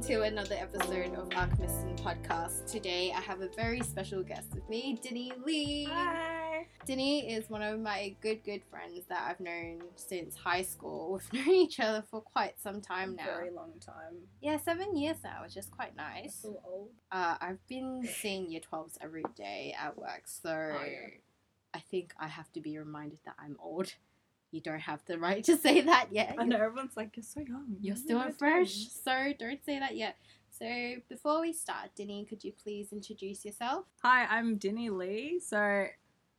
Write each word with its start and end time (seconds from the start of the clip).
welcome 0.00 0.14
to 0.16 0.22
another 0.22 0.54
episode 0.54 1.14
of 1.14 1.28
Alchemistin 1.28 1.94
Podcast. 2.00 2.64
Today 2.70 3.12
I 3.14 3.20
have 3.20 3.42
a 3.42 3.48
very 3.48 3.82
special 3.82 4.22
guest 4.22 4.54
with 4.54 4.66
me, 4.70 4.98
Dinny 5.02 5.30
Lee. 5.44 5.88
Hi. 5.90 6.66
Dinny 6.86 7.36
is 7.36 7.50
one 7.50 7.60
of 7.60 7.78
my 7.80 8.14
good, 8.22 8.42
good 8.42 8.62
friends 8.70 9.04
that 9.10 9.22
I've 9.28 9.40
known 9.40 9.82
since 9.96 10.36
high 10.36 10.62
school. 10.62 11.12
We've 11.12 11.32
known 11.46 11.54
each 11.54 11.80
other 11.80 12.02
for 12.10 12.22
quite 12.22 12.58
some 12.58 12.80
time 12.80 13.14
now. 13.14 13.26
Very 13.26 13.50
long 13.50 13.72
time. 13.84 14.16
Yeah, 14.40 14.56
seven 14.56 14.96
years 14.96 15.18
now, 15.22 15.42
which 15.42 15.58
is 15.58 15.66
quite 15.66 15.94
nice. 15.94 16.34
So 16.42 16.60
old. 16.64 16.92
Uh, 17.12 17.36
I've 17.38 17.66
been 17.66 18.08
seeing 18.10 18.50
year 18.50 18.62
12s 18.72 18.96
every 19.02 19.24
day 19.36 19.74
at 19.78 19.98
work, 19.98 20.22
so 20.24 20.48
Oh, 20.50 20.82
yeah. 20.82 21.08
I 21.74 21.80
think 21.80 22.14
I 22.18 22.28
have 22.28 22.50
to 22.52 22.60
be 22.60 22.78
reminded 22.78 23.18
that 23.26 23.34
I'm 23.38 23.56
old. 23.62 23.92
You 24.52 24.60
don't 24.60 24.80
have 24.80 25.00
the 25.06 25.18
right 25.18 25.44
to 25.44 25.56
say 25.56 25.80
that 25.82 26.08
yet. 26.10 26.36
I 26.38 26.44
know 26.44 26.56
everyone's 26.56 26.96
like, 26.96 27.16
you're 27.16 27.24
so 27.24 27.40
young. 27.40 27.76
You're 27.80 27.94
are 27.94 27.98
still 27.98 28.24
you 28.24 28.32
fresh, 28.32 28.88
so 28.88 29.32
don't 29.38 29.64
say 29.64 29.78
that 29.78 29.96
yet. 29.96 30.16
So 30.50 30.66
before 31.08 31.40
we 31.40 31.52
start, 31.52 31.90
Dinny, 31.96 32.28
could 32.28 32.42
you 32.44 32.52
please 32.52 32.92
introduce 32.92 33.44
yourself? 33.44 33.86
Hi, 34.02 34.26
I'm 34.26 34.58
Dinny 34.58 34.90
Lee. 34.90 35.40
So 35.40 35.86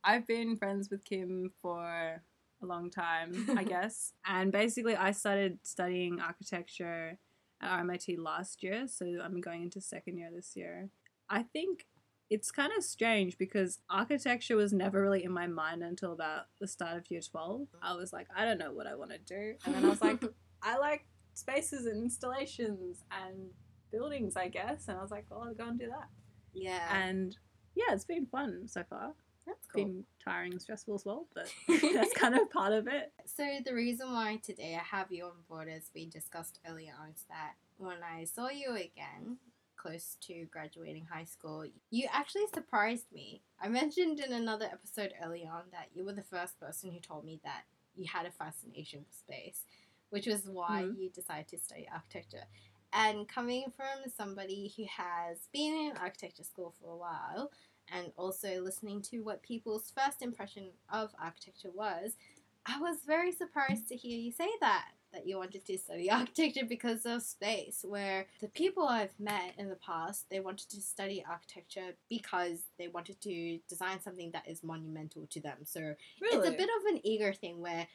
I've 0.04 0.26
been 0.26 0.56
friends 0.56 0.90
with 0.90 1.04
Kim 1.04 1.50
for 1.60 2.22
a 2.62 2.66
long 2.66 2.90
time, 2.90 3.46
I 3.56 3.64
guess. 3.64 4.12
And 4.26 4.52
basically, 4.52 4.94
I 4.94 5.12
started 5.12 5.58
studying 5.62 6.20
architecture 6.20 7.18
at 7.60 7.80
RMIT 7.80 8.18
last 8.18 8.62
year. 8.62 8.86
So 8.86 9.06
I'm 9.22 9.40
going 9.40 9.62
into 9.62 9.80
second 9.80 10.18
year 10.18 10.30
this 10.34 10.54
year. 10.54 10.90
I 11.28 11.42
think 11.42 11.86
it's 12.32 12.50
kind 12.50 12.72
of 12.76 12.82
strange 12.82 13.36
because 13.36 13.78
architecture 13.90 14.56
was 14.56 14.72
never 14.72 15.02
really 15.02 15.22
in 15.24 15.32
my 15.32 15.46
mind 15.46 15.82
until 15.82 16.12
about 16.12 16.46
the 16.60 16.66
start 16.66 16.96
of 16.96 17.10
year 17.10 17.20
12. 17.20 17.66
I 17.82 17.94
was 17.94 18.12
like, 18.12 18.26
I 18.34 18.44
don't 18.46 18.58
know 18.58 18.72
what 18.72 18.86
I 18.86 18.94
want 18.94 19.10
to 19.10 19.18
do. 19.18 19.54
And 19.64 19.74
then 19.74 19.84
I 19.84 19.88
was 19.88 20.00
like, 20.00 20.22
I 20.62 20.78
like 20.78 21.04
spaces 21.34 21.86
and 21.86 22.02
installations 22.02 23.04
and 23.24 23.50
buildings, 23.90 24.36
I 24.36 24.48
guess. 24.48 24.88
And 24.88 24.96
I 24.98 25.02
was 25.02 25.10
like, 25.10 25.26
well, 25.30 25.44
I'll 25.46 25.54
go 25.54 25.64
and 25.68 25.78
do 25.78 25.88
that. 25.88 26.08
yeah, 26.54 27.04
And 27.04 27.36
yeah, 27.74 27.92
it's 27.94 28.04
been 28.04 28.26
fun 28.26 28.66
so 28.66 28.82
far. 28.88 29.12
that's 29.46 29.58
It's 29.58 29.66
cool. 29.72 29.84
been 29.84 30.04
tiring 30.24 30.52
and 30.52 30.62
stressful 30.62 30.94
as 30.94 31.04
well, 31.04 31.26
but 31.34 31.52
that's 31.94 32.14
kind 32.14 32.34
of 32.34 32.50
part 32.50 32.72
of 32.72 32.86
it. 32.86 33.12
So 33.26 33.44
the 33.64 33.74
reason 33.74 34.10
why 34.12 34.40
today 34.42 34.74
I 34.80 34.96
have 34.96 35.12
you 35.12 35.24
on 35.24 35.32
board, 35.48 35.68
as 35.68 35.90
we 35.94 36.06
discussed 36.06 36.60
earlier, 36.68 36.92
on, 37.00 37.10
is 37.10 37.24
that 37.28 37.54
when 37.76 37.98
I 38.02 38.24
saw 38.24 38.48
you 38.48 38.74
again, 38.76 39.36
close 39.76 40.16
to 40.22 40.46
graduating 40.46 41.06
high 41.06 41.24
school, 41.24 41.64
you 41.90 42.08
actually 42.12 42.46
surprised 42.54 43.12
me. 43.12 43.42
I 43.60 43.68
mentioned 43.68 44.20
in 44.20 44.32
another 44.32 44.66
episode 44.66 45.12
early 45.24 45.46
on 45.46 45.62
that 45.72 45.88
you 45.94 46.04
were 46.04 46.12
the 46.12 46.22
first 46.22 46.58
person 46.58 46.90
who 46.90 47.00
told 47.00 47.24
me 47.24 47.40
that 47.44 47.64
you 47.94 48.06
had 48.06 48.26
a 48.26 48.30
fascination 48.30 49.04
for 49.04 49.12
space, 49.14 49.64
which 50.10 50.26
was 50.26 50.48
why 50.48 50.82
Mhm. 50.82 50.98
you 50.98 51.10
decided 51.10 51.48
to 51.48 51.58
study 51.58 51.88
architecture. 51.92 52.46
And 52.92 53.26
coming 53.28 53.70
from 53.70 54.10
somebody 54.10 54.72
who 54.76 54.84
has 54.84 55.48
been 55.52 55.74
in 55.74 55.96
architecture 55.96 56.44
school 56.44 56.74
for 56.80 56.92
a 56.92 56.96
while, 56.96 57.50
and 57.88 58.12
also 58.16 58.60
listening 58.60 59.02
to 59.02 59.20
what 59.20 59.42
people's 59.42 59.90
first 59.90 60.22
impression 60.22 60.70
of 60.90 61.14
architecture 61.20 61.70
was, 61.70 62.16
I 62.66 62.78
was 62.80 62.98
very 63.06 63.32
surprised 63.32 63.88
to 63.88 63.96
hear 63.96 64.18
you 64.18 64.30
say 64.30 64.48
that 64.60 64.92
that 65.12 65.26
you 65.26 65.36
wanted 65.36 65.64
to 65.66 65.78
study 65.78 66.10
architecture 66.10 66.64
because 66.68 67.04
of 67.06 67.22
space 67.22 67.84
where 67.86 68.26
the 68.40 68.48
people 68.48 68.86
I've 68.86 69.18
met 69.18 69.54
in 69.58 69.68
the 69.68 69.76
past 69.76 70.26
they 70.30 70.40
wanted 70.40 70.68
to 70.70 70.80
study 70.80 71.24
architecture 71.28 71.94
because 72.08 72.62
they 72.78 72.88
wanted 72.88 73.20
to 73.22 73.58
design 73.68 74.00
something 74.00 74.30
that 74.32 74.48
is 74.48 74.62
monumental 74.62 75.26
to 75.30 75.40
them. 75.40 75.58
So 75.64 75.94
it's 76.20 76.48
a 76.48 76.50
bit 76.50 76.68
of 76.78 76.94
an 76.94 77.00
ego 77.04 77.32
thing 77.32 77.60
where 77.60 77.86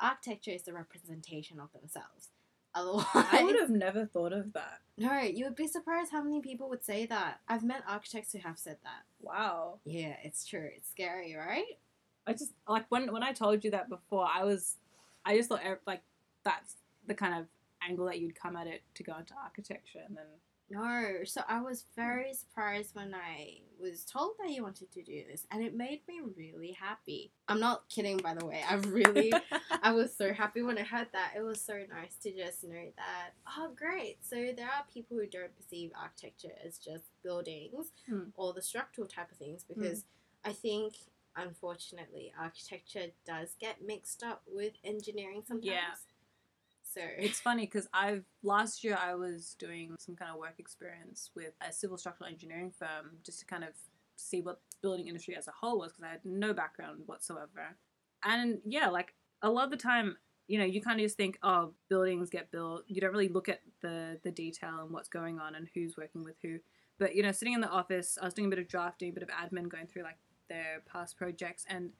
architecture 0.00 0.52
is 0.52 0.62
the 0.62 0.72
representation 0.72 1.60
of 1.60 1.72
themselves. 1.72 2.28
Otherwise 2.74 3.04
I 3.14 3.42
would 3.42 3.58
have 3.58 3.70
never 3.70 4.04
thought 4.04 4.32
of 4.32 4.52
that. 4.52 4.80
no 4.98 5.20
you 5.20 5.44
would 5.44 5.56
be 5.56 5.66
surprised 5.66 6.12
how 6.12 6.22
many 6.22 6.40
people 6.40 6.68
would 6.68 6.84
say 6.84 7.06
that. 7.06 7.40
I've 7.48 7.64
met 7.64 7.82
architects 7.88 8.32
who 8.32 8.38
have 8.40 8.58
said 8.58 8.76
that. 8.82 9.04
Wow. 9.20 9.78
yeah 9.84 10.16
it's 10.22 10.46
true. 10.46 10.68
It's 10.76 10.90
scary 10.90 11.34
right? 11.34 11.78
I 12.28 12.34
just 12.34 12.52
like 12.68 12.84
when 12.90 13.10
when 13.10 13.22
I 13.22 13.32
told 13.32 13.64
you 13.64 13.70
that 13.70 13.88
before, 13.88 14.28
I 14.32 14.44
was, 14.44 14.76
I 15.24 15.34
just 15.34 15.48
thought 15.48 15.62
eh, 15.64 15.76
like 15.86 16.02
that's 16.44 16.76
the 17.06 17.14
kind 17.14 17.38
of 17.40 17.46
angle 17.86 18.06
that 18.06 18.18
you'd 18.20 18.34
come 18.40 18.56
at 18.56 18.66
it 18.66 18.82
to 18.94 19.02
go 19.02 19.16
into 19.18 19.34
architecture, 19.42 20.00
and 20.06 20.16
then 20.16 20.24
No, 20.70 21.24
so 21.24 21.40
I 21.48 21.60
was 21.62 21.84
very 21.96 22.34
surprised 22.34 22.94
when 22.94 23.14
I 23.14 23.60
was 23.80 24.04
told 24.04 24.32
that 24.38 24.50
you 24.50 24.62
wanted 24.62 24.90
to 24.92 25.02
do 25.02 25.24
this, 25.30 25.46
and 25.50 25.62
it 25.62 25.74
made 25.74 26.00
me 26.08 26.20
really 26.36 26.72
happy. 26.72 27.32
I'm 27.46 27.60
not 27.60 27.88
kidding, 27.88 28.18
by 28.18 28.34
the 28.34 28.44
way. 28.44 28.62
I 28.68 28.74
really, 28.74 29.32
I 29.82 29.92
was 29.92 30.14
so 30.14 30.34
happy 30.34 30.60
when 30.62 30.76
I 30.76 30.82
heard 30.82 31.06
that. 31.12 31.32
It 31.36 31.40
was 31.42 31.60
so 31.62 31.74
nice 31.88 32.16
to 32.24 32.32
just 32.36 32.64
know 32.64 32.92
that, 32.96 33.30
oh, 33.56 33.70
great. 33.74 34.18
So 34.20 34.34
there 34.54 34.66
are 34.66 34.84
people 34.92 35.16
who 35.16 35.26
don't 35.26 35.56
perceive 35.56 35.92
architecture 35.98 36.52
as 36.66 36.76
just 36.78 37.04
buildings 37.22 37.92
Hmm. 38.06 38.24
or 38.34 38.52
the 38.52 38.60
structural 38.62 39.06
type 39.06 39.30
of 39.30 39.38
things, 39.38 39.64
because 39.64 40.04
I 40.44 40.52
think, 40.52 40.94
unfortunately, 41.36 42.32
architecture 42.38 43.06
does 43.26 43.54
get 43.58 43.80
mixed 43.82 44.22
up 44.22 44.42
with 44.46 44.74
engineering 44.84 45.42
sometimes. 45.46 45.64
Yeah. 45.66 45.94
So, 46.92 47.00
It's 47.18 47.40
funny 47.40 47.66
because 47.66 47.88
I've 47.92 48.24
last 48.42 48.82
year 48.84 48.98
I 49.00 49.14
was 49.14 49.56
doing 49.58 49.96
some 49.98 50.16
kind 50.16 50.30
of 50.30 50.38
work 50.38 50.54
experience 50.58 51.30
with 51.34 51.52
a 51.66 51.72
civil 51.72 51.96
structural 51.96 52.30
engineering 52.30 52.72
firm 52.76 53.18
just 53.24 53.40
to 53.40 53.46
kind 53.46 53.64
of 53.64 53.70
see 54.16 54.40
what 54.40 54.60
the 54.70 54.76
building 54.82 55.08
industry 55.08 55.36
as 55.36 55.48
a 55.48 55.52
whole 55.52 55.78
was 55.78 55.92
because 55.92 56.04
I 56.04 56.10
had 56.10 56.24
no 56.24 56.52
background 56.52 57.02
whatsoever. 57.06 57.76
And 58.24 58.58
yeah, 58.64 58.88
like 58.88 59.14
a 59.42 59.50
lot 59.50 59.66
of 59.66 59.70
the 59.70 59.76
time, 59.76 60.16
you 60.48 60.58
know, 60.58 60.64
you 60.64 60.80
kind 60.80 60.98
of 60.98 61.04
just 61.04 61.16
think, 61.16 61.38
oh, 61.42 61.72
buildings 61.88 62.30
get 62.30 62.50
built. 62.50 62.84
You 62.88 63.00
don't 63.00 63.12
really 63.12 63.28
look 63.28 63.48
at 63.48 63.60
the 63.82 64.18
the 64.24 64.32
detail 64.32 64.80
and 64.82 64.90
what's 64.90 65.08
going 65.08 65.38
on 65.38 65.54
and 65.54 65.68
who's 65.74 65.96
working 65.96 66.24
with 66.24 66.36
who. 66.42 66.58
But 66.98 67.14
you 67.14 67.22
know, 67.22 67.32
sitting 67.32 67.54
in 67.54 67.60
the 67.60 67.68
office, 67.68 68.18
I 68.20 68.24
was 68.24 68.34
doing 68.34 68.46
a 68.46 68.50
bit 68.50 68.58
of 68.58 68.68
drafting, 68.68 69.10
a 69.10 69.12
bit 69.12 69.22
of 69.22 69.28
admin, 69.28 69.68
going 69.68 69.86
through 69.86 70.02
like 70.02 70.18
their 70.48 70.82
past 70.90 71.16
projects, 71.16 71.64
and 71.68 71.90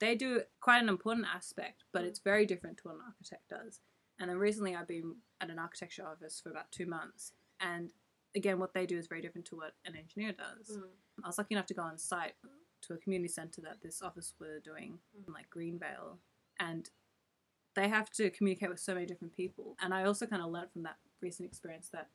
they 0.00 0.16
do 0.16 0.42
quite 0.60 0.82
an 0.82 0.88
important 0.88 1.26
aspect, 1.32 1.84
but 1.92 2.02
mm. 2.02 2.06
it's 2.06 2.18
very 2.18 2.44
different 2.44 2.76
to 2.78 2.82
what 2.88 2.96
an 2.96 3.02
architect 3.06 3.48
does. 3.48 3.80
And 4.22 4.30
then 4.30 4.38
recently 4.38 4.76
I've 4.76 4.86
been 4.86 5.16
at 5.40 5.50
an 5.50 5.58
architecture 5.58 6.06
office 6.06 6.40
for 6.40 6.50
about 6.50 6.70
two 6.70 6.86
months. 6.86 7.32
And 7.60 7.92
again, 8.36 8.60
what 8.60 8.72
they 8.72 8.86
do 8.86 8.96
is 8.96 9.08
very 9.08 9.20
different 9.20 9.48
to 9.48 9.56
what 9.56 9.72
an 9.84 9.96
engineer 9.96 10.32
does. 10.32 10.76
Mm. 10.76 10.84
I 11.24 11.26
was 11.26 11.38
lucky 11.38 11.56
enough 11.56 11.66
to 11.66 11.74
go 11.74 11.82
on 11.82 11.98
site 11.98 12.34
to 12.82 12.94
a 12.94 12.98
community 12.98 13.28
centre 13.32 13.60
that 13.62 13.82
this 13.82 14.00
office 14.00 14.32
were 14.38 14.60
doing 14.60 15.00
Mm. 15.18 15.26
in 15.26 15.34
like 15.34 15.50
Greenvale. 15.50 16.18
And 16.60 16.88
they 17.74 17.88
have 17.88 18.10
to 18.10 18.30
communicate 18.30 18.68
with 18.70 18.78
so 18.78 18.94
many 18.94 19.06
different 19.06 19.34
people. 19.34 19.76
And 19.80 19.92
I 19.92 20.04
also 20.04 20.26
kind 20.26 20.40
of 20.40 20.52
learned 20.52 20.70
from 20.70 20.84
that 20.84 20.98
recent 21.20 21.48
experience 21.48 21.88
that 21.88 22.08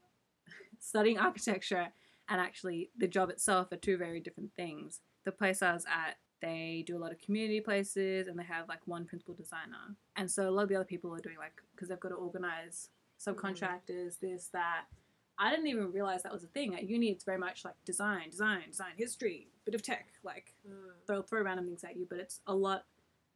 studying 0.80 1.20
architecture 1.20 1.90
and 2.30 2.40
actually 2.40 2.90
the 2.96 3.08
job 3.08 3.30
itself 3.30 3.70
are 3.74 3.78
two 3.78 3.98
very 3.98 4.22
different 4.22 4.54
things. 4.56 5.02
The 5.26 5.34
place 5.34 5.62
I 5.62 5.74
was 5.74 5.86
at, 5.86 6.20
they 6.42 6.84
do 6.86 6.96
a 6.98 7.00
lot 7.00 7.12
of 7.12 7.20
community 7.20 7.62
places 7.62 8.28
and 8.28 8.38
they 8.38 8.44
have 8.44 8.68
like 8.68 8.80
one 8.86 9.06
principal 9.06 9.34
designer. 9.34 9.96
And 10.16 10.30
so 10.30 10.48
a 10.48 10.52
lot 10.52 10.64
of 10.64 10.70
the 10.70 10.76
other 10.76 10.86
people 10.86 11.14
are 11.14 11.20
doing 11.20 11.38
like, 11.38 11.54
because 11.76 11.90
they've 11.90 12.00
got 12.00 12.10
to 12.10 12.16
organize 12.16 12.90
subcontractors, 13.20 14.20
this, 14.20 14.48
that. 14.54 14.86
I 15.40 15.52
didn't 15.52 15.68
even 15.68 15.92
realize 15.92 16.24
that 16.24 16.32
was 16.34 16.44
a 16.44 16.48
thing. 16.48 16.74
At 16.76 16.90
uni, 16.90 17.10
it's 17.12 17.24
very 17.24 17.38
much 17.38 17.64
like 17.64 17.76
design, 17.86 18.30
design, 18.32 18.64
design, 18.70 18.94
history, 18.98 19.48
bit 19.66 19.76
of 19.76 19.84
tech, 19.84 20.08
like 20.24 20.54
Mm. 20.68 20.94
throw, 21.06 21.22
throw 21.22 21.44
random 21.44 21.66
things 21.68 21.84
at 21.84 21.96
you, 21.96 22.08
but 22.10 22.20
it's 22.20 22.42
a 22.48 22.56
lot 22.56 22.86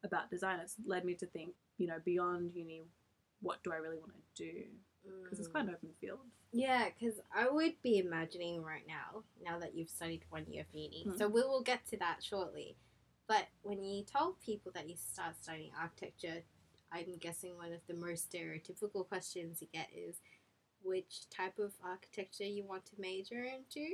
about 0.03 0.29
design. 0.31 0.59
It's 0.59 0.77
led 0.85 1.05
me 1.05 1.13
to 1.15 1.27
think, 1.27 1.53
you 1.77 1.85
know, 1.87 1.99
beyond 2.03 2.53
uni, 2.55 2.83
what 3.41 3.63
do 3.63 3.71
I 3.71 3.75
really 3.77 3.97
want 3.99 4.13
to 4.13 4.43
do? 4.43 4.63
Because 5.23 5.39
it's 5.39 5.47
Mm. 5.47 5.51
quite 5.51 5.63
an 5.65 5.75
open 5.75 5.93
field. 6.01 6.19
Yeah, 6.51 6.89
because 6.89 7.19
I 7.33 7.47
would 7.49 7.79
be 7.83 7.99
imagining 7.99 8.63
right 8.63 8.85
now, 8.87 9.23
now 9.43 9.59
that 9.59 9.75
you've 9.75 9.89
studied 9.89 10.23
one 10.29 10.45
year 10.51 10.63
of 10.67 10.73
uni, 10.75 11.05
Mm. 11.07 11.17
so 11.19 11.27
we 11.27 11.41
will 11.43 11.61
get 11.61 11.85
to 11.87 11.97
that 11.97 12.23
shortly. 12.23 12.77
But 13.31 13.47
when 13.63 13.81
you 13.81 14.03
told 14.03 14.41
people 14.41 14.73
that 14.75 14.89
you 14.89 14.95
start 14.97 15.35
studying 15.41 15.71
architecture, 15.81 16.43
I'm 16.91 17.15
guessing 17.17 17.55
one 17.55 17.71
of 17.71 17.79
the 17.87 17.93
most 17.93 18.29
stereotypical 18.29 19.07
questions 19.07 19.61
you 19.61 19.67
get 19.71 19.87
is 19.95 20.17
which 20.83 21.29
type 21.29 21.57
of 21.57 21.71
architecture 21.81 22.43
you 22.43 22.65
want 22.65 22.85
to 22.87 22.91
major 22.99 23.45
into? 23.45 23.87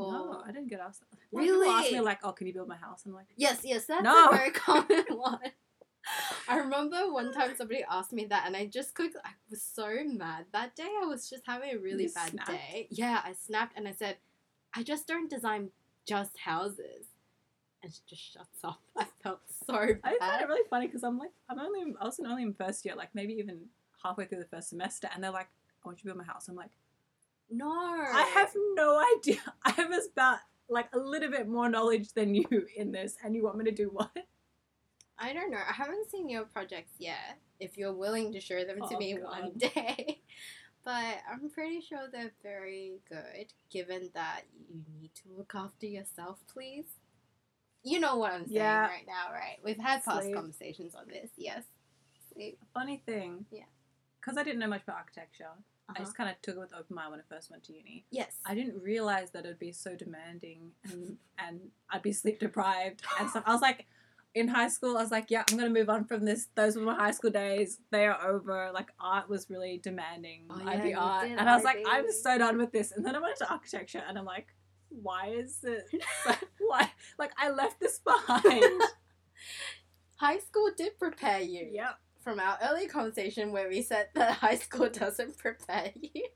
no, 0.00 0.42
I 0.42 0.52
didn't 0.52 0.68
get 0.68 0.80
asked 0.80 1.00
that. 1.00 1.18
Of 1.38 1.44
people 1.44 1.62
ask 1.70 1.92
me 1.92 2.00
like, 2.00 2.20
"Oh, 2.22 2.32
can 2.32 2.46
you 2.46 2.54
build 2.54 2.68
my 2.68 2.76
house?" 2.76 3.02
I'm 3.04 3.12
like, 3.12 3.26
Yes, 3.36 3.60
yes, 3.62 3.84
that's 3.84 4.02
No. 4.02 4.30
a 4.30 4.34
very 4.34 4.50
common 4.66 5.04
one. 5.10 5.52
I 6.48 6.56
remember 6.56 7.12
one 7.12 7.30
time 7.34 7.54
somebody 7.58 7.84
asked 7.90 8.14
me 8.14 8.24
that, 8.24 8.44
and 8.46 8.56
I 8.56 8.64
just 8.64 8.94
quickly, 8.94 9.20
I 9.22 9.32
was 9.50 9.60
so 9.60 10.02
mad 10.02 10.46
that 10.52 10.74
day. 10.76 10.88
I 11.02 11.04
was 11.04 11.28
just 11.28 11.42
having 11.46 11.74
a 11.74 11.78
really 11.78 12.04
You 12.04 12.10
bad 12.10 12.30
snapped? 12.30 12.48
day. 12.48 12.86
Yeah, 12.90 13.20
I 13.22 13.34
snapped 13.34 13.76
and 13.76 13.86
I 13.86 13.92
said, 13.92 14.16
I 14.74 14.82
just 14.82 15.06
don't 15.06 15.28
design 15.28 15.72
just 16.06 16.38
houses. 16.38 17.07
And 17.82 17.92
she 17.92 18.00
just 18.08 18.32
shuts 18.34 18.64
up. 18.64 18.80
I 18.96 19.06
felt 19.22 19.40
so 19.66 19.72
bad. 19.74 20.00
I 20.04 20.16
bad. 20.18 20.40
it 20.42 20.48
really 20.48 20.66
funny 20.68 20.86
because 20.86 21.04
I'm 21.04 21.18
like, 21.18 21.30
I'm 21.48 21.58
only, 21.58 21.94
I 22.00 22.04
was 22.04 22.18
only 22.20 22.42
in 22.42 22.54
first 22.54 22.84
year, 22.84 22.94
like 22.96 23.10
maybe 23.14 23.34
even 23.34 23.60
halfway 24.02 24.24
through 24.26 24.38
the 24.40 24.46
first 24.56 24.68
semester, 24.70 25.08
and 25.14 25.22
they're 25.22 25.30
like, 25.30 25.48
"I 25.84 25.88
want 25.88 25.98
you 25.98 26.02
to 26.10 26.14
build 26.14 26.18
my 26.26 26.32
house." 26.32 26.48
I'm 26.48 26.54
like, 26.56 26.70
No. 27.50 27.70
I 27.70 28.30
have 28.34 28.52
no 28.74 29.02
idea. 29.16 29.40
I 29.64 29.70
have 29.72 29.90
about 30.12 30.38
like 30.68 30.88
a 30.92 30.98
little 30.98 31.30
bit 31.30 31.48
more 31.48 31.68
knowledge 31.68 32.12
than 32.12 32.34
you 32.34 32.46
in 32.76 32.92
this, 32.92 33.16
and 33.24 33.34
you 33.34 33.42
want 33.44 33.56
me 33.58 33.64
to 33.64 33.70
do 33.72 33.88
what? 33.92 34.10
I 35.18 35.32
don't 35.32 35.50
know. 35.50 35.58
I 35.58 35.72
haven't 35.72 36.10
seen 36.10 36.28
your 36.28 36.44
projects 36.44 36.92
yet. 36.98 37.38
If 37.58 37.76
you're 37.76 37.92
willing 37.94 38.32
to 38.34 38.40
show 38.40 38.64
them 38.64 38.78
to 38.88 38.94
Oh, 38.94 38.98
me 38.98 39.14
God. 39.14 39.22
one 39.24 39.52
day. 39.56 40.20
but 40.84 41.16
I'm 41.30 41.50
pretty 41.50 41.80
sure 41.80 42.00
they're 42.12 42.30
very 42.42 43.00
good, 43.08 43.52
given 43.70 44.10
that 44.14 44.42
you 44.68 44.82
need 45.00 45.10
to 45.16 45.22
look 45.36 45.52
after 45.56 45.86
yourself, 45.86 46.38
please. 46.52 46.84
You 47.84 48.00
know 48.00 48.16
what 48.16 48.32
I'm 48.32 48.46
saying 48.46 48.56
Yeah. 48.56 48.86
right 48.88 49.06
now, 49.06 49.32
right? 49.32 49.58
We've 49.64 49.78
had 49.78 50.04
past 50.04 50.22
Sleep. 50.22 50.34
conversations 50.34 50.94
on 50.94 51.06
this. 51.08 51.30
Yes. 51.36 51.64
Sleep. 52.32 52.58
Funny 52.74 53.02
thing. 53.06 53.46
Yeah. 53.50 53.64
Because 54.20 54.36
I 54.36 54.42
didn't 54.42 54.58
know 54.58 54.66
much 54.68 54.82
about 54.82 54.96
architecture, 54.96 55.48
I 55.88 55.92
Uh-huh. 55.92 56.02
just 56.04 56.16
kind 56.16 56.28
of 56.28 56.40
took 56.42 56.56
it 56.56 56.58
with 56.58 56.74
open 56.74 56.94
mind 56.96 57.12
when 57.12 57.20
I 57.20 57.22
first 57.28 57.50
went 57.50 57.64
to 57.64 57.72
uni. 57.72 58.04
Yes. 58.10 58.36
I 58.44 58.54
didn't 58.54 58.82
realize 58.82 59.30
that 59.30 59.44
it'd 59.46 59.58
be 59.58 59.72
so 59.72 59.94
demanding 59.96 60.72
and, 60.84 61.18
and 61.38 61.70
I'd 61.88 62.02
be 62.02 62.12
sleep 62.12 62.40
deprived 62.40 63.02
and 63.18 63.30
stuff. 63.30 63.44
I 63.46 63.52
was 63.52 63.62
like, 63.62 63.86
in 64.34 64.48
high 64.48 64.68
school, 64.68 64.98
I 64.98 65.00
was 65.02 65.10
like, 65.10 65.30
yeah, 65.30 65.42
I'm 65.50 65.56
gonna 65.56 65.70
move 65.70 65.88
on 65.88 66.04
from 66.04 66.24
this. 66.26 66.48
Those 66.54 66.76
were 66.76 66.82
my 66.82 66.94
high 66.94 67.12
school 67.12 67.30
days. 67.30 67.80
They 67.90 68.06
are 68.06 68.20
over. 68.28 68.70
Like 68.74 68.90
art 69.00 69.28
was 69.30 69.48
really 69.48 69.78
demanding. 69.78 70.44
Oh, 70.50 70.56
IB 70.60 70.66
yeah, 70.66 70.84
you 70.84 70.98
art, 70.98 71.28
did 71.28 71.38
and 71.38 71.48
I 71.48 71.54
was 71.56 71.64
like, 71.64 71.78
IB. 71.78 71.86
I'm 71.88 72.12
so 72.12 72.36
done 72.36 72.58
with 72.58 72.70
this. 72.70 72.92
And 72.92 73.04
then 73.06 73.16
I 73.16 73.20
went 73.20 73.36
to 73.38 73.50
architecture, 73.50 74.02
and 74.06 74.18
I'm 74.18 74.26
like, 74.26 74.48
why 74.90 75.28
is 75.28 75.64
it? 75.64 75.88
Why? 76.68 76.90
Like 77.18 77.32
I 77.38 77.50
left 77.50 77.80
this 77.80 77.98
behind. 78.00 78.82
High 80.16 80.38
school 80.38 80.70
did 80.76 80.98
prepare 80.98 81.40
you. 81.40 81.68
yep. 81.72 81.98
From 82.22 82.40
our 82.40 82.58
earlier 82.62 82.88
conversation 82.88 83.52
where 83.52 83.68
we 83.68 83.82
said 83.82 84.08
that 84.14 84.32
high 84.32 84.56
school 84.56 84.88
doesn't 84.90 85.38
prepare 85.38 85.92
you, 85.94 86.26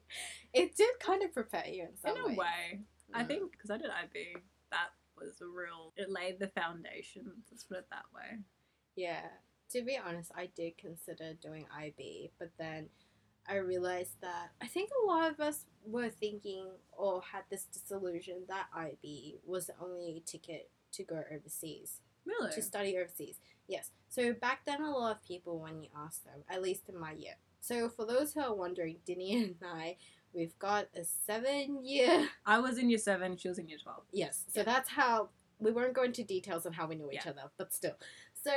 it 0.54 0.74
did 0.76 0.88
kind 1.00 1.22
of 1.22 1.32
prepare 1.34 1.66
you 1.66 1.82
in 1.82 1.96
some 2.00 2.16
In 2.16 2.22
a 2.22 2.28
ways. 2.28 2.38
way, 2.38 2.80
I 3.12 3.24
Mm. 3.24 3.28
think 3.28 3.52
because 3.52 3.70
I 3.70 3.76
did 3.78 3.90
IB, 3.90 4.36
that 4.70 4.88
was 5.18 5.40
a 5.42 5.46
real. 5.46 5.92
It 5.96 6.08
laid 6.10 6.38
the 6.38 6.48
foundation. 6.48 7.42
Let's 7.50 7.64
put 7.64 7.78
it 7.78 7.86
that 7.90 8.06
way. 8.14 8.38
Yeah. 8.96 9.26
To 9.72 9.82
be 9.82 9.98
honest, 9.98 10.30
I 10.34 10.46
did 10.54 10.78
consider 10.78 11.34
doing 11.34 11.66
IB, 11.76 12.30
but 12.38 12.50
then 12.58 12.88
I 13.48 13.56
realized 13.56 14.20
that 14.20 14.50
I 14.60 14.66
think 14.66 14.90
a 15.02 15.06
lot 15.06 15.30
of 15.30 15.40
us 15.40 15.64
were 15.84 16.08
thinking 16.08 16.66
or 16.96 17.22
had 17.32 17.42
this 17.50 17.64
disillusion 17.64 18.42
that 18.48 18.66
IB 18.74 19.38
was 19.44 19.66
the 19.66 19.74
only 19.82 20.22
ticket 20.26 20.70
to 20.92 21.02
go 21.02 21.22
overseas, 21.34 22.00
Really. 22.24 22.52
to 22.52 22.62
study 22.62 22.96
overseas. 22.98 23.36
Yes. 23.66 23.90
So 24.08 24.32
back 24.32 24.64
then, 24.66 24.82
a 24.82 24.90
lot 24.90 25.16
of 25.16 25.22
people, 25.24 25.58
when 25.58 25.82
you 25.82 25.88
ask 25.96 26.22
them, 26.24 26.40
at 26.48 26.62
least 26.62 26.82
in 26.88 26.98
my 26.98 27.12
year. 27.12 27.34
So 27.60 27.88
for 27.88 28.04
those 28.06 28.32
who 28.34 28.40
are 28.40 28.54
wondering, 28.54 28.96
Dinny 29.06 29.34
and 29.44 29.54
I, 29.64 29.96
we've 30.32 30.56
got 30.58 30.88
a 30.96 31.04
seven 31.04 31.84
year. 31.84 32.28
I 32.46 32.58
was 32.58 32.78
in 32.78 32.88
year 32.90 32.98
seven. 32.98 33.36
She 33.36 33.48
was 33.48 33.58
in 33.58 33.68
year 33.68 33.78
twelve. 33.82 34.02
Yes. 34.12 34.44
So 34.52 34.60
Yeah. 34.60 34.64
that's 34.64 34.90
how 34.90 35.30
we 35.58 35.70
won't 35.72 35.94
go 35.94 36.02
into 36.02 36.24
details 36.24 36.66
on 36.66 36.72
how 36.72 36.86
we 36.86 36.96
know 36.96 37.10
each 37.12 37.24
Yeah. 37.24 37.30
other, 37.30 37.50
but 37.56 37.72
still. 37.72 37.96
So 38.34 38.50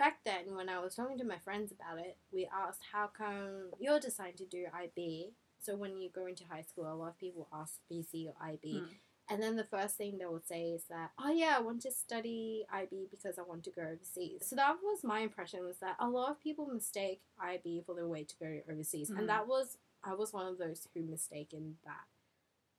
back 0.00 0.24
then, 0.24 0.54
when 0.56 0.70
I 0.70 0.78
was 0.80 0.94
talking 0.94 1.18
to 1.18 1.24
my 1.24 1.38
friends 1.38 1.70
about 1.70 1.98
it, 1.98 2.16
we 2.32 2.48
asked, 2.52 2.82
"How 2.90 3.06
come 3.06 3.70
you're 3.78 4.00
deciding 4.00 4.38
to 4.38 4.46
do 4.46 4.66
IB?" 4.72 5.34
So 5.58 5.76
when 5.76 6.00
you 6.00 6.08
go 6.08 6.24
into 6.24 6.44
high 6.46 6.62
school, 6.62 6.90
a 6.90 6.96
lot 6.96 7.08
of 7.10 7.18
people 7.18 7.46
ask 7.52 7.78
BC 7.90 8.26
or 8.26 8.34
IB, 8.40 8.80
Mm. 8.80 8.98
and 9.28 9.42
then 9.42 9.56
the 9.56 9.64
first 9.76 9.96
thing 9.96 10.16
they 10.16 10.24
would 10.24 10.46
say 10.46 10.70
is 10.72 10.86
that, 10.86 11.12
"Oh 11.18 11.30
yeah, 11.30 11.54
I 11.58 11.60
want 11.60 11.82
to 11.82 11.90
study 11.92 12.66
IB 12.70 13.08
because 13.10 13.38
I 13.38 13.42
want 13.42 13.62
to 13.64 13.70
go 13.70 13.82
overseas." 13.82 14.46
So 14.48 14.56
that 14.56 14.82
was 14.82 15.04
my 15.04 15.20
impression 15.20 15.64
was 15.66 15.78
that 15.80 15.96
a 16.00 16.08
lot 16.08 16.30
of 16.30 16.40
people 16.40 16.66
mistake 16.66 17.20
IB 17.38 17.82
for 17.82 17.94
the 17.94 18.08
way 18.08 18.24
to 18.24 18.36
go 18.38 18.62
overseas, 18.72 19.10
Mhm. 19.10 19.18
and 19.18 19.28
that 19.28 19.46
was 19.46 19.78
I 20.02 20.14
was 20.14 20.32
one 20.32 20.46
of 20.46 20.56
those 20.56 20.88
who 20.94 21.02
mistaken 21.02 21.78
that 21.84 22.06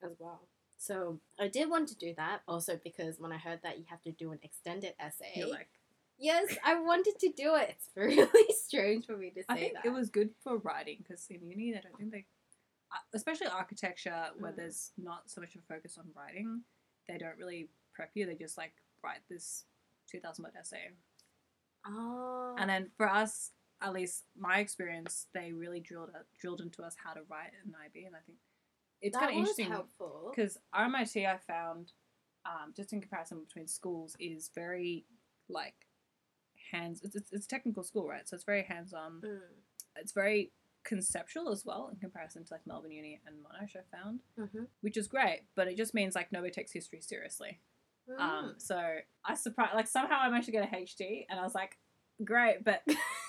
as 0.01 0.19
well. 0.19 0.47
So 0.77 1.21
I 1.37 1.47
did 1.47 1.69
want 1.69 1.87
to 1.89 1.95
do 1.95 2.15
that 2.15 2.41
also 2.47 2.77
because 2.77 3.19
when 3.19 3.31
I 3.31 3.37
heard 3.37 3.61
that 3.61 3.77
you 3.77 3.85
have 3.85 4.01
to 4.01 4.11
do 4.11 4.31
an 4.31 4.39
extended 4.41 4.95
essay, 4.97 5.33
You're 5.35 5.49
like, 5.49 5.69
yes, 6.21 6.55
I 6.63 6.79
wanted 6.79 7.19
to 7.19 7.29
do 7.35 7.55
it. 7.55 7.69
It's 7.75 7.89
really 7.95 8.53
strange 8.65 9.05
for 9.07 9.17
me 9.17 9.31
to 9.31 9.41
say 9.41 9.45
I 9.49 9.55
think 9.57 9.73
that. 9.73 9.85
it 9.85 9.89
was 9.91 10.09
good 10.09 10.29
for 10.43 10.57
writing 10.57 10.97
because 11.03 11.25
in 11.29 11.43
uni, 11.45 11.75
I 11.75 11.81
don't 11.81 11.97
think 11.97 12.11
they, 12.11 12.25
uh, 12.93 12.97
especially 13.13 13.47
architecture, 13.47 14.27
where 14.39 14.51
Mm. 14.53 14.55
there's 14.57 14.91
not 14.97 15.29
so 15.29 15.41
much 15.41 15.55
of 15.55 15.61
a 15.61 15.73
focus 15.73 15.97
on 15.97 16.05
writing, 16.15 16.61
they 17.07 17.17
don't 17.17 17.37
really 17.37 17.69
prep 17.93 18.11
you. 18.13 18.25
They 18.25 18.35
just 18.35 18.57
like 18.57 18.73
write 19.03 19.21
this 19.29 19.65
two 20.09 20.19
thousand 20.19 20.43
word 20.43 20.53
essay, 20.59 20.89
Oh. 21.85 22.55
and 22.59 22.69
then 22.69 22.91
for 22.97 23.07
us, 23.09 23.51
at 23.81 23.93
least 23.93 24.25
my 24.37 24.59
experience, 24.59 25.27
they 25.33 25.51
really 25.51 25.79
drilled 25.79 26.09
uh, 26.13 26.19
drilled 26.39 26.61
into 26.61 26.83
us 26.83 26.95
how 27.03 27.13
to 27.13 27.21
write 27.29 27.51
an 27.65 27.73
IB, 27.85 28.05
and 28.05 28.15
I 28.15 28.19
think 28.25 28.37
it's 29.01 29.17
kind 29.17 29.31
of 29.31 29.37
interesting 29.37 29.69
helpful. 29.71 30.31
because 30.35 30.57
RMIT 30.75 31.25
I 31.27 31.37
found, 31.37 31.91
um, 32.45 32.73
just 32.75 32.93
in 32.93 33.01
comparison 33.01 33.39
between 33.43 33.67
schools, 33.67 34.15
is 34.19 34.51
very 34.53 35.05
like 35.49 35.73
hands. 36.71 37.01
It's, 37.03 37.15
it's, 37.15 37.31
it's 37.31 37.45
a 37.45 37.49
technical 37.49 37.83
school, 37.83 38.07
right? 38.07 38.27
So 38.27 38.35
it's 38.35 38.43
very 38.43 38.63
hands 38.63 38.93
on. 38.93 39.21
Mm. 39.25 39.39
It's 39.97 40.11
very 40.13 40.51
conceptual 40.83 41.49
as 41.51 41.63
well 41.65 41.89
in 41.93 41.99
comparison 41.99 42.43
to 42.45 42.53
like 42.53 42.65
Melbourne 42.65 42.91
Uni 42.91 43.19
and 43.27 43.35
Monash. 43.37 43.75
I 43.75 43.95
found, 43.95 44.19
Mm-hmm. 44.39 44.63
which 44.81 44.97
is 44.97 45.07
great, 45.07 45.41
but 45.55 45.67
it 45.67 45.77
just 45.77 45.93
means 45.93 46.15
like 46.15 46.31
nobody 46.31 46.51
takes 46.51 46.71
history 46.71 47.01
seriously. 47.01 47.59
Mm. 48.09 48.19
Um, 48.19 48.53
so 48.57 48.79
I 49.23 49.35
surprised 49.35 49.75
like 49.75 49.87
somehow 49.87 50.19
I 50.21 50.29
managed 50.29 50.47
to 50.47 50.51
get 50.51 50.71
a 50.71 50.75
HD, 50.75 51.25
and 51.29 51.39
I 51.39 51.43
was 51.43 51.53
like, 51.53 51.77
great, 52.23 52.63
but 52.63 52.81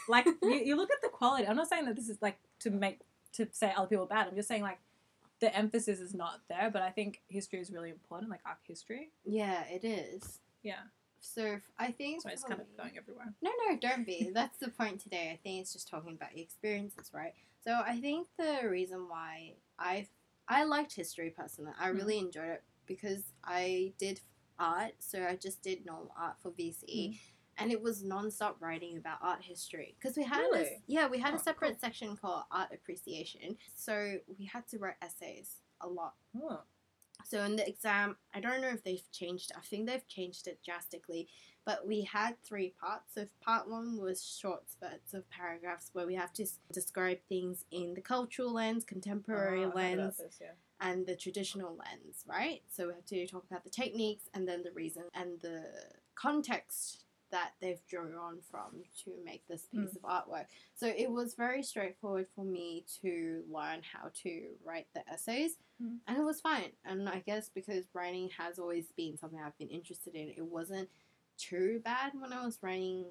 like 0.09 0.27
you, 0.43 0.51
you 0.55 0.77
look 0.77 0.91
at 0.91 1.03
the 1.03 1.09
quality. 1.09 1.47
I'm 1.47 1.57
not 1.57 1.69
saying 1.69 1.85
that 1.87 1.97
this 1.97 2.09
is 2.09 2.19
like 2.23 2.39
to 2.61 2.71
make 2.71 3.01
to 3.35 3.47
say 3.53 3.73
other 3.77 3.87
people 3.87 4.07
bad. 4.07 4.29
I'm 4.29 4.35
just 4.35 4.49
saying 4.49 4.63
like 4.63 4.79
the 5.41 5.55
emphasis 5.57 5.99
is 6.01 6.15
not 6.15 6.41
there, 6.49 6.71
but 6.73 6.83
I 6.83 6.91
think 6.91 7.21
history 7.29 7.61
is 7.61 7.71
really 7.71 7.91
important, 7.91 8.31
like 8.31 8.41
art 8.47 8.59
history. 8.67 9.11
yeah, 9.25 9.65
it 9.69 9.85
is. 9.85 10.39
Yeah, 10.63 10.83
So 11.23 11.57
I 11.79 11.93
think 11.93 12.21
so 12.23 12.29
it's 12.29 12.43
kind 12.43 12.61
of 12.61 12.67
going 12.77 12.99
everywhere. 12.99 13.33
No, 13.41 13.51
no, 13.69 13.79
don't 13.81 14.05
be. 14.05 14.31
That's 14.35 14.59
the 14.59 14.69
point 14.69 15.01
today. 15.01 15.31
I 15.33 15.39
think 15.43 15.61
it's 15.63 15.73
just 15.73 15.89
talking 15.89 16.13
about 16.15 16.37
your 16.37 16.43
experiences, 16.45 17.11
right? 17.15 17.33
So 17.65 17.81
I 17.87 18.01
think 18.01 18.27
the 18.39 18.69
reason 18.69 19.09
why 19.09 19.55
I 19.79 20.09
I 20.49 20.65
liked 20.65 20.95
history 20.95 21.31
personally, 21.31 21.73
I 21.79 21.89
Mm. 21.91 21.95
really 21.97 22.19
enjoyed 22.19 22.49
it 22.51 22.65
because 22.87 23.23
I 23.45 23.95
did 23.99 24.21
art, 24.59 24.93
so 24.99 25.23
I 25.25 25.37
just 25.37 25.63
did 25.63 25.87
normal 25.87 26.13
art 26.19 26.37
for 26.43 26.51
VCE. 26.51 27.11
Mm. 27.11 27.19
And 27.59 27.71
it 27.71 27.81
was 27.81 28.03
non-stop 28.03 28.57
writing 28.61 28.97
about 28.97 29.19
art 29.23 29.43
history 29.43 29.95
because 29.99 30.17
we 30.17 30.25
had 30.25 30.41
a, 30.55 30.81
yeah 30.89 31.07
we 31.07 31.19
had 31.19 31.35
Oh, 31.35 31.37
a 31.37 31.41
separate 31.41 31.73
cool. 31.73 31.79
section 31.81 32.17
called 32.17 32.45
art 32.51 32.71
appreciation 32.73 33.57
so 33.75 34.19
we 34.39 34.47
had 34.47 34.67
to 34.69 34.79
write 34.79 34.97
essays 35.03 35.59
a 35.83 35.87
lot 35.89 36.15
Oh, 36.35 36.63
so 37.29 37.43
in 37.45 37.57
the 37.57 37.69
exam, 37.69 38.17
I 38.35 38.41
don't 38.41 38.61
know 38.61 38.69
if 38.69 38.83
they've 38.85 39.03
changed. 39.13 39.53
I 39.57 39.61
think 39.61 39.87
they've 39.87 40.07
changed 40.09 40.47
it 40.47 40.61
drastically. 40.65 41.29
But 41.65 41.87
we 41.87 42.03
had 42.03 42.35
three 42.43 42.75
parts. 42.81 43.15
So 43.15 43.27
part 43.41 43.69
one 43.71 43.97
was 44.01 44.25
short 44.25 44.69
spurts 44.69 45.15
of 45.15 45.29
paragraphs 45.31 45.91
where 45.93 46.07
we 46.07 46.15
have 46.17 46.33
to 46.35 46.47
describe 46.73 47.19
things 47.29 47.65
in 47.71 47.95
the 47.95 48.01
cultural 48.01 48.53
lens, 48.53 48.85
contemporary 48.85 49.65
Oh, 49.65 49.73
lens, 49.73 50.17
this, 50.17 50.39
yeah. 50.41 50.49
and 50.81 51.07
the 51.07 51.15
traditional 51.15 51.77
lens, 51.77 52.25
right? 52.27 52.63
So 52.69 52.89
we 52.89 52.95
have 52.95 53.07
to 53.07 53.27
talk 53.29 53.45
about 53.49 53.63
the 53.63 53.71
techniques 53.71 54.25
and 54.35 54.49
then 54.49 54.65
the 54.65 54.73
reason 54.73 55.05
and 55.15 55.41
the 55.41 55.65
context 56.17 57.05
that 57.33 57.53
they've 57.61 57.85
drawn 57.89 58.39
from 58.51 58.85
to 59.05 59.11
make 59.25 59.47
this 59.49 59.67
piece 59.75 59.97
of 59.97 60.03
artwork. 60.03 60.45
So 60.77 60.87
it 60.87 61.11
was 61.11 61.35
very 61.35 61.63
straightforward 61.63 62.27
for 62.37 62.45
me 62.45 62.85
to 63.03 63.43
learn 63.51 63.81
how 63.93 64.11
to 64.23 64.43
write 64.65 64.87
the 64.95 65.03
essays, 65.11 65.57
Mm. 65.83 65.99
and 66.07 66.17
it 66.19 66.23
was 66.23 66.41
fine. 66.41 66.71
And 66.85 67.09
I 67.09 67.19
guess 67.21 67.49
because 67.49 67.87
writing 67.95 68.29
has 68.39 68.59
always 68.61 68.93
been 68.93 69.17
something 69.19 69.41
I've 69.41 69.59
been 69.59 69.71
interested 69.71 70.15
in, 70.15 70.29
it 70.29 70.45
wasn't 70.45 70.89
too 71.39 71.81
bad 71.85 72.13
when 72.15 72.33
I 72.33 72.45
was 72.45 72.59
writing 72.63 73.07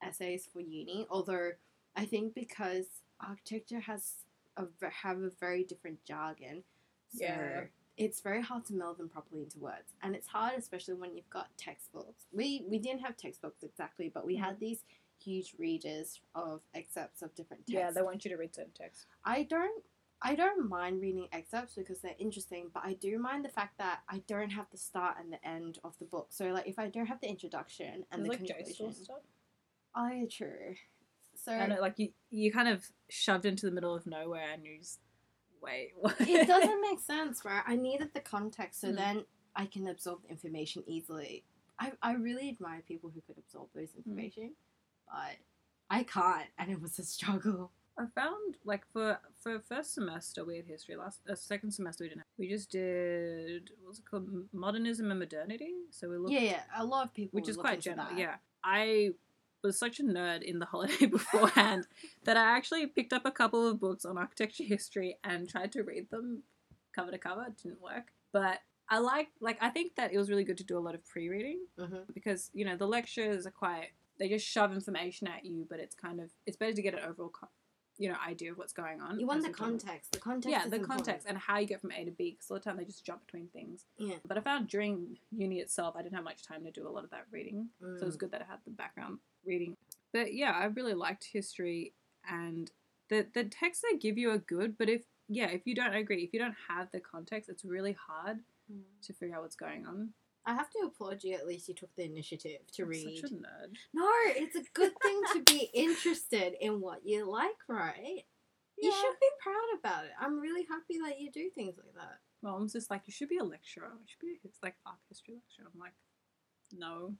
essays 0.00 0.46
for 0.50 0.60
uni. 0.60 1.06
Although 1.10 1.50
I 1.96 2.06
think 2.06 2.34
because 2.34 2.86
architecture 3.20 3.80
has 3.80 4.24
a 4.56 4.66
have 4.88 5.20
a 5.20 5.30
very 5.30 5.64
different 5.64 6.02
jargon, 6.04 6.62
so 7.08 7.24
Yeah. 7.24 7.64
It's 7.96 8.20
very 8.20 8.42
hard 8.42 8.64
to 8.66 8.74
meld 8.74 8.98
them 8.98 9.08
properly 9.08 9.42
into 9.42 9.58
words, 9.58 9.94
and 10.02 10.14
it's 10.14 10.28
hard 10.28 10.54
especially 10.58 10.94
when 10.94 11.14
you've 11.16 11.30
got 11.30 11.48
textbooks. 11.56 12.26
We 12.32 12.64
we 12.68 12.78
didn't 12.78 13.00
have 13.00 13.16
textbooks 13.16 13.62
exactly, 13.62 14.10
but 14.12 14.26
we 14.26 14.36
Mm. 14.36 14.40
had 14.40 14.60
these 14.60 14.84
huge 15.18 15.54
readers 15.58 16.20
of 16.34 16.60
excerpts 16.74 17.22
of 17.22 17.34
different 17.34 17.62
texts. 17.66 17.72
Yeah, 17.74 17.90
they 17.90 18.02
want 18.02 18.24
you 18.24 18.30
to 18.30 18.36
read 18.36 18.54
certain 18.54 18.72
text. 18.72 19.06
I 19.24 19.44
don't 19.44 19.82
I 20.22 20.34
don't 20.34 20.68
mind 20.68 21.00
reading 21.02 21.28
excerpts 21.32 21.74
because 21.74 22.00
they're 22.00 22.14
interesting, 22.18 22.70
but 22.72 22.82
I 22.84 22.94
do 22.94 23.18
mind 23.18 23.44
the 23.44 23.50
fact 23.50 23.76
that 23.78 24.00
I 24.08 24.18
don't 24.26 24.50
have 24.50 24.66
the 24.70 24.78
start 24.78 25.16
and 25.20 25.30
the 25.32 25.46
end 25.46 25.78
of 25.84 25.98
the 25.98 26.06
book. 26.06 26.28
So 26.30 26.46
like 26.48 26.66
if 26.66 26.78
I 26.78 26.88
don't 26.88 27.06
have 27.06 27.20
the 27.20 27.28
introduction 27.28 28.04
and 28.10 28.24
There's 28.24 28.38
the 28.38 28.44
like 28.44 28.56
conclusion, 28.56 28.92
stuff. 28.94 29.18
oh 29.94 30.08
yeah, 30.08 30.26
true. 30.30 30.74
So 31.34 31.52
And 31.52 31.72
it, 31.72 31.80
like 31.82 31.98
you, 31.98 32.08
you 32.30 32.50
kind 32.50 32.68
of 32.68 32.90
shoved 33.10 33.44
into 33.44 33.66
the 33.66 33.72
middle 33.72 33.94
of 33.94 34.06
nowhere, 34.06 34.50
and 34.54 34.64
you 34.64 34.78
just 34.78 35.00
wait. 35.62 35.92
What? 36.00 36.16
it 36.20 36.46
doesn't 36.46 36.80
make 36.80 37.00
sense, 37.00 37.44
right? 37.44 37.62
I 37.66 37.76
needed 37.76 38.10
the 38.14 38.20
context 38.20 38.80
so 38.80 38.88
Mm. 38.88 38.96
then 38.96 39.24
I 39.54 39.66
can 39.66 39.86
absorb 39.88 40.22
the 40.22 40.28
information 40.30 40.82
easily. 40.86 41.44
I, 41.78 41.92
I 42.02 42.12
really 42.14 42.48
admire 42.48 42.82
people 42.86 43.10
who 43.14 43.20
could 43.26 43.38
absorb 43.38 43.68
those 43.74 43.90
Mm. 43.92 43.98
information, 43.98 44.54
but 45.06 45.36
I 45.90 46.02
can't, 46.04 46.48
and 46.58 46.70
it 46.70 46.80
was 46.80 46.98
a 46.98 47.04
struggle. 47.04 47.72
I 47.98 48.04
found 48.14 48.56
like 48.64 48.84
for 48.92 49.18
for 49.42 49.58
first 49.60 49.94
semester 49.94 50.44
we 50.44 50.56
had 50.56 50.66
history. 50.66 50.96
Last 50.96 51.20
uh, 51.30 51.34
second 51.34 51.70
semester 51.72 52.04
we 52.04 52.08
didn't. 52.10 52.20
Have, 52.20 52.26
we 52.38 52.48
just 52.48 52.70
did 52.70 53.70
what's 53.82 53.98
it 54.00 54.04
called? 54.10 54.28
Modernism 54.52 55.10
and 55.10 55.18
modernity. 55.18 55.72
So 55.90 56.10
we 56.10 56.18
looked, 56.18 56.32
Yeah, 56.32 56.40
yeah, 56.40 56.62
a 56.76 56.84
lot 56.84 57.06
of 57.06 57.14
people 57.14 57.36
which 57.38 57.48
is 57.48 57.56
quite 57.56 57.80
general. 57.80 58.08
Yeah, 58.14 58.34
I 58.62 59.12
was 59.62 59.78
such 59.78 60.00
a 60.00 60.02
nerd 60.04 60.42
in 60.42 60.58
the 60.58 60.66
holiday 60.66 61.06
beforehand 61.18 61.86
that 62.24 62.36
I 62.36 62.56
actually 62.56 62.86
picked 62.86 63.12
up 63.12 63.24
a 63.26 63.30
couple 63.30 63.66
of 63.68 63.80
books 63.80 64.04
on 64.04 64.18
architecture 64.18 64.64
history 64.64 65.18
and 65.24 65.48
tried 65.48 65.72
to 65.72 65.82
read 65.82 66.10
them 66.10 66.42
cover 66.94 67.10
to 67.10 67.18
cover. 67.18 67.44
It 67.48 67.56
didn't 67.62 67.80
work, 67.82 68.12
but 68.32 68.60
I 68.88 68.98
like 68.98 69.28
like 69.40 69.58
I 69.60 69.70
think 69.70 69.96
that 69.96 70.12
it 70.12 70.18
was 70.18 70.30
really 70.30 70.44
good 70.44 70.58
to 70.58 70.64
do 70.64 70.78
a 70.78 70.80
lot 70.80 70.94
of 70.94 71.04
pre-reading 71.06 71.60
hmm 71.78 71.96
because 72.14 72.50
you 72.54 72.64
know 72.64 72.76
the 72.76 72.86
lectures 72.86 73.46
are 73.46 73.50
quite 73.50 73.88
they 74.18 74.28
just 74.28 74.46
shove 74.46 74.72
information 74.72 75.26
at 75.28 75.44
you, 75.44 75.66
but 75.68 75.80
it's 75.80 75.94
kind 75.94 76.20
of 76.20 76.30
it's 76.46 76.56
better 76.56 76.72
to 76.72 76.82
get 76.82 76.94
an 76.94 77.00
overall 77.00 77.30
co- 77.30 77.48
you 77.98 78.08
know 78.08 78.16
idea 78.26 78.52
of 78.52 78.58
what's 78.58 78.72
going 78.72 79.00
on. 79.00 79.18
You 79.18 79.26
want 79.26 79.42
the 79.42 79.50
context. 79.50 80.12
The 80.12 80.18
context. 80.20 80.48
Yeah, 80.50 80.68
the 80.68 80.76
important. 80.76 80.88
context 81.06 81.26
and 81.28 81.36
how 81.36 81.58
you 81.58 81.66
get 81.66 81.80
from 81.80 81.90
A 81.92 82.04
to 82.04 82.10
B. 82.12 82.30
Because 82.32 82.48
a 82.50 82.52
lot 82.52 82.58
of 82.58 82.64
the 82.64 82.70
time 82.70 82.76
they 82.78 82.84
just 82.84 83.04
jump 83.04 83.26
between 83.26 83.48
things. 83.48 83.84
Yeah. 83.98 84.16
But 84.26 84.38
I 84.38 84.40
found 84.40 84.68
during 84.68 85.18
uni 85.32 85.58
itself, 85.60 85.96
I 85.98 86.02
didn't 86.02 86.14
have 86.14 86.24
much 86.24 86.42
time 86.46 86.62
to 86.64 86.70
do 86.70 86.86
a 86.86 86.90
lot 86.90 87.04
of 87.04 87.10
that 87.10 87.26
reading, 87.32 87.68
so 87.80 87.86
it 88.02 88.04
was 88.04 88.16
Mm. 88.16 88.20
good 88.20 88.30
that 88.32 88.42
I 88.42 88.44
had 88.50 88.60
the 88.64 88.70
background 88.70 89.18
reading. 89.46 89.76
But 90.12 90.34
yeah, 90.34 90.52
I 90.52 90.64
really 90.66 90.94
liked 90.94 91.28
history, 91.32 91.92
and 92.30 92.70
the 93.10 93.26
the 93.34 93.44
texts 93.44 93.84
they 93.90 93.98
give 93.98 94.18
you 94.18 94.30
are 94.30 94.38
good. 94.38 94.76
But 94.78 94.88
if 94.88 95.02
yeah, 95.28 95.48
if 95.48 95.62
you 95.66 95.74
don't 95.74 95.94
agree, 95.94 96.22
if 96.24 96.32
you 96.32 96.38
don't 96.38 96.56
have 96.68 96.88
the 96.92 97.00
context, 97.00 97.48
it's 97.50 97.64
really 97.64 97.96
hard 98.08 98.38
Mm. 98.72 98.80
to 99.02 99.12
figure 99.12 99.36
out 99.36 99.42
what's 99.42 99.54
going 99.54 99.86
on. 99.86 100.12
I 100.44 100.52
have 100.54 100.68
to 100.70 100.78
applaud 100.86 101.22
you. 101.22 101.34
At 101.36 101.46
least 101.46 101.68
you 101.68 101.74
took 101.74 101.94
the 101.94 102.02
initiative 102.02 102.58
to 102.72 102.82
I'm 102.82 102.88
read. 102.88 103.20
Such 103.20 103.30
a 103.30 103.34
nerd. 103.34 103.76
No, 103.94 104.10
it's 104.26 104.56
a 104.56 104.64
good 104.74 104.92
thing 105.02 105.20
to 105.34 105.42
be 105.44 105.70
interested 105.74 106.54
in 106.60 106.80
what 106.80 107.06
you 107.06 107.30
like, 107.30 107.54
right? 107.68 108.22
You 108.76 108.90
should 108.92 109.14
be 109.20 109.28
proud 109.40 109.78
about 109.78 110.04
it. 110.04 110.10
I'm 110.20 110.40
really 110.40 110.66
happy 110.68 110.98
that 111.04 111.20
you 111.20 111.30
do 111.30 111.48
things 111.50 111.76
like 111.78 111.94
that. 111.94 112.18
Mom's 112.42 112.72
just 112.72 112.90
like, 112.90 113.02
you 113.06 113.12
should 113.12 113.28
be 113.28 113.38
a 113.38 113.44
lecturer. 113.44 113.92
You 114.00 114.04
should 114.06 114.20
be 114.20 114.38
it's 114.42 114.58
like 114.64 114.74
art 114.84 114.98
history 115.08 115.34
lecturer. 115.34 115.70
I'm 115.72 115.78
like, 115.80 115.94
no. 116.76 117.14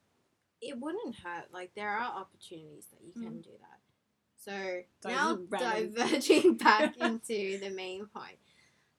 It 0.68 0.78
wouldn't 0.80 1.16
hurt. 1.16 1.46
Like 1.52 1.70
there 1.74 1.90
are 1.90 2.20
opportunities 2.20 2.86
that 2.92 3.00
you 3.04 3.12
can 3.12 3.40
do 3.40 3.50
that. 3.60 3.80
So 4.38 4.52
Sorry, 4.52 4.86
now 5.04 5.34
this 5.34 5.44
is 5.44 5.50
random. 5.50 5.94
diverging 5.94 6.54
back 6.58 6.96
into 6.98 7.58
the 7.58 7.70
main 7.70 8.06
point. 8.06 8.38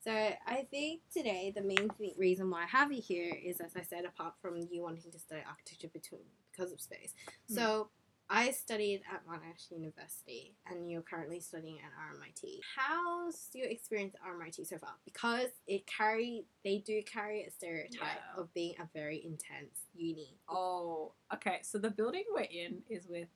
So 0.03 0.11
I 0.11 0.67
think 0.71 1.01
today 1.13 1.51
the 1.55 1.61
main 1.61 1.89
th- 1.97 2.13
reason 2.17 2.49
why 2.49 2.63
I 2.63 2.67
have 2.67 2.91
you 2.91 3.01
here 3.01 3.33
is, 3.43 3.59
as 3.59 3.75
I 3.75 3.81
said, 3.81 4.05
apart 4.05 4.35
from 4.41 4.57
you 4.71 4.81
wanting 4.81 5.11
to 5.11 5.19
study 5.19 5.41
architecture 5.47 5.89
between, 5.89 6.21
because 6.51 6.71
of 6.71 6.79
space. 6.79 7.13
Hmm. 7.49 7.55
So 7.55 7.89
I 8.29 8.51
studied 8.51 9.01
at 9.13 9.25
Monash 9.25 9.71
University, 9.71 10.53
and 10.69 10.91
you're 10.91 11.01
currently 11.01 11.39
studying 11.39 11.77
at 11.79 11.91
RMIT. 12.13 12.59
How's 12.75 13.49
your 13.53 13.67
experience 13.67 14.15
at 14.15 14.21
RMIT 14.29 14.67
so 14.67 14.77
far? 14.77 14.95
Because 15.05 15.47
it 15.65 15.87
carry 15.87 16.45
they 16.65 16.79
do 16.79 17.01
carry 17.03 17.43
a 17.43 17.51
stereotype 17.51 18.01
Yeah. 18.01 18.41
of 18.41 18.53
being 18.53 18.75
a 18.79 18.87
very 18.93 19.23
intense 19.23 19.85
uni. 19.95 20.37
Oh, 20.49 21.13
okay. 21.33 21.59
So 21.63 21.77
the 21.77 21.89
building 21.89 22.25
we're 22.33 22.41
in 22.41 22.83
is 22.89 23.07
with. 23.07 23.29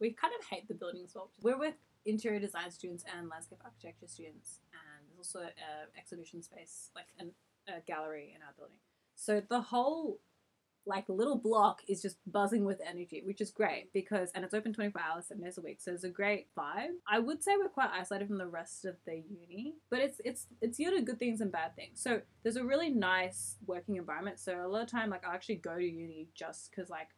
We 0.00 0.12
kind 0.12 0.32
of 0.38 0.46
hate 0.46 0.68
the 0.68 0.74
building 0.74 1.02
as 1.04 1.14
well. 1.16 1.32
We're 1.42 1.58
with 1.58 1.74
interior 2.06 2.38
design 2.38 2.70
students 2.70 3.04
and 3.18 3.28
landscape 3.28 3.58
architecture 3.64 4.06
students, 4.06 4.60
and 4.72 5.08
there's 5.08 5.18
also 5.18 5.40
a 5.40 5.98
exhibition 5.98 6.40
space, 6.44 6.90
like 6.94 7.06
an, 7.18 7.32
a 7.66 7.80
gallery 7.80 8.32
in 8.36 8.42
our 8.42 8.52
building. 8.56 8.78
So 9.16 9.42
the 9.48 9.60
whole 9.60 10.20
like 10.88 11.04
little 11.08 11.36
block 11.36 11.82
is 11.86 12.00
just 12.00 12.16
buzzing 12.26 12.64
with 12.64 12.80
energy, 12.84 13.22
which 13.24 13.40
is 13.40 13.50
great 13.50 13.92
because 13.92 14.30
and 14.34 14.44
it's 14.44 14.54
open 14.54 14.72
24 14.72 15.00
hours, 15.00 15.26
seven 15.26 15.44
days 15.44 15.58
a 15.58 15.60
week. 15.60 15.80
So 15.80 15.92
it's 15.92 16.04
a 16.04 16.08
great 16.08 16.48
vibe. 16.58 16.94
I 17.06 17.18
would 17.18 17.42
say 17.42 17.52
we're 17.56 17.68
quite 17.68 17.90
isolated 17.92 18.28
from 18.28 18.38
the 18.38 18.46
rest 18.46 18.86
of 18.86 18.96
the 19.06 19.16
uni, 19.16 19.74
but 19.90 20.00
it's 20.00 20.20
it's 20.24 20.46
it's 20.62 20.78
yielded 20.78 21.06
good 21.06 21.18
things 21.18 21.40
and 21.40 21.52
bad 21.52 21.76
things. 21.76 22.00
So 22.02 22.22
there's 22.42 22.56
a 22.56 22.64
really 22.64 22.88
nice 22.88 23.56
working 23.66 23.96
environment. 23.96 24.40
So 24.40 24.64
a 24.64 24.66
lot 24.66 24.82
of 24.82 24.90
time, 24.90 25.10
like 25.10 25.26
I 25.26 25.34
actually 25.34 25.56
go 25.56 25.76
to 25.76 25.84
uni 25.84 26.28
just 26.34 26.70
because 26.70 26.88
like 26.88 27.08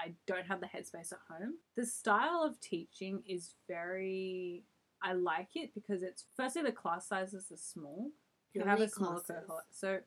I 0.00 0.12
don't 0.26 0.46
have 0.46 0.60
the 0.60 0.66
headspace 0.66 1.12
at 1.12 1.18
home. 1.28 1.54
The 1.76 1.84
style 1.84 2.42
of 2.44 2.58
teaching 2.60 3.22
is 3.26 3.54
very. 3.68 4.64
I 5.02 5.12
like 5.12 5.50
it 5.54 5.74
because 5.74 6.02
it's 6.02 6.24
firstly 6.36 6.62
the 6.62 6.72
class 6.72 7.06
sizes 7.08 7.52
are 7.52 7.56
small. 7.56 8.10
You 8.54 8.64
have 8.64 8.80
a 8.80 8.88
smaller 8.88 9.20
classes? 9.20 9.44
cohort. 9.46 9.64
So 9.70 9.98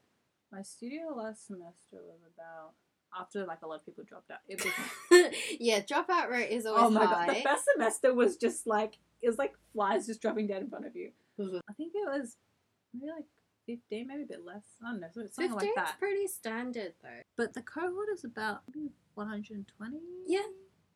my 0.51 0.63
studio 0.63 1.13
last 1.15 1.47
semester 1.47 1.97
was 2.03 2.19
about 2.35 2.73
after 3.19 3.45
like 3.45 3.61
a 3.63 3.67
lot 3.67 3.75
of 3.79 3.85
people 3.85 4.03
dropped 4.03 4.31
out. 4.31 4.39
It 4.47 4.63
was 4.63 5.33
yeah, 5.59 5.79
dropout 5.81 6.29
rate 6.29 6.49
is 6.51 6.65
always 6.65 6.83
oh 6.85 6.89
my 6.89 7.05
high. 7.05 7.27
god, 7.27 7.35
the 7.35 7.41
first 7.41 7.63
semester 7.73 8.13
was 8.13 8.37
just 8.37 8.67
like 8.67 8.97
it 9.21 9.27
was 9.27 9.37
like 9.37 9.53
flies 9.73 10.07
just 10.07 10.21
dropping 10.21 10.47
down 10.47 10.61
in 10.61 10.69
front 10.69 10.85
of 10.85 10.95
you. 10.95 11.11
Mhm. 11.39 11.59
I 11.69 11.73
think 11.73 11.93
it 11.95 12.07
was 12.07 12.37
maybe 12.93 13.11
like 13.11 13.25
fifteen, 13.65 14.07
maybe 14.07 14.23
a 14.23 14.25
bit 14.25 14.45
less. 14.45 14.63
I 14.85 14.91
don't 14.91 15.01
know, 15.01 15.07
something 15.13 15.49
15's 15.49 15.55
like 15.55 15.75
that. 15.75 15.95
pretty 15.99 16.27
standard 16.27 16.93
though. 17.01 17.21
But 17.37 17.53
the 17.53 17.61
cohort 17.61 18.07
is 18.13 18.23
about 18.23 18.61
one 19.15 19.27
hundred 19.27 19.57
and 19.57 19.67
twenty. 19.77 19.99
Yeah. 20.27 20.47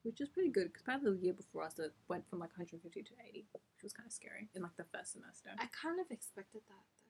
which 0.03 0.21
is 0.21 0.29
pretty 0.29 0.49
good 0.49 0.67
because 0.67 0.81
apparently 0.83 1.11
the 1.13 1.23
year 1.23 1.33
before 1.33 1.63
us 1.63 1.77
it 1.79 1.91
went 2.07 2.29
from 2.29 2.39
like 2.39 2.49
one 2.57 2.65
hundred 2.65 2.81
fifty 2.81 3.01
to 3.03 3.11
eighty, 3.27 3.45
which 3.53 3.83
was 3.83 3.93
kind 3.93 4.07
of 4.07 4.13
scary 4.13 4.49
in 4.55 4.61
like 4.61 4.75
the 4.77 4.85
first 4.95 5.13
semester. 5.13 5.49
I 5.57 5.65
kind 5.81 5.99
of 5.99 6.05
expected 6.11 6.61
that 6.67 6.83
though. 6.95 7.01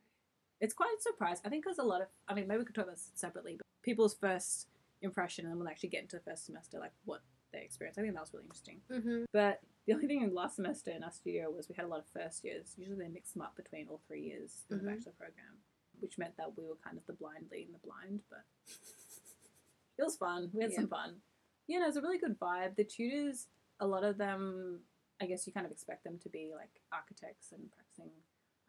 It's 0.61 0.73
quite 0.73 0.95
a 0.97 1.01
surprise. 1.01 1.41
I 1.45 1.49
think 1.49 1.63
because 1.65 1.79
a 1.79 1.83
lot 1.83 2.01
of, 2.01 2.07
I 2.29 2.33
mean, 2.33 2.47
maybe 2.47 2.59
we 2.59 2.65
could 2.65 2.75
talk 2.75 2.85
about 2.85 2.95
this 2.95 3.11
separately, 3.15 3.55
but 3.57 3.65
people's 3.83 4.15
first 4.15 4.67
impression 5.05 5.45
and 5.45 5.51
then 5.51 5.57
when 5.59 5.65
they 5.65 5.71
actually 5.71 5.89
get 5.89 6.01
into 6.03 6.17
the 6.17 6.23
first 6.23 6.45
semester, 6.45 6.79
like 6.79 6.91
what 7.05 7.21
they 7.53 7.61
experience. 7.61 7.97
I 7.97 8.01
think 8.01 8.13
that 8.13 8.19
was 8.21 8.33
really 8.33 8.45
interesting. 8.45 8.81
Mm-hmm. 8.91 9.23
But 9.31 9.61
the 9.87 9.93
only 9.93 10.07
thing 10.07 10.21
in 10.23 10.33
last 10.33 10.57
semester 10.57 10.91
in 10.91 11.03
our 11.03 11.11
studio 11.11 11.49
was 11.49 11.69
we 11.69 11.75
had 11.75 11.85
a 11.85 11.87
lot 11.87 11.99
of 11.99 12.07
first 12.07 12.43
years. 12.43 12.73
Usually 12.77 12.97
they 12.97 13.07
mix 13.07 13.31
them 13.31 13.41
up 13.43 13.55
between 13.55 13.87
all 13.87 14.01
three 14.07 14.21
years 14.21 14.65
in 14.69 14.77
Mhm. 14.77 14.81
the 14.81 14.87
bachelor 14.91 15.13
program, 15.13 15.61
which 15.99 16.17
meant 16.17 16.35
that 16.37 16.57
we 16.57 16.65
were 16.65 16.75
kind 16.83 16.97
of 16.97 17.05
the 17.05 17.13
blind 17.13 17.47
leading 17.51 17.71
the 17.71 17.79
blind, 17.87 18.21
but 18.29 18.43
it 19.97 20.03
was 20.03 20.17
fun. 20.17 20.49
We 20.53 20.63
had 20.63 20.73
some 20.73 20.87
fun. 20.87 21.21
Yeah, 21.67 21.79
no, 21.79 21.85
it 21.85 21.87
was 21.89 21.97
a 21.97 22.01
really 22.01 22.17
good 22.19 22.39
vibe. 22.39 22.75
The 22.75 22.83
tutors, 22.83 23.47
a 23.79 23.87
lot 23.87 24.03
of 24.03 24.17
them, 24.17 24.81
I 25.21 25.25
guess 25.25 25.47
you 25.47 25.53
kind 25.53 25.65
of 25.65 25.71
expect 25.71 26.03
them 26.03 26.19
to 26.19 26.29
be 26.29 26.51
like 26.53 26.81
architects 26.91 27.51
and 27.51 27.71
practicing 27.71 28.11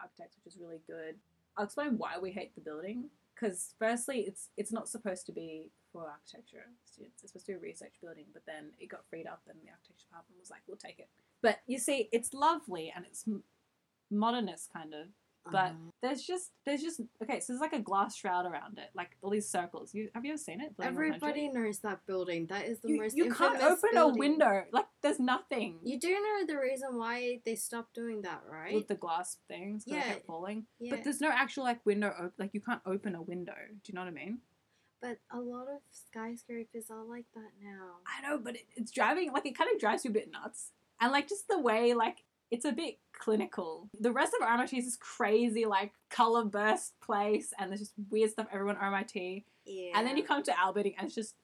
architects, 0.01 0.37
which 0.45 0.55
is 0.55 0.61
really 0.61 0.81
good. 0.87 1.17
I'll 1.57 1.65
explain 1.65 1.99
why 1.99 2.19
we 2.19 2.31
hate 2.31 2.55
the 2.55 2.61
building. 2.61 3.11
Because 3.35 3.75
firstly, 3.79 4.21
it's 4.21 4.49
it's 4.57 4.73
not 4.73 4.89
supposed 4.89 5.27
to 5.27 5.33
be 5.33 5.71
for 6.05 6.11
architecture 6.11 6.65
students. 6.85 7.23
It's 7.23 7.33
supposed 7.33 7.47
to 7.47 7.53
be 7.53 7.57
a 7.57 7.59
research 7.61 7.95
building, 8.03 8.27
but 8.33 8.43
then 8.47 8.73
it 8.79 8.89
got 8.89 9.05
freed 9.09 9.27
up, 9.27 9.43
and 9.49 9.59
the 9.63 9.71
architecture 9.71 10.05
department 10.09 10.39
was 10.39 10.51
like, 10.51 10.61
"We'll 10.67 10.77
take 10.77 10.99
it." 10.99 11.09
But 11.43 11.61
you 11.67 11.79
see, 11.79 12.09
it's 12.13 12.33
lovely 12.35 12.93
and 12.95 13.05
it's 13.07 13.27
m- 13.27 13.45
modernist 14.11 14.73
kind 14.73 14.95
of, 14.95 15.07
but 15.51 15.71
Um, 15.71 15.93
there's 16.03 16.23
just 16.23 16.51
there's 16.65 16.83
just 16.83 17.01
okay. 17.23 17.39
So 17.41 17.53
there's 17.53 17.61
like 17.61 17.73
a 17.73 17.79
glass 17.81 18.17
shroud 18.17 18.47
around 18.47 18.79
it, 18.79 18.91
like 18.95 19.17
all 19.23 19.31
these 19.31 19.49
circles. 19.49 19.95
You 19.95 20.11
have 20.15 20.25
you 20.25 20.33
ever 20.33 20.39
seen 20.39 20.61
it? 20.61 20.77
Building 20.77 20.95
100? 20.97 21.15
everybody 21.23 21.49
knows 21.49 21.79
that 21.81 22.05
building. 22.07 22.47
That 22.49 22.67
is 22.67 22.81
the 22.81 22.89
You, 22.91 23.01
most 23.01 23.17
you 23.17 23.31
can't 23.33 23.61
open 23.63 23.91
building. 23.93 24.17
a 24.17 24.19
window. 24.19 24.65
Like 24.73 24.87
there's 25.03 25.21
nothing 25.21 25.79
You 25.85 26.01
do 26.01 26.13
know 26.13 26.47
the 26.47 26.59
reason 26.59 26.97
why 26.99 27.41
they 27.45 27.55
stopped 27.55 27.95
doing 27.95 28.23
that, 28.23 28.43
right? 28.51 28.75
with 28.75 28.89
the 28.89 28.97
glass 28.97 29.39
things, 29.47 29.85
Yeah. 29.87 30.03
kept 30.03 30.27
falling. 30.27 30.67
yeah. 30.81 30.91
But 30.97 31.05
there's 31.05 31.21
no 31.21 31.29
actual 31.31 31.63
like 31.65 31.85
window. 31.87 32.09
Op- 32.19 32.35
like 32.39 32.53
you 32.53 32.61
can't 32.61 32.83
open 32.85 33.15
a 33.15 33.23
window. 33.23 33.55
Do 33.83 33.85
you 33.87 33.95
know 33.95 34.01
what 34.03 34.09
I 34.09 34.13
mean? 34.25 34.41
But 35.01 35.19
a 35.31 35.39
lot 35.39 35.69
of 35.69 35.81
skyscrapers 35.93 36.91
are 36.91 37.05
like 37.05 37.27
that 37.35 37.51
now. 37.63 37.97
I 38.07 38.27
know, 38.29 38.39
but 38.39 38.55
it, 38.57 38.67
it's 38.77 38.91
driving 38.91 39.33
like 39.33 39.47
it 39.47 39.57
kind 39.57 39.71
of 39.73 39.79
drives 39.81 40.05
you 40.05 40.11
a 40.11 40.15
bit 40.15 40.31
nuts, 40.33 40.73
and 41.01 41.13
like 41.13 41.29
just 41.29 41.49
the 41.49 41.59
way 41.61 41.95
like 41.95 42.25
it's 42.51 42.65
a 42.65 42.73
bit 42.73 42.99
clinical. 43.13 43.89
The 44.01 44.13
rest 44.13 44.33
of 44.41 44.47
RMIT 44.47 44.73
is 44.79 44.85
this 44.85 44.97
crazy 44.97 45.67
like 45.67 45.93
color 46.11 46.45
burst 46.45 46.99
place, 47.01 47.53
and 47.59 47.71
there's 47.71 47.81
just 47.81 47.93
weird 48.11 48.31
stuff 48.31 48.47
everyone 48.53 48.77
at 48.77 48.83
RMIT, 48.83 49.45
Yeah. 49.65 49.93
and 49.99 50.07
then 50.07 50.17
you 50.17 50.23
come 50.23 50.43
to 50.45 50.55
our 50.59 50.73
building 50.73 50.95
and 50.97 51.07
it's 51.07 51.15
just 51.15 51.35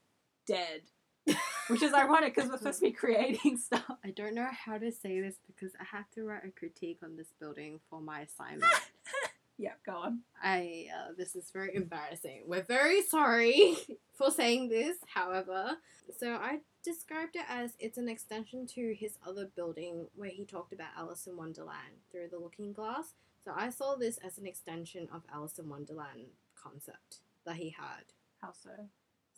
dead, 0.47 0.83
which 1.69 1.83
is 1.83 1.93
ironic 1.93 2.35
because 2.35 2.49
we're 2.51 2.59
supposed 2.59 2.79
to 2.81 2.87
be 2.87 2.93
creating 2.93 3.57
stuff. 3.65 3.85
I 4.05 4.11
don't 4.11 4.35
know 4.35 4.49
how 4.65 4.79
to 4.79 4.91
say 4.91 5.21
this 5.21 5.35
because 5.47 5.73
I 5.81 5.85
have 5.97 6.11
to 6.15 6.25
write 6.25 6.45
a 6.47 6.51
critique 6.51 6.99
on 7.05 7.17
this 7.17 7.33
building 7.39 7.81
for 7.91 8.01
my 8.01 8.21
assignment. 8.23 8.65
Yeah, 9.63 9.75
go 9.87 9.93
on. 9.93 10.23
I 10.43 10.89
uh, 10.93 11.13
this 11.17 11.37
is 11.37 11.53
very 11.53 11.77
embarrassing. 11.77 12.43
We're 12.47 12.65
very 12.65 13.01
sorry 13.01 13.77
for 14.19 14.33
saying 14.33 14.71
this. 14.71 14.97
However, 15.07 15.77
so 16.19 16.33
I 16.33 16.59
described 16.85 17.37
it 17.37 17.45
as 17.49 17.75
it's 17.79 17.97
an 17.97 18.09
extension 18.09 18.67
to 18.75 18.93
his 18.99 19.19
other 19.25 19.49
building 19.55 20.09
where 20.17 20.31
he 20.31 20.45
talked 20.45 20.73
about 20.73 20.89
Alice 20.99 21.29
in 21.29 21.37
Wonderland 21.37 22.03
through 22.11 22.27
the 22.33 22.41
Looking 22.41 22.73
Glass. 22.73 23.15
So 23.45 23.53
I 23.57 23.71
saw 23.71 23.95
this 23.95 24.19
as 24.19 24.37
an 24.37 24.49
extension 24.49 25.07
of 25.15 25.23
Alice 25.33 25.61
in 25.61 25.69
Wonderland 25.69 26.27
concept 26.61 27.21
that 27.47 27.55
he 27.55 27.71
had. 27.71 28.03
How 28.41 28.53
so? 28.53 28.71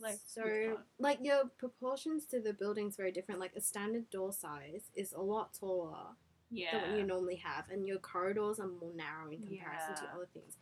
Like 0.01 0.21
so 0.27 0.79
like 0.99 1.19
your 1.23 1.51
proportions 1.59 2.25
to 2.27 2.41
the 2.41 2.55
building's 2.55 2.97
very 2.97 3.13
different. 3.13 3.41
Like 3.41 3.57
a 3.57 3.61
standard 3.61 4.09
door 4.09 4.33
size 4.33 4.85
is 4.97 5.13
a 5.13 5.21
lot 5.21 5.53
taller 5.53 6.17
yeah, 6.55 6.71
than 6.73 6.91
what 6.91 6.99
you 6.99 7.05
normally 7.07 7.37
have, 7.37 7.69
and 7.71 7.87
your 7.87 7.99
corridors 7.99 8.59
are 8.61 8.69
more 8.69 8.93
narrow 8.95 9.31
in 9.31 9.39
comparison 9.43 9.95
to 9.97 10.15
other 10.15 10.29
things. 10.33 10.57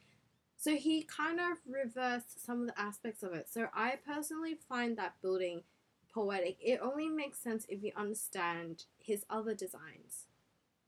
So 0.57 0.77
he 0.77 1.03
kind 1.03 1.41
of 1.41 1.59
reversed 1.69 2.45
some 2.45 2.61
of 2.63 2.67
the 2.69 2.81
aspects 2.81 3.23
of 3.23 3.33
it. 3.33 3.49
So 3.51 3.67
I 3.75 3.95
personally 4.07 4.57
find 4.69 4.97
that 4.97 5.15
building 5.21 5.63
poetic. 6.15 6.57
It 6.61 6.79
only 6.83 7.09
makes 7.09 7.39
sense 7.39 7.67
if 7.69 7.83
you 7.83 7.93
understand 7.97 8.85
his 8.99 9.25
other 9.29 9.55
designs. 9.55 10.27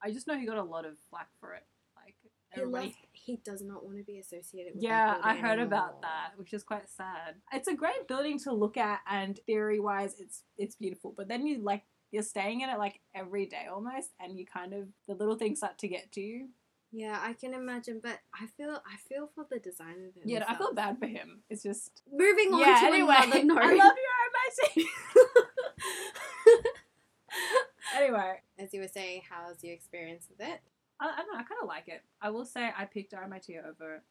I 0.02 0.12
just 0.12 0.26
know 0.28 0.38
he 0.38 0.46
got 0.46 0.58
a 0.58 0.62
lot 0.62 0.84
of 0.84 0.94
flack 1.11 1.28
for 1.40 1.54
it. 1.54 1.64
Like 1.96 2.14
He 2.54 2.64
left, 2.64 2.96
he 3.12 3.37
does 3.44 3.62
not 3.62 3.84
want 3.84 3.96
to 3.99 4.04
be 4.04 4.18
associated 4.18 4.75
with 4.75 4.82
Yeah, 4.84 5.18
I 5.23 5.34
heard 5.34 5.58
anymore. 5.58 5.66
about 5.66 6.02
that, 6.02 6.32
which 6.37 6.52
is 6.52 6.62
quite 6.62 6.88
sad. 6.90 7.37
It's 7.52 7.68
a 7.68 7.75
great 7.75 8.06
building 8.06 8.38
to 8.40 8.52
look 8.52 8.76
at, 8.76 9.00
and 9.11 9.38
theory 9.46 9.80
wise, 9.80 10.20
it's 10.20 10.42
it's 10.56 10.76
beautiful. 10.76 11.14
But 11.16 11.26
then 11.28 11.46
you 11.46 11.58
like 11.62 11.82
you're 12.14 12.23
staying 12.23 12.61
in 12.61 12.71
it 12.71 12.78
like 12.78 13.00
every 13.12 13.44
day 13.44 13.66
almost, 13.71 14.11
and 14.21 14.38
you 14.38 14.47
kind 14.47 14.73
of 14.73 14.87
the 15.09 15.14
little 15.14 15.35
things 15.35 15.59
start 15.59 15.78
to 15.78 15.88
get 15.88 16.12
to 16.12 16.21
you. 16.21 16.49
Yeah, 16.92 17.18
I 17.21 17.33
can 17.33 17.54
imagine, 17.54 18.00
but 18.00 18.21
I 18.33 18.47
feel 18.56 18.71
I 18.71 18.97
feel 19.09 19.28
for 19.35 19.44
the 19.50 19.59
designer. 19.59 20.11
Yeah, 20.25 20.44
I 20.49 20.54
feel 20.54 20.73
bad 20.73 21.00
for 21.00 21.06
him. 21.06 21.40
It's 21.50 21.64
just 21.64 22.02
Moving 22.11 22.54
on 22.54 22.61
yeah. 22.61 22.78
to 22.80 22.87
Anyway, 22.87 23.14
another 23.18 23.44
note. 23.44 23.59
I 23.62 23.75
love 23.75 23.94
you, 23.97 24.85
RMIT. 24.85 24.85
anyway, 27.97 28.40
As 28.61 28.73
you 28.73 28.80
were 28.80 28.87
saying, 28.88 29.23
how's 29.28 29.64
your 29.64 29.75
experience 29.75 30.28
with 30.30 30.47
it? 30.47 30.61
I, 31.00 31.06
I 31.06 31.16
don't 31.16 31.33
know. 31.33 31.40
I 31.40 31.42
kind 31.42 31.61
of 31.62 31.66
like 31.66 31.88
it. 31.88 32.02
I 32.23 32.30
will 32.30 32.44
say 32.44 32.71
I 32.78 32.85
picked 32.85 33.12
RMIT 33.12 33.50
over 33.68 34.02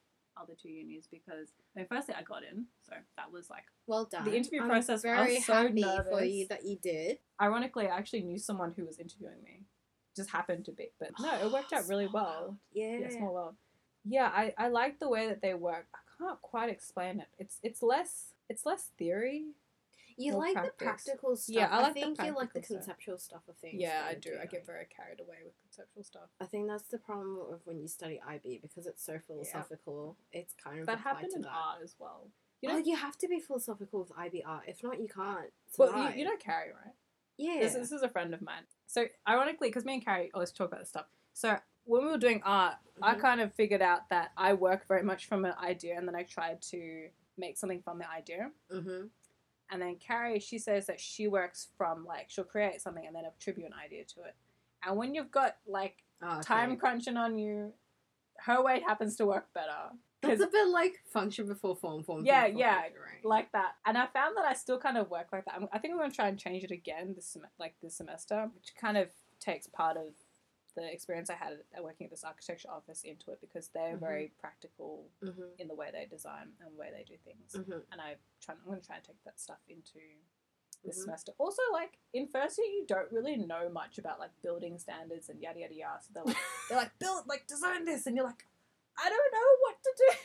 other 0.41 0.53
two 0.61 0.69
unis 0.69 1.07
because 1.09 1.49
I 1.75 1.79
mean, 1.79 1.87
firstly 1.89 2.15
I 2.17 2.23
got 2.23 2.43
in, 2.43 2.65
so 2.87 2.93
that 3.17 3.31
was 3.31 3.49
like. 3.49 3.63
Well 3.87 4.05
done. 4.05 4.25
The 4.25 4.35
interview 4.35 4.61
I'm 4.61 4.69
process, 4.69 5.01
Very 5.01 5.35
was 5.35 5.45
so 5.45 5.53
happy 5.53 5.83
for 6.09 6.23
you 6.23 6.47
that 6.47 6.65
you 6.65 6.77
did. 6.81 7.19
Ironically, 7.41 7.87
I 7.87 7.97
actually 7.97 8.21
knew 8.21 8.37
someone 8.37 8.73
who 8.75 8.85
was 8.85 8.99
interviewing 8.99 9.43
me. 9.43 9.61
Just 10.15 10.29
happened 10.29 10.65
to 10.65 10.71
be, 10.71 10.89
but 10.99 11.09
no, 11.19 11.33
it 11.33 11.51
worked 11.51 11.73
out 11.73 11.87
really 11.89 12.07
well. 12.07 12.57
Yeah. 12.71 12.97
Yeah, 12.99 13.09
small 13.09 13.33
world. 13.33 13.55
Yeah, 14.05 14.29
I 14.33 14.53
I 14.57 14.67
like 14.67 14.99
the 14.99 15.09
way 15.09 15.27
that 15.27 15.41
they 15.41 15.53
work. 15.53 15.87
I 15.93 15.99
can't 16.23 16.41
quite 16.41 16.69
explain 16.69 17.19
it. 17.19 17.27
It's 17.39 17.57
it's 17.63 17.81
less 17.81 18.33
it's 18.49 18.65
less 18.65 18.91
theory. 18.97 19.45
You 20.17 20.35
like 20.35 20.53
practice. 20.53 20.73
the 20.79 20.85
practical 20.85 21.35
stuff. 21.35 21.55
Yeah, 21.55 21.67
I 21.71 21.81
like 21.81 21.93
the 21.95 21.99
think 22.01 22.21
you 22.23 22.35
like 22.35 22.53
the 22.53 22.63
stuff. 22.63 22.77
conceptual 22.77 23.17
stuff 23.17 23.41
of 23.49 23.57
things. 23.57 23.81
Yeah, 23.81 24.03
I 24.07 24.13
do. 24.15 24.31
I 24.41 24.45
get 24.45 24.65
very 24.65 24.85
carried 24.95 25.19
away 25.19 25.37
with 25.43 25.53
conceptual 25.61 26.03
stuff. 26.03 26.29
I 26.41 26.45
think 26.45 26.67
that's 26.67 26.87
the 26.89 26.97
problem 26.97 27.37
of 27.51 27.61
when 27.65 27.79
you 27.79 27.87
study 27.87 28.19
IB 28.27 28.59
because 28.61 28.85
it's 28.87 29.03
so 29.05 29.19
philosophical. 29.25 30.17
It's 30.31 30.53
kind 30.63 30.79
of 30.79 30.85
That 30.87 30.99
happened 30.99 31.31
in 31.35 31.41
that. 31.43 31.51
art 31.51 31.79
as 31.83 31.95
well. 31.99 32.27
You 32.61 32.69
know, 32.69 32.75
know, 32.77 32.83
you 32.85 32.95
have 32.95 33.17
to 33.17 33.27
be 33.27 33.39
philosophical 33.39 33.99
with 33.99 34.11
IB 34.17 34.43
art. 34.45 34.63
If 34.67 34.83
not, 34.83 34.99
you 35.01 35.07
can't. 35.07 35.51
well, 35.77 36.11
you, 36.11 36.19
you 36.19 36.25
know 36.25 36.37
Carrie, 36.37 36.71
right? 36.71 36.93
yeah. 37.37 37.59
This, 37.59 37.73
this 37.73 37.91
is 37.91 38.03
a 38.03 38.09
friend 38.09 38.33
of 38.33 38.41
mine. 38.41 38.63
So 38.87 39.05
ironically, 39.27 39.67
because 39.69 39.83
me 39.85 39.95
and 39.95 40.05
Carrie 40.05 40.31
always 40.33 40.51
talk 40.51 40.67
about 40.67 40.79
this 40.79 40.89
stuff. 40.89 41.07
So 41.33 41.57
when 41.85 42.05
we 42.05 42.11
were 42.11 42.17
doing 42.17 42.41
art, 42.45 42.75
I 43.01 43.15
Mhm. 43.15 43.19
kind 43.19 43.41
of 43.41 43.53
figured 43.53 43.81
out 43.81 44.07
that 44.09 44.31
I 44.37 44.53
work 44.53 44.87
very 44.87 45.03
much 45.03 45.25
from 45.25 45.43
an 45.43 45.53
idea, 45.61 45.97
and 45.97 46.07
then 46.07 46.15
I 46.15 46.23
tried 46.23 46.61
to 46.69 47.09
make 47.37 47.57
something 47.57 47.81
from 47.81 47.97
the 47.99 48.09
idea. 48.09 48.51
mm-hmm. 48.71 49.07
And 49.71 49.81
then 49.81 49.95
Carrie, 49.95 50.39
she 50.39 50.59
says 50.59 50.85
that 50.87 50.99
she 50.99 51.27
works 51.27 51.67
from 51.77 52.05
like 52.05 52.29
she'll 52.29 52.43
create 52.43 52.81
something 52.81 53.05
and 53.05 53.15
then 53.15 53.23
attribute 53.25 53.67
an 53.67 53.73
idea 53.73 54.03
to 54.05 54.21
it. 54.23 54.35
And 54.85 54.97
when 54.97 55.15
you've 55.15 55.31
got 55.31 55.57
like 55.67 56.03
Oh, 56.21 56.41
time 56.41 56.77
crunching 56.77 57.17
on 57.17 57.37
you, 57.37 57.73
her 58.39 58.63
way 58.63 58.79
happens 58.81 59.15
to 59.17 59.25
work 59.25 59.51
better. 59.53 59.91
'Cause 60.21 60.39
a 60.39 60.47
bit 60.47 60.67
like 60.69 61.01
function 61.05 61.47
before 61.47 61.75
form, 61.75 62.01
form 62.03 62.25
Yeah, 62.25 62.45
yeah, 62.45 62.75
function, 62.83 63.01
right? 63.01 63.25
like 63.25 63.51
that. 63.51 63.75
And 63.85 63.97
I 63.97 64.05
found 64.07 64.37
that 64.37 64.45
I 64.45 64.53
still 64.53 64.79
kind 64.79 64.97
of 64.97 65.09
work 65.09 65.27
like 65.33 65.43
that. 65.45 65.55
I'm, 65.55 65.67
I 65.73 65.79
think 65.79 65.91
I'm 65.93 65.97
going 65.97 66.11
to 66.11 66.15
try 66.15 66.29
and 66.29 66.39
change 66.39 66.63
it 66.63 66.71
again 66.71 67.13
this 67.13 67.25
sem- 67.27 67.45
like 67.59 67.75
this 67.81 67.95
semester, 67.95 68.49
which 68.55 68.73
kind 68.79 68.95
of 68.97 69.09
takes 69.41 69.67
part 69.67 69.97
of 69.97 70.13
the 70.75 70.91
experience 70.91 71.29
I 71.29 71.35
had 71.35 71.53
at 71.75 71.83
working 71.83 72.05
at 72.05 72.11
this 72.11 72.23
architecture 72.23 72.69
office 72.69 73.03
into 73.03 73.31
it 73.31 73.39
because 73.41 73.67
they're 73.69 73.95
Mhm. 73.95 73.99
very 73.99 74.27
practical 74.39 75.09
mm-hmm. 75.21 75.43
in 75.59 75.67
the 75.67 75.75
way 75.75 75.89
they 75.91 76.05
design 76.05 76.53
and 76.59 76.73
the 76.73 76.77
way 76.79 76.89
they 76.91 77.03
do 77.03 77.17
things. 77.17 77.53
Mm-hmm. 77.53 77.79
And 77.91 78.01
I 78.01 78.15
try, 78.41 78.55
I'm 78.55 78.65
going 78.65 78.81
to 78.81 78.85
try 78.87 78.95
and 78.97 79.05
take 79.05 79.23
that 79.25 79.39
stuff 79.39 79.59
into 79.67 79.99
this 80.83 80.97
Mhm. 80.97 81.03
semester. 81.03 81.33
Also, 81.37 81.61
like 81.71 81.99
in 82.13 82.27
first 82.27 82.57
year, 82.57 82.67
you 82.67 82.85
don't 82.87 83.11
really 83.11 83.37
know 83.37 83.69
much 83.69 83.97
about 83.99 84.19
like 84.19 84.31
building 84.41 84.79
standards 84.79 85.29
and 85.29 85.39
yada 85.41 85.59
yada 85.59 85.73
yada. 85.75 86.01
So 86.01 86.11
they're 86.13 86.23
like, 86.25 86.37
they're 86.69 86.77
like 86.77 86.97
build 86.99 87.27
like 87.27 87.45
design 87.47 87.85
this, 87.85 88.07
and 88.07 88.15
you're 88.15 88.25
like, 88.25 88.45
I 88.97 89.09
don't 89.09 89.31
know 89.33 89.57
what 89.61 89.81
to 89.83 89.93
do. 89.97 90.17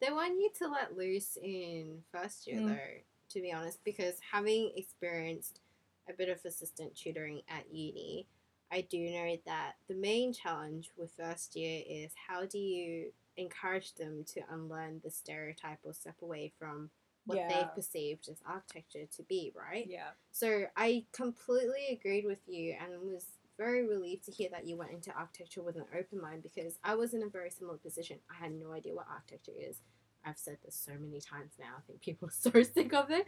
They 0.00 0.12
want 0.12 0.34
you 0.38 0.50
to 0.58 0.68
let 0.68 0.96
loose 0.96 1.36
in 1.36 2.04
first 2.12 2.46
year, 2.46 2.60
Mm. 2.60 2.68
though, 2.68 3.00
to 3.30 3.40
be 3.40 3.52
honest, 3.52 3.82
because 3.82 4.20
having 4.30 4.72
experienced 4.76 5.60
a 6.08 6.12
bit 6.12 6.28
of 6.28 6.44
assistant 6.44 6.94
tutoring 6.94 7.42
at 7.48 7.68
uni, 7.72 8.28
I 8.70 8.82
do 8.82 8.98
know 9.10 9.36
that 9.46 9.74
the 9.88 9.94
main 9.94 10.32
challenge 10.32 10.90
with 10.96 11.12
first 11.12 11.56
year 11.56 11.82
is 11.88 12.12
how 12.28 12.44
do 12.46 12.58
you 12.58 13.12
encourage 13.36 13.94
them 13.94 14.24
to 14.34 14.40
unlearn 14.50 15.00
the 15.02 15.10
stereotype 15.10 15.78
or 15.84 15.92
step 15.92 16.16
away 16.22 16.52
from 16.58 16.90
what 17.26 17.38
Yeah. 17.38 17.48
they've 17.48 17.74
perceived 17.74 18.28
as 18.28 18.42
architecture 18.46 19.06
to 19.16 19.22
be, 19.24 19.52
right? 19.56 19.86
Yeah, 19.88 20.10
So 20.32 20.66
I 20.76 21.04
completely 21.12 21.88
agreed 21.92 22.24
with 22.24 22.40
you 22.46 22.74
and 22.80 23.00
was 23.02 23.26
very 23.56 23.86
relieved 23.86 24.24
to 24.24 24.32
hear 24.32 24.48
that 24.50 24.66
you 24.66 24.76
went 24.76 24.92
into 24.92 25.12
architecture 25.12 25.62
with 25.62 25.76
an 25.76 25.84
open 25.98 26.20
mind 26.20 26.42
because 26.42 26.78
I 26.84 26.94
was 26.94 27.12
in 27.14 27.22
a 27.22 27.28
very 27.28 27.50
similar 27.50 27.76
position. 27.78 28.18
I 28.30 28.42
had 28.42 28.52
no 28.52 28.72
idea 28.72 28.94
what 28.94 29.06
architecture 29.10 29.52
is. 29.58 29.80
I've 30.24 30.36
said 30.38 30.58
this 30.64 30.74
so 30.74 30.92
many 30.98 31.20
times 31.20 31.52
now. 31.58 31.74
I 31.78 31.80
think 31.86 32.00
people 32.00 32.28
are 32.28 32.30
so 32.30 32.62
sick 32.62 32.92
of 32.94 33.10
it. 33.10 33.26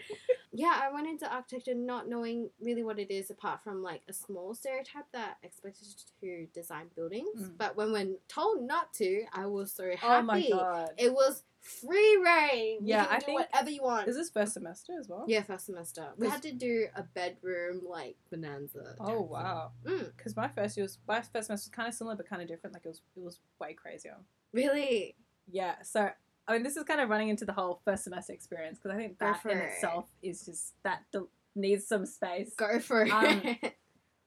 yeah, 0.52 0.78
I 0.82 0.92
went 0.92 1.06
into 1.08 1.32
architecture 1.32 1.74
not 1.74 2.08
knowing 2.08 2.50
really 2.60 2.82
what 2.82 2.98
it 2.98 3.10
is 3.10 3.30
apart 3.30 3.62
from 3.62 3.82
like 3.82 4.02
a 4.08 4.12
small 4.12 4.54
stereotype 4.54 5.06
that 5.12 5.38
expected 5.42 5.86
to 6.20 6.46
design 6.52 6.86
buildings. 6.96 7.40
Mm. 7.40 7.52
But 7.56 7.76
when 7.76 7.92
we're 7.92 8.16
told 8.28 8.62
not 8.62 8.92
to, 8.94 9.24
I 9.32 9.46
was 9.46 9.72
so 9.72 9.90
happy. 9.96 10.02
Oh 10.04 10.22
my 10.22 10.48
god. 10.48 10.90
It 10.98 11.12
was 11.12 11.44
free 11.60 12.16
reign. 12.24 12.78
Yeah, 12.82 13.06
I 13.08 13.18
do 13.18 13.26
think- 13.26 13.38
whatever 13.40 13.70
you 13.70 13.82
want. 13.82 14.08
Is 14.08 14.16
this 14.16 14.30
first 14.30 14.54
semester 14.54 14.94
as 14.98 15.08
well? 15.08 15.24
Yeah, 15.28 15.42
first 15.42 15.66
semester. 15.66 16.08
We 16.16 16.28
had 16.28 16.42
to 16.42 16.52
do 16.52 16.86
a 16.96 17.02
bedroom 17.02 17.82
like 17.88 18.16
bonanza. 18.30 18.96
Oh 18.98 19.20
wow. 19.20 19.72
Mm, 19.84 20.10
Because 20.16 20.34
my 20.36 20.48
first 20.48 20.76
year 20.76 20.84
was 20.84 20.98
my 21.06 21.20
first 21.20 21.46
semester 21.46 21.52
was 21.52 21.68
kind 21.68 21.88
of 21.88 21.94
similar 21.94 22.16
but 22.16 22.28
kind 22.28 22.42
of 22.42 22.48
different. 22.48 22.74
Like 22.74 22.84
it 22.84 22.88
was 22.88 23.02
it 23.16 23.22
was 23.22 23.38
way 23.60 23.74
crazier. 23.74 24.16
really? 24.52 25.14
Yeah. 25.52 25.82
So 25.82 26.10
I 26.50 26.54
mean, 26.54 26.62
this 26.62 26.76
is 26.76 26.84
kind 26.84 27.00
of 27.00 27.08
running 27.08 27.28
into 27.28 27.44
the 27.44 27.52
whole 27.52 27.80
first 27.84 28.04
semester 28.04 28.32
experience 28.32 28.78
because 28.78 28.94
I 28.94 28.98
think 29.00 29.18
that 29.18 29.40
in 29.44 29.58
it. 29.58 29.64
itself 29.72 30.06
is 30.22 30.44
just 30.44 30.74
that 30.82 31.02
d- 31.12 31.20
needs 31.54 31.86
some 31.86 32.04
space. 32.06 32.52
Go 32.56 32.78
for 32.80 33.02
it. 33.02 33.10
Um, 33.12 33.56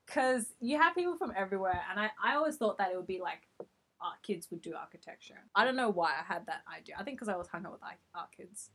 Because 0.06 0.48
you 0.60 0.78
have 0.82 0.94
people 0.96 1.16
from 1.18 1.32
everywhere, 1.36 1.82
and 1.90 1.98
I 2.00 2.10
I 2.24 2.36
always 2.36 2.58
thought 2.58 2.78
that 2.80 2.92
it 2.92 2.98
would 2.98 3.08
be 3.08 3.20
like. 3.22 3.48
Art 4.02 4.22
kids 4.22 4.52
would 4.52 4.62
do 4.62 4.74
architecture. 4.76 5.40
I 5.56 5.64
don't 5.64 5.78
know 5.78 5.90
why 5.90 6.10
I 6.12 6.24
had 6.34 6.46
that 6.48 6.64
idea. 6.78 6.96
I 7.00 7.04
think 7.04 7.16
because 7.18 7.30
I 7.30 7.38
was 7.38 7.48
hung 7.48 7.66
out 7.66 7.72
with 7.72 7.82
like 7.82 8.00
art 8.14 8.34
kids. 8.36 8.70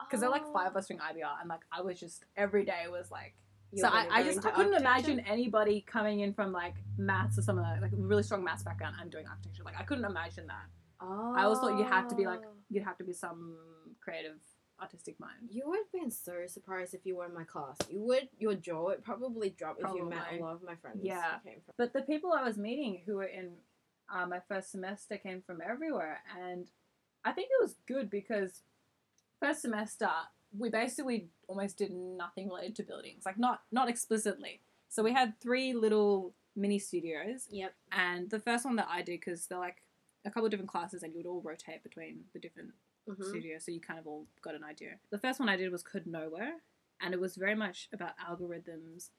Because 0.00 0.18
there 0.18 0.28
were 0.28 0.34
like 0.34 0.52
five 0.52 0.66
of 0.72 0.72
Oh. 0.74 0.78
us 0.80 0.88
doing 0.88 0.98
IB 1.00 1.22
art, 1.22 1.36
and 1.40 1.48
like 1.48 1.60
I 1.70 1.82
was 1.82 2.00
just 2.00 2.24
every 2.36 2.64
day 2.64 2.86
was 2.90 3.08
like 3.12 3.36
You're 3.70 3.86
so 3.88 3.94
I, 3.94 4.08
I 4.10 4.22
just 4.24 4.44
I 4.44 4.50
couldn't 4.50 4.74
imagine 4.74 5.20
anybody 5.20 5.82
coming 5.86 6.18
in 6.18 6.34
from 6.34 6.50
like 6.50 6.74
maths 6.98 7.38
or 7.38 7.42
something 7.42 7.62
like, 7.62 7.80
like 7.80 7.92
really 7.94 8.24
strong 8.24 8.42
maths 8.42 8.64
background 8.64 8.96
and 9.00 9.08
doing 9.08 9.26
architecture. 9.28 9.62
Like 9.62 9.78
I 9.78 9.84
couldn't 9.84 10.04
imagine 10.04 10.48
that. 10.48 10.64
Oh. 11.00 11.34
I 11.36 11.44
always 11.44 11.58
thought 11.58 11.78
you 11.78 11.84
had 11.84 12.08
to 12.08 12.14
be 12.14 12.26
like 12.26 12.40
you'd 12.70 12.84
have 12.84 12.98
to 12.98 13.04
be 13.04 13.12
some 13.12 13.56
creative 14.00 14.36
artistic 14.80 15.18
mind. 15.18 15.48
You 15.50 15.64
would 15.66 15.78
have 15.78 15.92
been 15.92 16.10
so 16.10 16.46
surprised 16.46 16.94
if 16.94 17.00
you 17.04 17.16
were 17.16 17.26
in 17.26 17.34
my 17.34 17.44
class. 17.44 17.76
You 17.90 18.00
would, 18.02 18.28
your 18.38 18.54
jaw 18.54 18.84
would 18.84 19.02
probably 19.02 19.50
drop 19.50 19.76
if 19.78 19.86
you 19.94 20.08
met 20.08 20.18
Probably. 20.18 20.38
a 20.38 20.42
lot 20.42 20.54
of 20.54 20.62
my 20.62 20.74
friends. 20.76 21.00
Yeah. 21.02 21.38
came 21.44 21.60
from. 21.64 21.74
But 21.76 21.92
the 21.92 22.02
people 22.02 22.32
I 22.32 22.42
was 22.42 22.58
meeting 22.58 23.02
who 23.06 23.16
were 23.16 23.24
in 23.24 23.52
uh, 24.14 24.26
my 24.26 24.40
first 24.48 24.70
semester 24.70 25.16
came 25.16 25.42
from 25.44 25.60
everywhere, 25.60 26.20
and 26.40 26.68
I 27.24 27.32
think 27.32 27.48
it 27.48 27.62
was 27.62 27.74
good 27.88 28.08
because 28.10 28.60
first 29.40 29.62
semester 29.62 30.08
we 30.56 30.70
basically 30.70 31.28
almost 31.48 31.76
did 31.76 31.90
nothing 31.92 32.48
related 32.48 32.76
to 32.76 32.82
buildings, 32.84 33.24
like 33.26 33.38
not 33.38 33.62
not 33.72 33.88
explicitly. 33.88 34.60
So 34.88 35.02
we 35.02 35.12
had 35.12 35.34
three 35.40 35.74
little 35.74 36.34
mini 36.54 36.78
studios, 36.78 37.48
Yep. 37.50 37.74
And 37.92 38.30
the 38.30 38.38
first 38.40 38.64
one 38.64 38.76
that 38.76 38.88
I 38.88 39.02
did, 39.02 39.20
because 39.20 39.46
they're 39.46 39.58
like 39.58 39.82
a 40.26 40.30
couple 40.30 40.44
of 40.44 40.50
different 40.50 40.68
classes 40.70 41.02
and 41.02 41.12
you 41.12 41.18
would 41.20 41.26
all 41.26 41.40
rotate 41.40 41.82
between 41.82 42.24
the 42.34 42.38
different 42.38 42.72
Mhm. 43.08 43.24
studios, 43.28 43.64
so 43.64 43.70
you 43.70 43.80
kind 43.80 43.98
of 44.00 44.06
all 44.06 44.26
got 44.42 44.54
an 44.56 44.64
idea. 44.64 44.98
The 45.10 45.18
first 45.18 45.38
one 45.40 45.48
I 45.48 45.56
did 45.56 45.70
was 45.70 45.82
Could 45.82 46.06
Nowhere, 46.06 46.60
and 47.00 47.14
it 47.14 47.20
was 47.20 47.36
very 47.36 47.54
much 47.54 47.88
about 47.92 48.18
algorithms. 48.18 49.10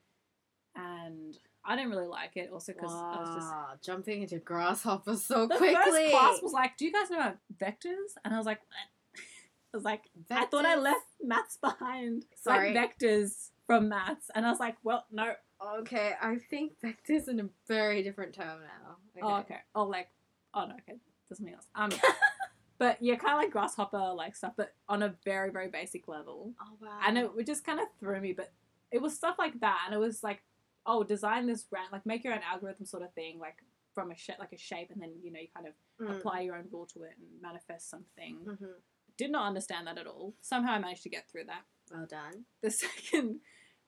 And 0.75 1.37
I 1.65 1.75
didn't 1.75 1.91
really 1.91 2.07
like 2.07 2.37
it 2.37 2.51
also 2.51 2.73
because 2.73 2.93
I 2.93 3.19
was 3.19 3.35
just. 3.35 3.83
Jumping 3.83 4.21
into 4.23 4.39
grasshopper 4.39 5.15
so 5.15 5.47
The 5.47 5.57
quickly. 5.57 5.75
first 5.75 6.11
class 6.11 6.41
was 6.41 6.53
like, 6.53 6.77
Do 6.77 6.85
you 6.85 6.91
guys 6.91 7.09
know 7.09 7.17
about 7.17 7.37
vectors? 7.57 8.13
And 8.23 8.33
I 8.33 8.37
was 8.37 8.45
like, 8.45 8.59
What? 8.59 9.21
I 9.73 9.77
was 9.77 9.83
like, 9.83 10.03
I 10.29 10.45
thought 10.45 10.65
I 10.65 10.75
left 10.75 11.05
maths 11.23 11.57
behind. 11.57 12.25
Sorry. 12.35 12.73
Like 12.73 12.97
vectors 12.99 13.49
from 13.65 13.89
maths. 13.89 14.29
And 14.35 14.45
I 14.45 14.49
was 14.49 14.59
like, 14.59 14.75
Well, 14.83 15.05
no. 15.11 15.33
Okay, 15.79 16.13
I 16.21 16.37
think 16.49 16.73
vectors 16.83 17.27
in 17.27 17.39
a 17.39 17.49
very 17.67 18.03
different 18.03 18.35
term 18.35 18.59
now. 18.61 18.97
Oh, 19.23 19.37
okay. 19.39 19.57
Oh, 19.73 19.85
like, 19.85 20.09
oh 20.57 20.65
no, 20.65 20.73
okay, 20.75 20.97
there's 21.29 21.37
something 21.37 21.53
else. 21.53 21.67
Um, 21.75 21.89
but 22.79 22.97
yeah, 23.01 23.15
kind 23.15 23.33
of 23.33 23.39
like 23.39 23.51
grasshopper 23.51 24.13
like 24.15 24.35
stuff, 24.35 24.53
but 24.57 24.73
on 24.89 25.03
a 25.03 25.13
very 25.25 25.51
very 25.51 25.67
basic 25.69 26.07
level, 26.07 26.53
Oh 26.61 26.77
wow. 26.81 26.99
and 27.05 27.17
it, 27.17 27.31
it 27.37 27.45
just 27.47 27.63
kind 27.65 27.79
of 27.79 27.87
threw 27.99 28.19
me. 28.21 28.33
But 28.33 28.51
it 28.91 29.01
was 29.01 29.15
stuff 29.15 29.35
like 29.39 29.59
that, 29.61 29.83
and 29.85 29.93
it 29.95 29.99
was 29.99 30.23
like, 30.23 30.41
oh, 30.85 31.03
design 31.03 31.47
this 31.47 31.65
ran 31.71 31.85
like 31.91 32.05
make 32.05 32.23
your 32.23 32.33
own 32.33 32.41
algorithm 32.51 32.85
sort 32.85 33.03
of 33.03 33.13
thing, 33.13 33.39
like 33.39 33.57
from 33.93 34.11
a 34.11 34.15
shape 34.15 34.35
like 34.39 34.53
a 34.53 34.57
shape, 34.57 34.89
and 34.91 35.01
then 35.01 35.11
you 35.23 35.31
know 35.31 35.39
you 35.39 35.47
kind 35.55 35.67
of 35.67 35.73
Mm. 35.99 36.15
apply 36.19 36.41
your 36.41 36.55
own 36.55 36.65
rule 36.71 36.85
to 36.93 37.01
it 37.01 37.13
and 37.17 37.41
manifest 37.41 37.89
something. 37.89 38.37
Mhm. 38.45 38.69
Did 39.17 39.31
not 39.31 39.47
understand 39.47 39.87
that 39.87 39.97
at 39.97 40.05
all. 40.05 40.35
Somehow 40.41 40.73
I 40.73 40.77
managed 40.77 41.01
to 41.01 41.09
get 41.09 41.27
through 41.27 41.45
that. 41.45 41.63
Well 41.91 42.05
done. 42.05 42.45
The 42.61 42.69
second 42.85 43.39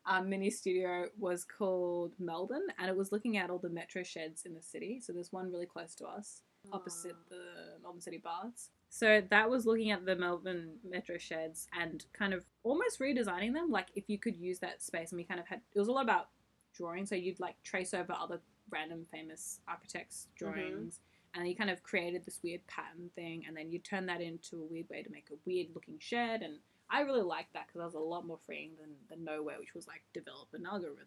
um, 0.08 0.28
mini 0.28 0.50
studio 0.50 1.10
was 1.20 1.46
called 1.46 2.14
Melbourne, 2.18 2.66
and 2.80 2.90
it 2.90 2.98
was 2.98 3.12
looking 3.12 3.38
at 3.38 3.52
all 3.52 3.60
the 3.60 3.70
metro 3.70 4.02
sheds 4.02 4.44
in 4.48 4.56
the 4.56 4.62
city. 4.64 5.00
So 5.02 5.14
there's 5.14 5.32
one 5.32 5.52
really 5.52 5.68
close 5.68 5.94
to 5.98 6.06
us, 6.08 6.42
opposite 6.72 7.16
the 7.30 7.80
Melbourne 7.82 8.02
City 8.02 8.22
Baths. 8.24 8.70
So 8.90 9.22
that 9.30 9.50
was 9.50 9.66
looking 9.66 9.92
at 9.92 10.06
the 10.06 10.16
Melbourne 10.16 10.74
metro 10.88 11.18
sheds 11.18 11.68
and 11.80 12.06
kind 12.14 12.34
of 12.34 12.46
almost 12.64 13.00
redesigning 13.00 13.54
them. 13.54 13.70
Like 13.70 13.88
if 13.96 14.06
you 14.08 14.18
could 14.18 14.36
use 14.36 14.60
that 14.60 14.82
space, 14.82 15.12
and 15.12 15.18
we 15.18 15.24
kind 15.24 15.40
of 15.40 15.48
had 15.48 15.62
it 15.74 15.80
was 15.80 15.90
all 15.90 16.00
about 16.00 16.30
drawing. 16.76 17.06
So 17.06 17.16
you'd 17.16 17.40
like 17.40 17.56
trace 17.64 17.94
over 17.94 18.14
other 18.14 18.40
random 18.72 19.06
famous 19.12 19.60
architects' 19.68 20.28
Mm-hmm. 20.42 20.54
drawings. 20.54 21.00
And 21.36 21.48
you 21.48 21.56
kind 21.56 21.70
of 21.70 21.84
created 21.84 22.26
this 22.26 22.40
weird 22.44 22.66
pattern 22.66 23.12
thing, 23.16 23.44
and 23.48 23.56
then 23.56 23.70
you 23.72 23.78
turn 23.78 24.08
that 24.08 24.20
into 24.20 24.64
a 24.64 24.66
weird 24.66 24.88
way 24.90 25.04
to 25.04 25.12
make 25.12 25.28
a 25.32 25.36
weird 25.46 25.68
looking 25.76 25.98
shed. 26.00 26.42
And 26.42 26.58
I 26.90 27.02
really 27.02 27.22
liked 27.22 27.54
that 27.54 27.68
because 27.68 27.82
I 27.82 27.86
was 27.86 27.94
a 27.94 28.00
lot 28.00 28.26
more 28.26 28.40
freeing 28.48 28.72
than, 28.82 28.90
than 29.10 29.24
Nowhere, 29.24 29.60
which 29.60 29.76
was 29.76 29.86
like 29.88 30.02
develop 30.12 30.48
an 30.54 30.66
algorithm, 30.66 31.06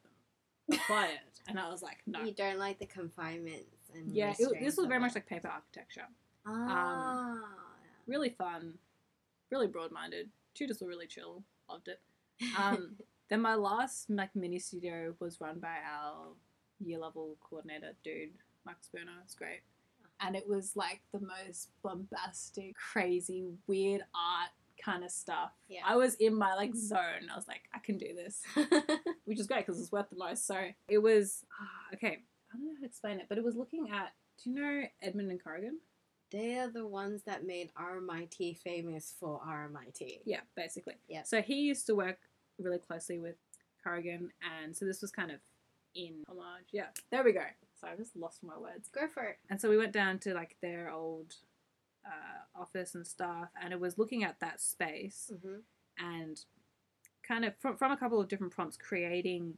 apply 0.73 1.07
it. 1.15 1.41
And 1.49 1.59
I 1.59 1.69
was 1.71 1.83
like, 1.83 1.99
no. 2.07 2.23
You 2.23 2.33
don't 2.33 2.59
like 2.61 2.79
the 2.79 2.87
confinements 2.87 3.82
and 3.95 4.13
Yeah, 4.15 4.35
it, 4.39 4.61
this 4.61 4.77
was 4.77 4.87
very 4.87 5.01
much 5.01 5.15
like 5.15 5.27
paper 5.27 5.49
architecture. 5.49 6.07
ah. 6.47 7.39
Really 8.07 8.31
fun, 8.31 8.75
really 9.51 9.69
broad 9.69 9.93
minded. 9.93 10.29
Tutors 10.55 10.81
were 10.81 10.89
really 10.89 11.07
chill. 11.07 11.45
Loved 11.71 11.89
it. 11.89 12.01
Um, 12.59 12.97
then 13.31 13.41
my 13.41 13.55
last 13.55 14.11
like 14.11 14.35
mini 14.35 14.59
studio 14.59 15.15
was 15.21 15.41
run 15.41 15.61
by 15.61 15.77
our 15.89 16.29
year 16.81 16.99
level 16.99 17.37
coordinator 17.49 17.93
dude, 18.03 18.31
Max 18.67 18.87
Spooner. 18.87 19.13
It's 19.25 19.35
great. 19.35 19.61
And 20.21 20.37
it 20.37 20.49
was 20.49 20.77
like 20.77 21.01
the 21.13 21.21
most 21.21 21.71
bombastic, 21.83 22.77
crazy, 22.77 23.47
weird 23.67 24.03
art 24.15 24.51
kind 24.83 25.05
of 25.05 25.11
stuff. 25.11 25.51
yeah. 25.69 25.81
I 25.87 25.97
was 25.97 26.15
in 26.17 26.35
my 26.35 26.55
like 26.55 26.75
zone. 26.75 27.31
I 27.33 27.37
was 27.37 27.47
like, 27.47 27.63
I 27.75 27.79
can 27.79 27.99
do 27.99 28.09
this, 28.15 28.43
which 29.25 29.39
is 29.39 29.47
great 29.47 29.65
because 29.67 29.81
it's 29.81 29.93
worth 29.93 30.11
the 30.11 30.17
most. 30.17 30.47
So 30.47 30.57
it 30.89 30.99
was 30.99 31.45
ah, 31.61 31.95
okay. 31.95 32.23
I 32.53 32.57
don't 32.57 32.67
know 32.67 32.75
how 32.75 32.81
to 32.81 32.87
explain 32.87 33.19
it, 33.19 33.27
but 33.29 33.39
it 33.39 33.45
was 33.45 33.57
looking 33.57 33.91
at. 33.91 34.13
Do 34.43 34.51
you 34.51 34.57
know 34.57 34.83
Edmond 35.03 35.31
and 35.31 35.43
Corrigan? 35.43 35.79
they 36.33 36.59
are 36.59 36.69
the 36.69 36.87
ones 36.87 37.23
that 37.27 37.47
made 37.47 37.71
RMIT 37.75 38.57
famous 38.59 39.15
for 39.21 39.41
RMIT. 39.47 40.21
Yeah, 40.25 40.41
basically. 40.57 40.95
Yeah. 41.07 41.23
So 41.25 41.43
he 41.43 41.61
used 41.61 41.87
to 41.87 41.95
work 41.95 42.19
really 42.59 42.79
closely 42.79 43.19
with 43.19 43.37
Corrigan, 43.85 44.31
and 44.63 44.75
so 44.75 44.87
this 44.87 45.03
was 45.03 45.13
kind 45.13 45.31
of 45.31 45.39
in 45.95 46.25
homage. 46.29 46.69
Yeah, 46.73 46.87
there 47.11 47.23
we 47.23 47.33
go. 47.33 47.45
So 47.81 47.89
I 47.89 47.97
just 47.97 48.17
lost 48.17 48.43
my 48.43 48.57
words. 48.59 48.89
Go 48.89 49.07
for 49.09 49.25
it. 49.25 49.39
And 49.51 49.61
so 49.61 49.69
we 49.69 49.77
went 49.77 49.93
down 49.93 50.19
to 50.21 50.33
like 50.33 50.57
their 50.63 50.91
old 50.91 51.35
uh, 52.07 52.61
office 52.61 52.95
and 52.95 53.07
stuff, 53.07 53.51
and 53.63 53.73
it 53.73 53.81
was 53.81 53.99
looking 53.99 54.25
at 54.25 54.41
that 54.41 54.61
space 54.61 55.31
hmm 55.43 55.59
and 55.99 56.41
kind 57.23 57.45
of 57.45 57.55
from, 57.59 57.77
from 57.77 57.93
a 57.93 57.97
couple 57.99 58.19
of 58.19 58.27
different 58.27 58.53
prompts, 58.53 58.79
creating 58.79 59.55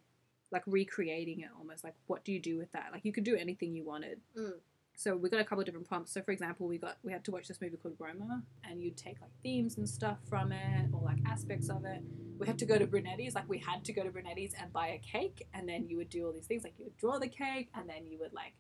like 0.55 0.63
recreating 0.67 1.41
it 1.41 1.51
almost 1.59 1.85
like 1.85 1.95
what 2.07 2.25
do 2.25 2.33
you 2.33 2.41
do 2.41 2.57
with 2.57 2.73
that? 2.73 2.87
Like 2.93 3.05
you 3.05 3.13
could 3.13 3.25
do 3.25 3.37
anything 3.37 3.75
you 3.75 3.85
wanted. 3.85 4.21
Mm. 4.39 4.53
So 4.97 5.17
we 5.17 5.29
got 5.29 5.41
a 5.41 5.45
couple 5.45 5.59
of 5.59 5.67
different 5.67 5.89
prompts. 5.89 6.13
So 6.15 6.23
for 6.23 6.31
example, 6.31 6.69
we 6.69 6.79
got 6.79 6.97
we 7.03 7.13
had 7.13 7.25
to 7.25 7.33
watch 7.33 7.49
this 7.49 7.61
movie 7.61 7.77
called 7.77 7.97
Roma, 7.99 8.43
and 8.63 8.81
you'd 8.81 8.97
take 8.97 9.21
like 9.21 9.33
themes 9.43 9.77
and 9.77 9.89
stuff 9.89 10.19
from 10.31 10.53
it 10.53 10.87
or 10.93 11.03
like 11.05 11.19
aspects 11.27 11.69
of 11.69 11.85
it. 11.85 12.01
We 12.39 12.47
had 12.47 12.59
to 12.59 12.67
go 12.67 12.79
to 12.79 12.87
Brunetti's, 12.87 13.35
like 13.35 13.49
we 13.49 13.59
had 13.59 13.85
to 13.85 13.93
go 13.93 14.03
to 14.05 14.11
Brunetti's 14.11 14.55
and 14.61 14.73
buy 14.73 14.89
a 14.89 14.99
cake, 14.99 15.47
and 15.53 15.69
then 15.69 15.89
you 15.89 15.97
would 15.97 16.11
do 16.11 16.27
all 16.27 16.33
these 16.33 16.47
things, 16.47 16.63
like 16.65 16.75
you 16.79 16.85
would 16.85 16.97
draw 16.97 17.19
the 17.19 17.29
cake, 17.29 17.71
and 17.75 17.89
then 17.89 18.07
you 18.07 18.19
would 18.21 18.33
like 18.33 18.55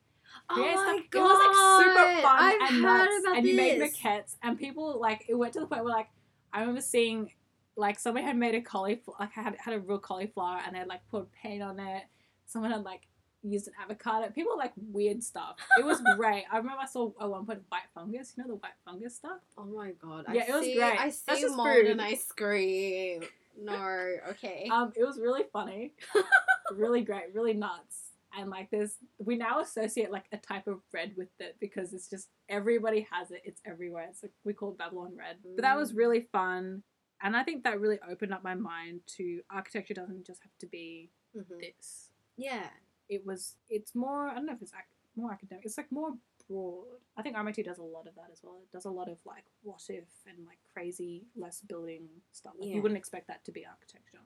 Oh 0.51 0.55
create 0.55 0.75
my 0.75 0.83
stuff. 0.99 1.11
god! 1.11 1.21
It 1.21 1.23
was 1.23 1.41
like 1.47 1.85
super 1.85 2.23
fun 2.23 2.43
I've 2.43 2.61
and 2.71 2.85
heard 2.85 3.09
nuts, 3.23 3.37
and 3.37 3.47
you 3.47 3.55
made 3.55 3.81
maquettes, 3.81 4.37
and 4.43 4.59
people 4.59 4.99
like 5.01 5.25
it 5.29 5.35
went 5.35 5.53
to 5.53 5.61
the 5.61 5.67
point 5.67 5.85
where 5.85 5.95
like 5.95 6.09
I 6.53 6.61
remember 6.61 6.81
seeing 6.81 7.31
like 7.77 7.99
somebody 7.99 8.25
had 8.25 8.37
made 8.37 8.55
a 8.55 8.61
cauliflower, 8.61 9.17
like 9.21 9.33
had 9.33 9.57
had 9.59 9.75
a 9.75 9.81
real 9.81 9.99
cauliflower, 9.99 10.61
and 10.65 10.75
they 10.75 10.79
had 10.81 10.89
like 10.89 11.01
put 11.11 11.31
paint 11.33 11.63
on 11.63 11.79
it. 11.81 12.05
Someone 12.47 12.71
had 12.71 12.83
like 12.85 13.09
used 13.43 13.67
an 13.69 13.75
avocado. 13.83 14.31
People 14.31 14.57
like 14.57 14.73
weird 14.77 15.23
stuff. 15.23 15.57
It 15.79 15.85
was 15.85 16.01
great. 16.17 16.45
I 16.51 16.57
remember 16.59 16.81
I 16.83 16.87
saw 16.87 17.11
at 17.21 17.29
one 17.29 17.45
point 17.47 17.63
white 17.69 17.83
fungus. 17.95 18.33
You 18.37 18.43
know 18.45 18.49
the 18.51 18.55
white 18.57 18.73
fungus 18.85 19.17
stuff. 19.17 19.39
Oh 19.59 19.65
my 19.65 19.93
god! 19.93 20.27
Yeah, 20.33 20.45
I 20.49 20.51
it 20.51 20.55
was 20.55 20.65
see, 20.65 20.75
great. 20.77 21.01
I 21.01 21.05
That's 21.07 21.19
see 21.19 21.41
just 21.43 21.57
mold 21.57 21.69
food. 21.75 21.87
and 21.87 22.01
I 22.03 22.15
scream. 22.15 23.23
No, 23.61 24.09
okay. 24.31 24.69
Um, 24.73 24.93
it 24.97 25.05
was 25.05 25.19
really 25.21 25.45
funny, 25.53 25.93
really 26.73 27.03
great, 27.03 27.33
really 27.35 27.55
nuts. 27.55 28.01
And 28.37 28.51
like, 28.51 28.69
there's 28.73 28.97
we 29.19 29.37
now 29.37 29.61
associate 29.61 30.11
like 30.11 30.25
a 30.33 30.37
type 30.37 30.67
of 30.67 30.81
red 30.93 31.13
with 31.17 31.29
it 31.39 31.57
because 31.61 31.93
it's 31.93 32.09
just 32.11 32.29
everybody 32.49 33.07
has 33.13 33.31
it. 33.31 33.43
It's 33.45 33.61
everywhere. 33.65 34.07
It's 34.11 34.25
like 34.25 34.33
we 34.43 34.55
call 34.55 34.71
it 34.73 34.79
Babylon 34.79 35.13
red. 35.17 35.37
But 35.55 35.63
that 35.63 35.77
was 35.77 35.93
Mm. 35.93 35.97
really 35.99 36.21
fun, 36.33 36.83
and 37.25 37.37
I 37.37 37.43
think 37.43 37.65
that 37.65 37.81
really 37.81 37.99
opened 38.09 38.33
up 38.33 38.45
my 38.45 38.55
mind 38.55 39.01
to 39.17 39.41
architecture. 39.51 39.95
Doesn't 39.95 40.25
just 40.25 40.43
have 40.43 40.57
to 40.61 40.67
be 40.67 41.11
Mhm. 41.35 41.59
this. 41.61 42.11
Yeah. 42.37 42.71
It 43.09 43.27
was. 43.27 43.57
It's 43.69 43.95
more. 43.95 44.29
I 44.29 44.35
don't 44.35 44.47
know 44.47 44.53
if 44.55 44.63
it's 44.63 44.73
ac- 44.73 44.85
more 45.17 45.33
academic. 45.33 45.65
It's 45.67 45.77
like 45.77 45.91
more 45.91 46.17
broad. 46.49 47.01
I 47.17 47.23
think 47.23 47.37
RMIT 47.37 47.63
does 47.65 47.79
a 47.79 47.83
lot 47.83 48.07
of 48.07 48.15
that 48.15 48.31
as 48.33 48.43
well. 48.43 48.61
It 48.63 48.71
does 48.71 48.85
a 48.85 48.91
lot 48.91 49.09
of 49.09 49.19
like 49.27 49.45
what 49.63 49.83
if 49.89 50.09
and 50.27 50.45
like 50.47 50.59
crazy 50.73 51.27
less 51.35 51.61
building 51.63 52.09
stuff. 52.33 52.55
Like, 52.59 52.69
Yeah. 52.69 52.77
You 52.77 52.83
wouldn't 52.83 52.99
expect 52.99 53.27
that 53.29 53.45
to 53.47 53.53
be 53.53 53.65
architecture 53.67 54.21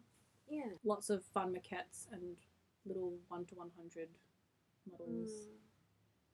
Yeah. 0.49 0.71
lots 0.85 1.11
of 1.11 1.25
fun 1.25 1.55
maquettes 1.55 2.11
and 2.13 2.37
little 2.85 3.19
one 3.29 3.45
to 3.47 3.55
one 3.55 3.71
hundred 3.71 4.09
models. 4.91 5.31
Mm, 5.31 5.59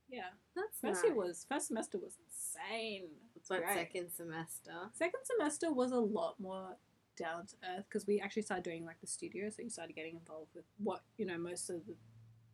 Yeah, 0.08 0.30
that's 0.54 0.78
first 0.80 1.02
nice. 1.02 1.04
year 1.04 1.14
was 1.14 1.46
first 1.48 1.68
semester 1.68 1.98
was 1.98 2.16
insane. 2.26 3.08
But 3.48 3.62
great. 3.62 3.74
second 3.74 4.10
semester. 4.10 4.72
Second 4.92 5.20
semester 5.24 5.72
was 5.72 5.92
a 5.92 5.98
lot 5.98 6.38
more 6.38 6.76
down 7.16 7.46
to 7.46 7.54
earth 7.76 7.84
because 7.88 8.06
we 8.06 8.20
actually 8.20 8.42
started 8.42 8.64
doing 8.64 8.84
like 8.84 9.00
the 9.00 9.06
studio, 9.06 9.50
so 9.50 9.62
you 9.62 9.70
started 9.70 9.94
getting 9.96 10.14
involved 10.16 10.50
with 10.54 10.64
what 10.82 11.02
you 11.16 11.26
know 11.26 11.38
most 11.38 11.70
of 11.70 11.86
the 11.86 11.94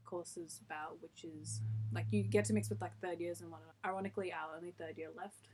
course 0.05 0.37
is 0.37 0.61
about, 0.67 1.01
which 1.03 1.25
is 1.25 1.61
like 1.93 2.07
you 2.11 2.23
get 2.23 2.45
to 2.47 2.53
mix 2.53 2.69
with 2.71 2.81
like 2.81 2.93
third 3.01 3.21
years 3.21 3.41
and 3.41 3.51
whatnot. 3.51 3.75
Ironically, 3.85 4.33
our 4.33 4.57
only 4.57 4.73
third 4.79 4.97
year 4.99 5.11
left 5.17 5.49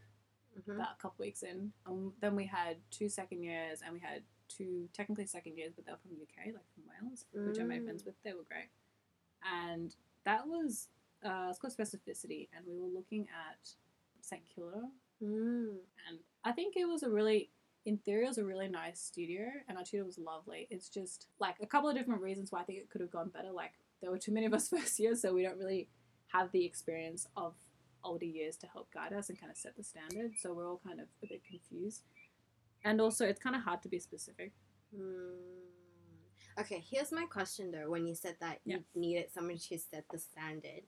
hmm 0.64 0.72
about 0.72 0.94
a 0.98 1.02
couple 1.02 1.22
weeks 1.22 1.42
in. 1.42 1.70
and 1.86 2.12
then 2.22 2.34
we 2.34 2.46
had 2.46 2.76
two 2.90 3.10
second 3.10 3.42
years 3.42 3.80
and 3.84 3.92
we 3.92 4.00
had 4.00 4.22
two 4.48 4.88
technically 4.94 5.26
second 5.26 5.56
years, 5.58 5.72
but 5.76 5.84
they 5.84 5.92
were 5.92 5.98
from 5.98 6.12
the 6.12 6.22
UK, 6.22 6.46
like 6.54 6.64
from 6.74 6.84
Wales, 7.08 7.26
which 7.34 7.58
I 7.60 7.62
made 7.64 7.84
friends 7.84 8.02
Mm. 8.02 8.06
with. 8.06 8.14
They 8.22 8.32
were 8.32 8.44
great, 8.48 8.68
and 9.44 9.94
that 10.24 10.46
was 10.48 10.88
uh, 11.26 11.46
it's 11.50 11.58
called 11.58 11.74
specificity, 11.76 12.48
and 12.56 12.64
we 12.66 12.78
were 12.78 12.88
looking 12.88 13.22
at 13.48 13.68
St 14.20 14.42
Kilda, 14.54 14.82
Mm. 15.22 15.78
and 16.08 16.18
I 16.44 16.52
think 16.52 16.76
it 16.76 16.84
was 16.86 17.02
a 17.02 17.10
really 17.10 17.50
in 17.86 17.96
theory 17.98 18.24
it 18.24 18.28
was 18.28 18.38
a 18.38 18.44
really 18.44 18.68
nice 18.68 19.00
studio, 19.00 19.46
and 19.68 19.78
our 19.78 19.84
tutor 19.84 20.04
was 20.04 20.18
lovely. 20.18 20.66
It's 20.70 20.88
just 20.88 21.28
like 21.38 21.56
a 21.62 21.66
couple 21.66 21.88
of 21.88 21.96
different 21.96 22.20
reasons 22.20 22.50
why 22.52 22.60
I 22.60 22.64
think 22.64 22.78
it 22.80 22.90
could 22.90 23.00
have 23.00 23.10
gone 23.12 23.28
better. 23.30 23.50
Like 23.52 23.72
there 24.02 24.10
were 24.10 24.18
too 24.18 24.32
many 24.32 24.44
of 24.46 24.52
us 24.54 24.68
first 24.74 24.98
years, 24.98 25.22
so 25.22 25.32
we 25.32 25.42
don't 25.42 25.58
really 25.58 25.88
have 26.28 26.50
the 26.52 26.64
experience 26.64 27.26
of 27.36 27.54
older 28.04 28.24
years 28.26 28.56
to 28.58 28.66
help 28.66 28.92
guide 28.92 29.12
us 29.12 29.28
and 29.30 29.38
kind 29.40 29.50
of 29.50 29.56
set 29.56 29.76
the 29.76 29.82
standard. 29.84 30.32
So 30.40 30.52
we're 30.52 30.68
all 30.68 30.80
kind 30.86 31.00
of 31.00 31.06
a 31.22 31.26
bit 31.28 31.42
confused. 31.44 32.02
And 32.84 33.00
also, 33.00 33.24
it's 33.26 33.40
kind 33.40 33.56
of 33.56 33.62
hard 33.62 33.82
to 33.82 33.88
be 33.88 33.98
specific. 34.00 34.52
Mm. 34.94 36.60
Okay, 36.60 36.82
here's 36.90 37.12
my 37.12 37.24
question 37.26 37.70
though. 37.70 37.88
When 37.90 38.06
you 38.06 38.14
said 38.14 38.36
that 38.40 38.60
Yeah. 38.64 38.76
you 38.78 38.84
needed 39.00 39.30
someone 39.32 39.58
to 39.58 39.78
set 39.78 40.04
the 40.10 40.18
standard, 40.18 40.82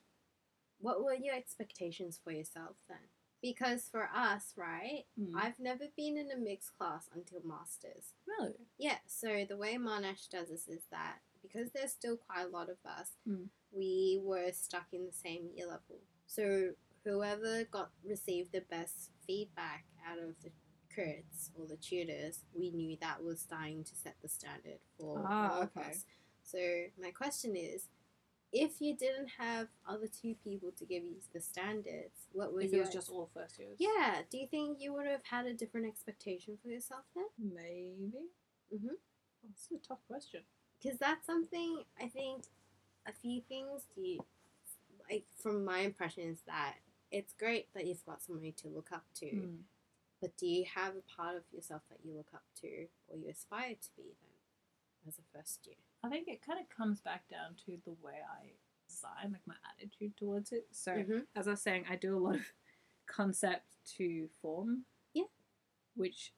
what 0.80 1.02
were 1.02 1.14
your 1.14 1.34
expectations 1.34 2.20
for 2.22 2.32
yourself 2.32 2.76
then? 2.88 2.98
Because 3.40 3.88
for 3.88 4.08
us, 4.14 4.52
right, 4.56 5.04
Mm. 5.18 5.32
I've 5.36 5.58
never 5.60 5.84
been 5.96 6.16
in 6.16 6.30
a 6.30 6.36
mixed 6.36 6.76
class 6.76 7.08
until 7.14 7.40
masters. 7.44 8.14
really? 8.26 8.66
Yeah, 8.78 8.98
so 9.06 9.44
the 9.48 9.56
way 9.56 9.74
Monash 9.76 10.28
does 10.28 10.48
this 10.48 10.66
is 10.68 10.84
that 10.90 11.18
because 11.42 11.70
there's 11.70 11.92
still 11.92 12.16
quite 12.16 12.42
a 12.46 12.48
lot 12.48 12.68
of 12.68 12.78
us, 12.84 13.12
Mm. 13.28 13.48
we 13.70 14.18
were 14.22 14.50
stuck 14.52 14.92
in 14.92 15.06
the 15.06 15.12
same 15.12 15.50
year 15.54 15.66
level. 15.68 16.00
So 16.26 16.74
whoever 17.04 17.64
got 17.64 17.92
received 18.04 18.52
the 18.52 18.60
best 18.62 19.10
feedback 19.26 19.86
out 20.04 20.18
of 20.18 20.40
the 20.42 20.50
crits 20.94 21.50
or 21.54 21.64
the 21.66 21.76
tutors, 21.76 22.44
we 22.52 22.70
knew 22.72 22.96
that 22.96 23.22
was 23.22 23.40
starting 23.40 23.84
to 23.84 23.94
set 23.94 24.16
the 24.20 24.28
standard 24.28 24.80
for 24.98 25.24
Ah, 25.26 25.50
all 25.56 25.62
of 25.62 25.76
okay. 25.76 25.90
us. 25.90 26.04
So 26.42 26.58
my 27.00 27.12
question 27.12 27.54
is, 27.56 27.88
if 28.52 28.80
you 28.80 28.96
didn't 28.96 29.28
have 29.38 29.68
other 29.86 30.06
two 30.08 30.34
people 30.42 30.70
to 30.78 30.84
give 30.84 31.02
you 31.04 31.16
the 31.34 31.40
standards, 31.40 32.26
what 32.32 32.52
would 32.54 32.64
If 32.64 32.72
you 32.72 32.78
it 32.78 32.86
was 32.86 32.92
just 32.94 33.10
all 33.10 33.28
first 33.34 33.58
years? 33.58 33.76
yeah, 33.78 34.22
do 34.30 34.38
you 34.38 34.46
think 34.46 34.80
you 34.80 34.92
would 34.94 35.06
have 35.06 35.22
had 35.24 35.46
a 35.46 35.52
different 35.54 35.86
expectation 35.86 36.56
for 36.62 36.68
yourself 36.68 37.04
then? 37.14 37.26
Maybe. 37.38 38.28
Mhm. 38.74 38.96
That's 39.42 39.70
a 39.70 39.78
tough 39.78 40.04
question. 40.06 40.42
because 40.80 40.98
that's 40.98 41.26
something 41.26 41.84
I 42.00 42.08
think 42.08 42.44
a 43.06 43.12
few 43.12 43.40
things 43.42 43.82
do 43.94 44.00
you, 44.00 44.24
like 45.10 45.26
from 45.36 45.64
my 45.64 45.80
impression 45.80 46.22
is 46.24 46.40
that 46.42 46.76
it's 47.10 47.32
great 47.32 47.72
that 47.74 47.84
you've 47.86 48.04
got 48.06 48.22
somebody 48.22 48.52
to 48.52 48.68
look 48.68 48.92
up 48.92 49.04
to, 49.14 49.26
Mm. 49.26 49.64
but 50.20 50.36
do 50.36 50.46
you 50.46 50.64
have 50.66 50.94
a 50.96 51.00
part 51.02 51.36
of 51.36 51.42
yourself 51.52 51.82
that 51.88 51.98
you 52.04 52.14
look 52.14 52.32
up 52.34 52.44
to 52.60 52.88
or 53.08 53.16
you 53.16 53.28
aspire 53.28 53.74
to 53.74 53.90
be 53.96 54.14
then 54.20 54.36
as 55.08 55.18
a 55.18 55.22
first 55.36 55.66
year? 55.66 55.76
I 56.02 56.08
think 56.08 56.28
it 56.28 56.40
kind 56.44 56.60
of 56.60 56.68
comes 56.68 57.00
back 57.00 57.28
down 57.28 57.54
to 57.66 57.78
the 57.84 57.92
way 58.02 58.14
I 58.22 58.52
design, 58.88 59.32
like 59.32 59.46
my 59.46 59.54
attitude 59.76 60.16
towards 60.16 60.52
it. 60.52 60.66
So, 60.70 60.92
Mhm. 60.92 61.26
as 61.34 61.46
I 61.48 61.52
was 61.52 61.62
saying, 61.62 61.86
I 61.88 61.96
do 61.96 62.16
a 62.16 62.20
lot 62.20 62.36
of 62.36 62.52
concept 63.06 63.76
to 63.96 64.28
form. 64.40 64.84
Yeah. 65.12 65.24
Which 65.94 66.32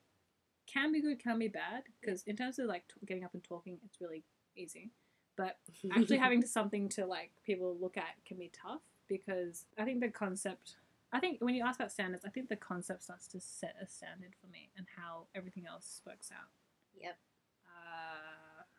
can 0.67 0.93
be 0.93 1.01
good, 1.01 1.19
can 1.19 1.39
be 1.39 1.49
bad. 1.49 1.85
Because 2.01 2.23
in 2.25 2.37
terms 2.37 2.59
of 2.59 2.67
like 2.67 2.89
t- 2.89 2.95
getting 3.07 3.25
up 3.25 3.35
and 3.35 3.43
talking, 3.45 3.81
it's 3.85 4.01
really 4.01 4.25
easy. 4.57 4.91
But 5.37 5.59
actually 5.93 6.19
having 6.19 6.45
something 6.45 6.89
to 6.91 7.07
like 7.07 7.33
people 7.45 7.77
look 7.79 7.97
at 7.97 8.25
can 8.25 8.39
be 8.39 8.49
tough 8.49 8.83
because 9.09 9.67
I 9.79 9.85
think 9.85 10.01
the 10.01 10.09
concept. 10.11 10.77
I 11.13 11.19
think 11.19 11.41
when 11.41 11.55
you 11.57 11.65
ask 11.65 11.81
about 11.81 11.91
standards, 11.91 12.25
I 12.25 12.31
think 12.31 12.49
the 12.49 12.57
concept 12.57 13.03
starts 13.03 13.27
to 13.29 13.41
set 13.41 13.75
a 13.83 13.87
standard 13.87 14.37
for 14.41 14.47
me 14.47 14.71
and 14.77 14.87
how 14.97 15.27
everything 15.35 15.67
else 15.67 16.03
works 16.07 16.31
out. 16.31 16.51
Yep. 16.95 17.19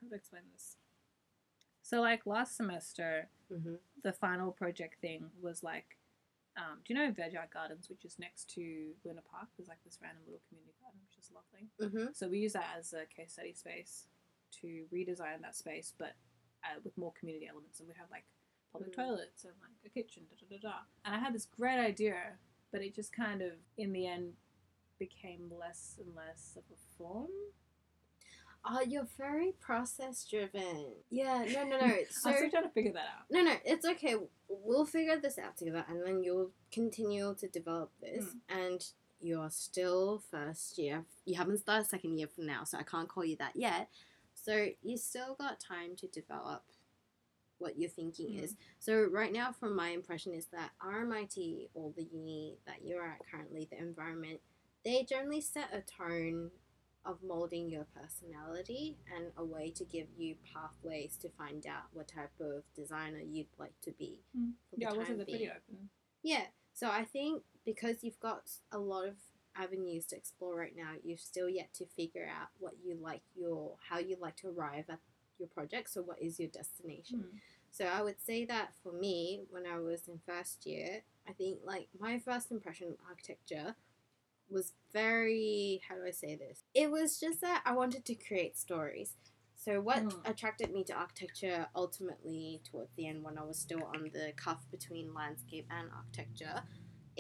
How 0.02 0.08
I 0.14 0.16
explain 0.16 0.44
this? 0.54 0.78
So 1.82 2.02
like 2.02 2.26
last 2.26 2.56
semester, 2.58 3.30
Mm-hmm. 3.52 3.76
the 4.04 4.14
final 4.14 4.50
project 4.54 5.02
thing 5.02 5.26
was 5.42 5.62
like, 5.62 5.98
um, 6.56 6.80
do 6.86 6.94
you 6.94 7.00
know 7.00 7.12
Veg 7.12 7.36
Out 7.36 7.52
Gardens, 7.52 7.90
which 7.90 8.06
is 8.06 8.18
next 8.18 8.50
to 8.56 8.92
Luna 9.04 9.20
Park? 9.30 9.48
There's 9.58 9.68
like 9.68 9.84
this 9.84 10.00
random 10.02 10.24
little 10.26 10.40
community 10.48 10.72
garden, 10.80 11.02
which 11.04 11.20
is 11.20 11.30
lovely. 11.36 11.68
Mm-hmm. 11.84 12.14
So 12.14 12.30
we 12.30 12.40
use 12.40 12.54
that 12.54 12.70
as 12.80 12.94
a 12.94 13.04
case 13.14 13.34
study 13.34 13.52
space 13.54 14.08
to 14.62 14.86
redesign 14.94 15.42
that 15.42 15.58
space, 15.58 15.92
but 16.00 16.16
uh, 16.64 16.80
with 16.84 16.98
more 16.98 17.12
community 17.20 17.48
elements. 17.52 17.80
And 17.82 17.90
we 17.90 17.96
have 18.00 18.08
like 18.10 18.24
public 18.72 18.92
Mm. 18.94 19.04
toilets 19.04 19.44
and 19.44 19.54
like 19.60 19.76
a 19.86 19.90
kitchen, 19.90 20.24
da 20.30 20.36
da 20.40 20.56
da 20.56 20.70
da. 20.70 20.76
And 21.04 21.14
I 21.14 21.20
had 21.20 21.34
this 21.34 21.46
great 21.46 21.80
idea, 21.80 22.16
but 22.72 22.82
it 22.82 22.96
just 22.96 23.12
kind 23.12 23.42
of, 23.42 23.52
in 23.78 23.92
the 23.92 24.08
end, 24.08 24.32
became 24.98 25.52
less 25.60 25.98
and 26.00 26.16
less 26.16 26.54
of 26.56 26.64
a 26.72 26.80
form. 26.98 27.28
Oh, 28.64 28.82
you're 28.82 29.08
very 29.18 29.54
process 29.60 30.24
driven. 30.30 30.94
Yeah, 31.10 31.46
no, 31.54 31.64
no, 31.66 31.80
no. 31.86 31.96
So 32.12 32.30
I'm 32.30 32.36
still 32.38 32.50
trying 32.52 32.64
to 32.64 32.70
figure 32.70 32.94
that 32.94 33.00
out. 33.06 33.26
no, 33.32 33.42
no, 33.42 33.54
it's 33.66 33.86
okay. 33.86 34.16
We'll 34.48 34.86
figure 34.86 35.20
this 35.20 35.38
out 35.40 35.58
together, 35.58 35.84
and 35.90 36.06
then 36.06 36.24
you'll 36.24 36.52
continue 36.72 37.34
to 37.40 37.48
develop 37.48 37.92
this. 38.02 38.26
And 38.50 38.86
you're 39.20 39.50
still 39.50 40.22
first 40.30 40.78
year. 40.78 41.06
You 41.26 41.36
haven't 41.38 41.60
started 41.60 41.88
second 41.88 42.18
year 42.18 42.28
from 42.28 42.46
now, 42.46 42.64
so 42.64 42.78
I 42.78 42.84
can't 42.84 43.08
call 43.08 43.26
you 43.26 43.36
that 43.38 43.56
yet. 43.56 43.90
So 44.36 44.68
you 44.84 44.98
still 44.98 45.36
got 45.40 45.60
time 45.60 45.96
to 45.98 46.08
develop 46.08 46.64
what 47.60 47.78
your 47.78 47.90
thinking 47.90 48.30
Mm. 48.32 48.44
is. 48.44 48.56
So 48.80 49.04
right 49.12 49.32
now, 49.32 49.52
from 49.52 49.76
my 49.76 49.90
impression, 49.90 50.34
is 50.34 50.48
that 50.48 50.72
RMIT 50.84 51.70
or 51.76 51.92
the 51.96 52.04
uni 52.04 52.58
that 52.66 52.84
you're 52.84 53.04
at 53.08 53.20
currently, 53.30 53.68
the 53.72 53.78
environment, 53.78 54.40
they 54.84 55.04
generally 55.04 55.42
set 55.42 55.70
a 55.72 55.82
tone 55.82 56.50
of 57.06 57.18
molding 57.26 57.70
your 57.70 57.88
personality 58.00 58.98
and 59.16 59.32
a 59.38 59.44
way 59.44 59.72
to 59.72 59.84
give 59.84 60.08
you 60.18 60.36
pathways 60.54 61.18
to 61.18 61.30
find 61.30 61.66
out 61.66 61.84
what 61.94 62.08
type 62.08 62.32
of 62.40 62.64
designer 62.76 63.20
you'd 63.20 63.48
like 63.58 63.74
to 63.82 63.92
be. 63.92 64.20
Mm. 64.38 64.52
for 64.70 64.76
the 64.76 64.82
Yeah, 64.82 64.90
I 64.90 64.94
was 64.98 65.08
time 65.08 65.18
they're 65.18 65.26
pretty 65.26 65.50
open. 65.50 65.90
Yeah. 66.24 66.44
So 66.74 66.90
I 66.90 67.06
think 67.06 67.44
because 67.66 68.04
you've 68.04 68.20
got 68.20 68.50
a 68.72 68.78
lot 68.78 69.08
of 69.08 69.16
avenues 69.56 70.06
to 70.08 70.16
explore 70.16 70.56
right 70.56 70.76
now, 70.76 70.94
you've 71.04 71.20
still 71.20 71.50
yet 71.50 71.74
to 71.76 71.86
figure 71.86 72.28
out 72.28 72.50
what 72.60 72.74
you 72.84 72.98
like 73.02 73.22
your 73.36 73.76
how 73.90 74.00
you 74.00 74.18
like 74.20 74.36
to 74.38 74.50
arrive 74.50 74.86
at 74.90 75.00
your 75.38 75.50
project. 75.50 75.90
So 75.90 76.02
what 76.02 76.22
is 76.22 76.40
your 76.40 76.50
destination? 76.50 77.20
Mm. 77.20 77.40
So 77.72 77.86
I 77.86 78.02
would 78.02 78.22
say 78.22 78.46
that 78.46 78.74
for 78.84 78.92
me, 78.92 79.44
when 79.50 79.66
I 79.66 79.80
was 79.80 80.08
in 80.08 80.20
first 80.26 80.66
year, 80.66 81.02
I 81.28 81.34
think 81.34 81.60
like 81.64 81.88
my 82.00 82.20
first 82.20 82.52
impression 82.52 82.90
of 82.90 82.96
architecture 83.08 83.76
was 84.52 84.74
very 84.94 85.82
how 85.88 85.96
do 85.96 86.02
I 86.06 86.12
say 86.12 86.36
this? 86.36 86.64
It 86.74 86.92
was 86.92 87.20
just 87.20 87.42
that 87.42 87.62
I 87.66 87.74
wanted 87.74 88.06
to 88.06 88.16
create 88.16 88.58
stories. 88.58 89.16
So 89.56 89.80
what 89.80 90.04
Mm. 90.04 90.28
attracted 90.30 90.72
me 90.72 90.84
to 90.86 90.94
architecture 90.94 91.68
ultimately 91.76 92.62
towards 92.64 92.96
the 92.96 93.08
end 93.08 93.24
when 93.24 93.38
I 93.38 93.44
was 93.44 93.60
still 93.60 93.84
on 93.84 94.10
the 94.12 94.34
cuff 94.36 94.66
between 94.72 95.14
landscape 95.14 95.68
and 95.70 95.90
architecture, 95.92 96.64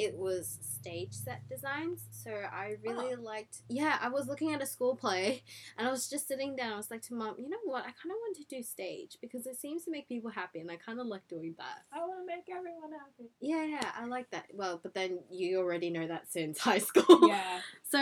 it 0.01 0.17
was 0.17 0.57
stage 0.61 1.13
set 1.13 1.47
designs. 1.47 2.05
So 2.11 2.31
I 2.31 2.75
really 2.83 3.13
oh. 3.17 3.21
liked 3.21 3.57
yeah, 3.69 3.97
I 4.01 4.09
was 4.09 4.27
looking 4.27 4.51
at 4.51 4.61
a 4.61 4.65
school 4.65 4.95
play 4.95 5.43
and 5.77 5.87
I 5.87 5.91
was 5.91 6.09
just 6.09 6.27
sitting 6.27 6.55
down. 6.55 6.73
I 6.73 6.77
was 6.77 6.89
like 6.89 7.03
to 7.03 7.13
mom, 7.13 7.35
you 7.37 7.49
know 7.49 7.57
what? 7.65 7.81
I 7.81 7.91
kind 7.91 8.09
of 8.11 8.17
want 8.19 8.35
to 8.37 8.55
do 8.55 8.63
stage 8.63 9.17
because 9.21 9.45
it 9.45 9.59
seems 9.59 9.85
to 9.85 9.91
make 9.91 10.07
people 10.07 10.31
happy, 10.31 10.59
and 10.59 10.71
I 10.71 10.77
kind 10.77 10.99
of 10.99 11.05
like 11.05 11.27
doing 11.27 11.53
that. 11.59 11.83
I 11.93 11.99
want 11.99 12.21
to 12.21 12.25
make 12.25 12.45
everyone 12.49 12.91
happy. 12.91 13.29
Yeah, 13.39 13.63
yeah, 13.63 13.91
I 13.95 14.05
like 14.05 14.31
that. 14.31 14.45
Well, 14.53 14.79
but 14.81 14.93
then 14.93 15.19
you 15.29 15.59
already 15.59 15.91
know 15.91 16.07
that 16.07 16.31
since 16.31 16.59
high 16.69 16.79
school. 16.79 17.27
Yeah. 17.27 17.59
So 17.91 17.99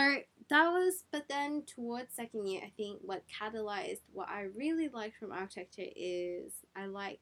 that 0.50 0.70
was, 0.70 1.02
but 1.10 1.24
then 1.28 1.64
towards 1.66 2.14
second 2.14 2.46
year, 2.46 2.60
I 2.64 2.70
think 2.76 3.00
what 3.02 3.24
catalyzed 3.26 3.98
what 4.12 4.28
I 4.28 4.42
really 4.56 4.88
liked 4.88 5.16
from 5.16 5.32
architecture 5.32 5.82
is 5.96 6.52
I 6.76 6.86
like 6.86 7.18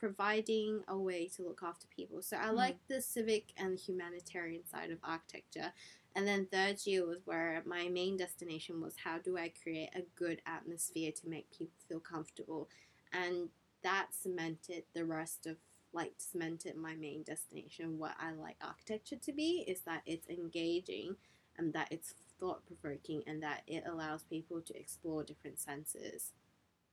providing 0.00 0.82
a 0.88 0.96
way 0.98 1.28
to 1.28 1.42
look 1.42 1.60
after 1.62 1.86
people. 1.88 2.22
So 2.22 2.38
I 2.38 2.46
Mm. 2.46 2.56
like 2.56 2.86
the 2.88 3.02
civic 3.02 3.52
and 3.58 3.78
humanitarian 3.78 4.66
side 4.66 4.90
of 4.90 4.98
architecture. 5.04 5.74
And 6.14 6.26
then 6.26 6.46
third 6.46 6.86
year 6.86 7.06
was 7.06 7.26
where 7.26 7.62
my 7.66 7.88
main 7.90 8.16
destination 8.16 8.80
was 8.80 8.96
how 8.96 9.18
do 9.18 9.36
I 9.36 9.50
create 9.50 9.90
a 9.94 10.02
good 10.16 10.40
atmosphere 10.46 11.12
to 11.12 11.28
make 11.28 11.50
people 11.50 11.78
feel 11.86 12.00
comfortable. 12.00 12.70
And 13.12 13.50
that 13.82 14.14
cemented 14.14 14.84
the 14.94 15.04
rest 15.04 15.46
of 15.46 15.58
like 15.92 16.14
cemented 16.18 16.76
my 16.76 16.94
main 16.94 17.22
destination. 17.22 17.98
What 17.98 18.14
I 18.18 18.32
like 18.32 18.56
architecture 18.62 19.16
to 19.16 19.32
be 19.32 19.64
is 19.66 19.82
that 19.82 20.02
it's 20.06 20.28
engaging 20.28 21.16
and 21.56 21.72
that 21.74 21.88
it's 21.90 22.14
thought 22.38 22.64
provoking 22.66 23.22
and 23.26 23.42
that 23.42 23.64
it 23.66 23.84
allows 23.86 24.22
people 24.22 24.62
to 24.62 24.78
explore 24.78 25.24
different 25.24 25.58
senses 25.58 26.32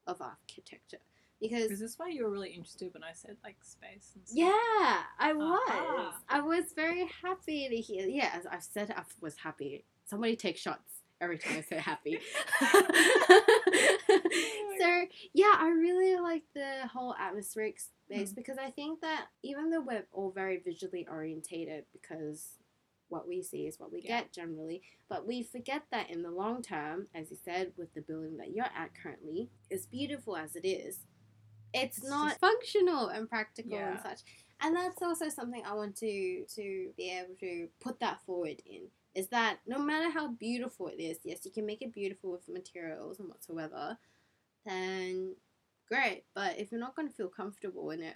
of 0.05 0.21
architecture. 0.21 0.99
Because 1.41 1.63
this 1.63 1.71
Is 1.73 1.79
this 1.79 1.99
why 1.99 2.09
you 2.09 2.23
were 2.23 2.31
really 2.31 2.49
interested 2.49 2.93
when 2.93 3.03
I 3.03 3.13
said 3.13 3.37
like 3.43 3.57
space 3.63 4.11
and 4.15 4.27
stuff? 4.27 4.37
yeah, 4.37 5.03
I 5.19 5.33
was. 5.33 5.59
Aha. 5.69 6.15
I 6.29 6.41
was 6.41 6.65
very 6.75 7.07
happy 7.21 7.69
to 7.69 7.75
hear. 7.75 8.07
Yeah, 8.07 8.31
as 8.33 8.45
I've 8.47 8.63
said, 8.63 8.91
I 8.95 9.03
was 9.21 9.35
happy. 9.37 9.85
Somebody 10.05 10.35
take 10.35 10.57
shots 10.57 11.01
every 11.21 11.37
time 11.37 11.57
I 11.57 11.61
say 11.61 11.77
happy. 11.77 12.19
so 14.79 15.05
yeah, 15.33 15.53
I 15.57 15.69
really 15.77 16.19
like 16.19 16.43
the 16.53 16.87
whole 16.91 17.15
atmospheric 17.19 17.79
space 17.79 18.31
Mm. 18.31 18.35
because 18.35 18.57
I 18.57 18.69
think 18.71 19.01
that 19.01 19.25
even 19.43 19.69
though 19.69 19.81
we're 19.81 20.05
all 20.13 20.31
very 20.31 20.59
visually 20.63 21.05
orientated, 21.11 21.83
because 21.91 22.53
what 23.09 23.27
we 23.27 23.41
see 23.43 23.67
is 23.67 23.79
what 23.81 23.91
we 23.91 23.99
Yeah. 24.01 24.21
get 24.21 24.31
generally, 24.31 24.81
but 25.09 25.27
we 25.27 25.43
forget 25.43 25.83
that 25.91 26.09
in 26.09 26.21
the 26.21 26.31
long 26.31 26.61
term, 26.61 27.07
as 27.13 27.29
you 27.31 27.37
said, 27.43 27.73
with 27.77 27.93
the 27.93 28.01
building 28.01 28.37
that 28.37 28.51
you're 28.51 28.63
at 28.65 28.95
currently, 28.95 29.49
as 29.71 29.85
beautiful 29.85 30.37
as 30.37 30.55
it 30.55 30.65
is, 30.65 30.99
it's, 31.73 31.97
It's 31.97 32.09
not 32.09 32.39
functional 32.39 33.07
and 33.09 33.29
practical 33.29 33.77
and 33.77 33.99
such. 34.01 34.21
And 34.61 34.75
that's 34.75 35.01
also 35.01 35.29
something 35.29 35.63
I 35.65 35.73
want 35.73 35.95
to 35.97 36.45
to 36.55 36.89
be 36.97 37.11
able 37.11 37.35
to 37.39 37.67
put 37.79 37.99
that 37.99 38.19
forward 38.25 38.61
in 38.65 38.83
is 39.13 39.27
that 39.29 39.57
no 39.65 39.79
matter 39.79 40.11
how 40.11 40.29
beautiful 40.29 40.87
it 40.87 41.01
is, 41.01 41.17
yes, 41.23 41.39
you 41.43 41.51
can 41.51 41.65
make 41.65 41.81
it 41.81 41.93
beautiful 41.93 42.31
with 42.31 42.47
materials 42.47 43.19
and 43.19 43.27
whatsoever, 43.27 43.97
then 44.65 45.35
great. 45.87 46.23
But 46.35 46.59
if 46.59 46.71
you're 46.71 46.79
not 46.79 46.95
going 46.95 47.07
to 47.07 47.13
feel 47.13 47.27
comfortable 47.29 47.89
in 47.91 48.01
it, 48.01 48.15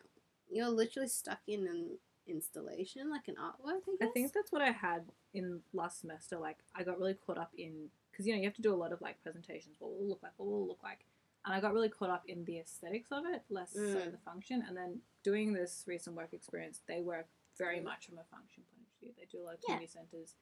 you're 0.50 0.70
literally 0.70 1.08
stuck 1.08 1.40
in 1.48 1.68
an 1.68 1.98
installation, 2.28 3.10
like 3.10 3.28
an 3.28 3.36
artwork. 3.36 3.82
I 4.02 4.06
I 4.06 4.08
think 4.10 4.34
that's 4.34 4.52
what 4.52 4.62
I 4.62 4.72
had 4.72 5.04
in 5.34 5.62
last 5.74 6.02
semester. 6.02 6.38
Like, 6.38 6.58
I 6.76 6.84
got 6.84 7.00
really 7.00 7.16
caught 7.16 7.38
up 7.38 7.52
in 7.58 7.90
because 8.12 8.28
you 8.28 8.34
know 8.34 8.40
you 8.40 8.46
have 8.46 8.56
to 8.56 8.62
do 8.62 8.74
a 8.74 8.76
lot 8.76 8.92
of 8.92 9.02
like 9.02 9.22
presentations. 9.24 9.78
What 9.80 9.92
will 9.92 10.06
it 10.06 10.10
look 10.10 10.24
like? 10.24 10.34
What 10.38 10.50
will 10.50 10.64
it 10.64 10.68
look 10.68 10.84
like? 10.84 11.06
And 11.46 11.54
I 11.56 11.60
got 11.60 11.74
really 11.74 11.90
caught 11.90 12.10
up 12.10 12.24
in 12.28 12.46
the 12.46 12.60
aesthetics 12.60 13.12
of 13.12 13.26
it, 13.26 13.44
less 13.50 13.72
so 13.72 13.80
Mm. 13.80 14.12
the 14.12 14.18
function. 14.20 14.64
And 14.68 14.78
then 14.78 15.02
doing 15.24 15.54
this 15.54 15.84
recent 15.88 16.16
work 16.16 16.34
experience, 16.34 16.82
they 16.88 17.02
work 17.02 17.28
very 17.58 17.80
Mm. 17.80 17.86
much 17.86 18.06
from 18.08 18.20
a 18.20 18.24
function 18.26 18.64
point 18.72 18.86
of 18.88 19.00
view. 19.00 19.14
They 19.18 19.26
do 19.26 19.42
a 19.42 19.44
lot 19.46 19.54
of 19.56 19.60
Yeah. 19.62 19.66
community 19.76 19.88
centers, 19.92 20.36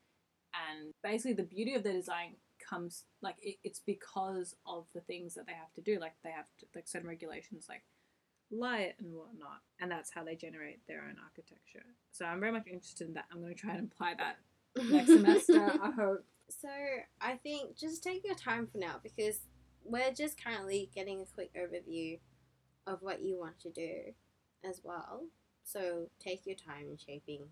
and 0.54 0.94
basically 1.02 1.34
the 1.34 1.44
beauty 1.44 1.74
of 1.76 1.84
their 1.84 1.94
design 1.94 2.36
comes 2.60 3.06
like 3.22 3.38
it, 3.42 3.58
it's 3.64 3.80
because 3.80 4.56
of 4.66 4.92
the 4.94 5.02
things 5.02 5.34
that 5.36 5.46
they 5.46 5.54
have 5.54 5.72
to 5.74 5.82
do. 5.82 6.00
Like 6.00 6.16
they 6.24 6.32
have 6.32 6.50
to, 6.58 6.68
like 6.76 6.88
certain 6.88 7.08
regulations, 7.08 7.70
like 7.70 7.86
light 8.52 9.00
and 9.00 9.14
whatnot, 9.16 9.62
and 9.80 9.90
that's 9.92 10.12
how 10.12 10.24
they 10.24 10.36
generate 10.36 10.86
their 10.88 11.04
own 11.04 11.18
architecture. 11.24 11.86
So 12.12 12.26
I'm 12.26 12.40
very 12.40 12.52
much 12.52 12.68
interested 12.68 13.08
in 13.08 13.14
that. 13.14 13.26
I'm 13.32 13.42
going 13.42 13.54
to 13.56 13.60
try 13.60 13.76
and 13.76 13.90
apply 13.92 14.16
that 14.16 14.40
next 14.90 15.12
semester. 15.14 15.74
I 15.82 15.92
hope. 15.92 16.26
So 16.50 16.70
I 17.22 17.38
think 17.38 17.78
just 17.78 18.04
take 18.04 18.26
your 18.26 18.36
time 18.36 18.68
for 18.68 18.80
now 18.80 19.00
because 19.02 19.42
we're 19.84 20.12
just 20.14 20.44
currently 20.44 20.90
getting 20.94 21.22
a 21.22 21.26
quick 21.26 21.52
overview 21.56 22.20
of 22.88 23.02
what 23.02 23.22
you 23.22 23.38
want 23.40 23.60
to 23.62 23.70
do 23.70 24.14
as 24.64 24.82
well. 24.84 25.24
So 25.64 26.10
take 26.20 26.46
your 26.46 26.56
time 26.56 26.88
in 26.90 26.98
shaping 26.98 27.44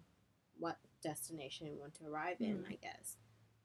what 0.59 0.77
destination 1.03 1.67
you 1.67 1.77
want 1.79 1.93
to 1.95 2.05
arrive 2.05 2.37
in, 2.41 2.57
Mm. 2.63 2.71
I 2.71 2.75
guess. 2.75 3.17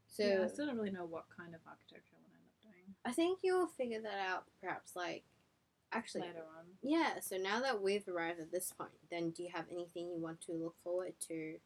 So 0.06 0.24
yeah, 0.24 0.42
I 0.44 0.48
still 0.48 0.66
don't 0.66 0.76
really 0.76 0.90
know 0.90 1.06
what 1.06 1.24
kind 1.34 1.54
of 1.54 1.60
architecture 1.66 2.14
I 2.14 2.20
want 2.20 2.32
to 2.34 2.38
end 2.38 2.44
up 2.46 2.62
doing 2.74 2.94
I 3.04 3.12
think 3.12 3.38
you'll 3.42 3.66
figure 3.66 4.02
that 4.02 4.18
out 4.28 4.44
perhaps 4.60 4.94
like 4.94 5.24
actually 5.90 6.22
later 6.22 6.44
on. 6.58 6.66
Yeah, 6.82 7.20
so 7.20 7.36
now 7.36 7.60
that 7.60 7.80
we've 7.82 8.06
arrived 8.08 8.40
at 8.40 8.52
this 8.52 8.72
point, 8.72 8.90
then 9.10 9.30
do 9.30 9.42
you 9.42 9.50
have 9.54 9.66
anything 9.70 10.10
you 10.10 10.20
want 10.20 10.40
to 10.42 10.52
look 10.52 10.74
forward 10.84 11.14
to 11.28 11.56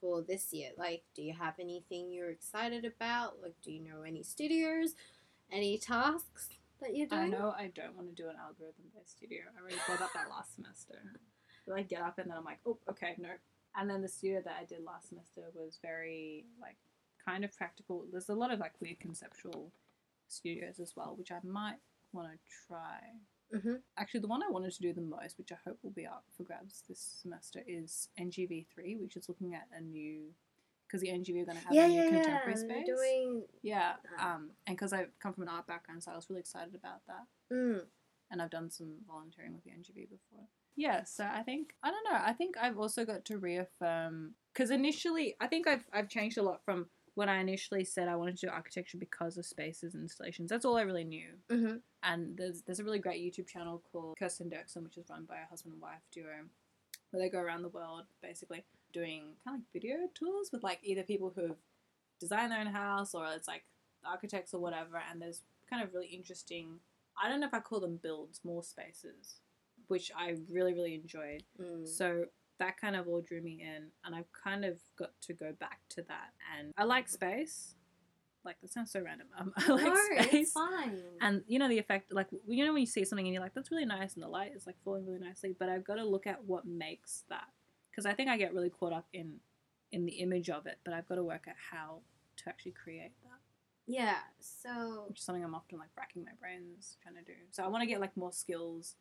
for 0.00 0.22
this 0.22 0.52
year? 0.52 0.70
Like, 0.76 1.04
do 1.14 1.22
you 1.22 1.32
have 1.34 1.54
anything 1.58 2.10
you're 2.12 2.30
excited 2.30 2.84
about? 2.84 3.42
Like, 3.42 3.54
do 3.62 3.72
you 3.72 3.80
know 3.82 4.02
any 4.02 4.22
studios, 4.22 4.94
any 5.52 5.78
tasks 5.78 6.48
that 6.80 6.94
you're 6.94 7.06
doing? 7.06 7.22
I 7.22 7.28
know 7.28 7.54
I 7.56 7.70
don't 7.74 7.96
want 7.96 8.14
to 8.14 8.22
do 8.22 8.28
an 8.28 8.36
algorithm 8.40 8.84
based 8.94 9.16
studio. 9.16 9.40
I 9.56 9.60
already 9.60 9.76
thought 9.86 9.96
about 9.96 10.14
that 10.14 10.30
last 10.30 10.54
semester. 10.54 10.98
But 11.66 11.78
I 11.78 11.82
get 11.82 12.02
up 12.02 12.18
and 12.18 12.30
then 12.30 12.36
I'm 12.36 12.44
like, 12.44 12.60
oh, 12.66 12.78
okay, 12.90 13.14
no. 13.18 13.30
And 13.76 13.90
then 13.90 14.02
the 14.02 14.08
studio 14.08 14.40
that 14.44 14.56
I 14.60 14.64
did 14.64 14.84
last 14.84 15.08
semester 15.08 15.42
was 15.54 15.78
very 15.82 16.44
like 16.60 16.76
kind 17.24 17.44
of 17.44 17.56
practical. 17.56 18.04
There's 18.10 18.28
a 18.28 18.34
lot 18.34 18.52
of 18.52 18.60
like 18.60 18.72
weird 18.80 19.00
conceptual 19.00 19.72
studios 20.28 20.80
as 20.80 20.94
well, 20.96 21.14
which 21.16 21.32
I 21.32 21.38
might 21.44 21.78
want 22.12 22.28
to 22.30 22.38
try. 22.66 23.00
Mm-hmm. 23.54 23.74
Actually, 23.96 24.20
the 24.20 24.28
one 24.28 24.42
I 24.42 24.50
wanted 24.50 24.72
to 24.72 24.80
do 24.80 24.92
the 24.92 25.00
most, 25.00 25.38
which 25.38 25.52
I 25.52 25.56
hope 25.64 25.78
will 25.82 25.92
be 25.92 26.06
up 26.06 26.24
for 26.36 26.42
grabs 26.42 26.82
this 26.88 27.20
semester, 27.22 27.62
is 27.66 28.08
NGV3, 28.20 29.00
which 29.00 29.16
is 29.16 29.28
looking 29.28 29.54
at 29.54 29.68
a 29.76 29.80
new 29.80 30.32
because 30.86 31.00
the 31.00 31.08
NGV 31.08 31.42
are 31.42 31.44
going 31.46 31.58
to 31.58 31.64
have 31.64 31.72
Yeah, 31.74 31.84
a 31.84 31.88
new 31.88 31.94
yeah, 31.96 32.02
yeah. 32.04 32.10
contemporary 32.10 32.54
They're 32.54 32.68
space. 32.70 32.86
doing. 32.86 33.44
Yeah, 33.62 33.92
Ah. 34.18 34.34
um, 34.34 34.50
and 34.66 34.76
because 34.76 34.92
I 34.92 35.06
come 35.20 35.32
from 35.32 35.42
an 35.44 35.48
art 35.48 35.66
background, 35.66 36.02
so 36.02 36.12
I 36.12 36.16
was 36.16 36.28
really 36.30 36.40
excited 36.40 36.74
about 36.74 37.00
that. 37.06 37.26
Mm. 37.54 37.82
and 38.30 38.42
I've 38.42 38.50
done 38.50 38.70
some 38.70 38.96
volunteering 39.06 39.52
with 39.54 39.62
the 39.64 39.70
NGV 39.70 40.08
before. 40.10 40.48
Yeah, 40.74 41.04
so 41.04 41.24
I 41.24 41.42
think 41.42 41.74
I 41.82 41.90
don't 41.90 42.04
know. 42.04 42.18
I 42.20 42.32
think 42.32 42.56
I've 42.60 42.76
also 42.78 43.04
got 43.04 43.24
to 43.26 43.38
reaffirm 43.38 44.34
because 44.52 44.70
initially 44.70 45.36
I 45.40 45.46
think 45.46 45.66
I've 45.68 45.84
I've 45.92 46.08
changed 46.08 46.36
a 46.38 46.42
lot 46.42 46.64
from 46.64 46.86
when 47.14 47.28
I 47.30 47.38
initially 47.40 47.84
said 47.84 48.08
I 48.08 48.16
wanted 48.16 48.36
to 48.38 48.46
do 48.46 48.52
architecture 48.52 48.98
because 48.98 49.38
of 49.38 49.46
spaces 49.46 49.94
and 49.94 50.02
installations. 50.02 50.50
That's 50.50 50.64
all 50.66 50.76
I 50.76 50.82
really 50.82 51.04
knew. 51.04 51.28
Mm-hmm. 51.50 51.76
And 52.02 52.36
there's 52.36 52.62
there's 52.62 52.80
a 52.80 52.84
really 52.84 52.98
great 52.98 53.22
YouTube 53.22 53.46
channel 53.48 53.82
called 53.90 54.16
Kirsten 54.18 54.50
Dirksen, 54.50 54.82
which 54.82 54.98
is 54.98 55.06
run 55.08 55.24
by 55.24 55.36
a 55.36 55.46
husband 55.48 55.72
and 55.74 55.80
wife 55.80 56.02
duo, 56.12 56.26
where 57.10 57.22
they 57.22 57.30
go 57.30 57.38
around 57.38 57.62
the 57.62 57.68
world 57.70 58.02
basically 58.22 58.64
doing 58.96 59.22
kind 59.44 59.56
of 59.56 59.60
like 59.60 59.72
video 59.72 59.96
tours 60.14 60.50
with 60.52 60.62
like 60.62 60.78
either 60.82 61.02
people 61.02 61.32
who 61.34 61.42
have 61.42 61.56
designed 62.18 62.50
their 62.50 62.60
own 62.60 62.66
house 62.66 63.14
or 63.14 63.26
it's 63.34 63.48
like 63.48 63.64
architects 64.04 64.54
or 64.54 64.60
whatever. 64.60 65.02
And 65.10 65.20
there's 65.20 65.42
kind 65.68 65.82
of 65.82 65.92
really 65.92 66.06
interesting. 66.06 66.80
I 67.22 67.28
don't 67.28 67.40
know 67.40 67.46
if 67.46 67.54
I 67.54 67.60
call 67.60 67.80
them 67.80 67.98
builds, 68.02 68.40
more 68.44 68.62
spaces, 68.62 69.40
which 69.88 70.10
I 70.16 70.36
really 70.50 70.72
really 70.72 70.94
enjoyed. 70.94 71.42
Mm. 71.60 71.86
So 71.86 72.24
that 72.58 72.80
kind 72.80 72.96
of 72.96 73.06
all 73.06 73.20
drew 73.20 73.42
me 73.42 73.62
in, 73.62 73.88
and 74.04 74.14
I've 74.14 74.32
kind 74.32 74.64
of 74.64 74.78
got 74.98 75.10
to 75.22 75.34
go 75.34 75.52
back 75.58 75.80
to 75.90 76.02
that. 76.08 76.30
And 76.58 76.72
I 76.76 76.84
like 76.84 77.08
space. 77.08 77.74
Like 78.44 78.60
that 78.62 78.72
sounds 78.72 78.92
so 78.92 79.00
random. 79.00 79.26
Um, 79.38 79.52
I 79.56 79.72
like 79.72 79.84
no, 79.84 79.94
space. 79.94 80.28
it's 80.32 80.52
fine. 80.52 81.02
And 81.20 81.42
you 81.46 81.58
know 81.58 81.68
the 81.68 81.78
effect, 81.78 82.12
like 82.14 82.28
you 82.46 82.64
know 82.64 82.72
when 82.72 82.80
you 82.80 82.86
see 82.86 83.04
something 83.04 83.26
and 83.26 83.34
you're 83.34 83.42
like, 83.42 83.54
"That's 83.54 83.70
really 83.70 83.84
nice," 83.84 84.14
and 84.14 84.22
the 84.22 84.28
light 84.28 84.52
is 84.54 84.66
like 84.66 84.76
falling 84.84 85.06
really 85.06 85.18
nicely. 85.18 85.54
But 85.58 85.68
I've 85.68 85.84
got 85.84 85.96
to 85.96 86.04
look 86.04 86.26
at 86.26 86.44
what 86.44 86.64
makes 86.64 87.24
that, 87.28 87.48
because 87.96 88.06
I 88.06 88.12
think 88.12 88.28
I 88.28 88.36
get 88.36 88.52
really 88.52 88.70
caught 88.70 88.92
up 88.92 89.06
in 89.12 89.36
in 89.90 90.04
the 90.04 90.12
image 90.12 90.50
of 90.50 90.66
it. 90.66 90.78
But 90.84 90.94
I've 90.94 91.08
got 91.08 91.14
to 91.14 91.24
work 91.24 91.46
out 91.48 91.56
how 91.70 92.00
to 92.38 92.48
actually 92.48 92.72
create 92.72 93.12
that, 93.24 93.40
yeah. 93.86 94.18
So 94.40 95.06
which 95.08 95.18
is 95.18 95.24
something 95.24 95.42
I'm 95.42 95.54
often 95.54 95.78
like 95.78 95.88
racking 95.96 96.24
my 96.24 96.32
brains 96.40 96.96
trying 97.02 97.14
to 97.16 97.22
do. 97.22 97.38
So 97.50 97.64
I 97.64 97.68
want 97.68 97.82
to 97.82 97.86
get 97.86 98.00
like 98.00 98.16
more 98.16 98.32
skills, 98.32 98.96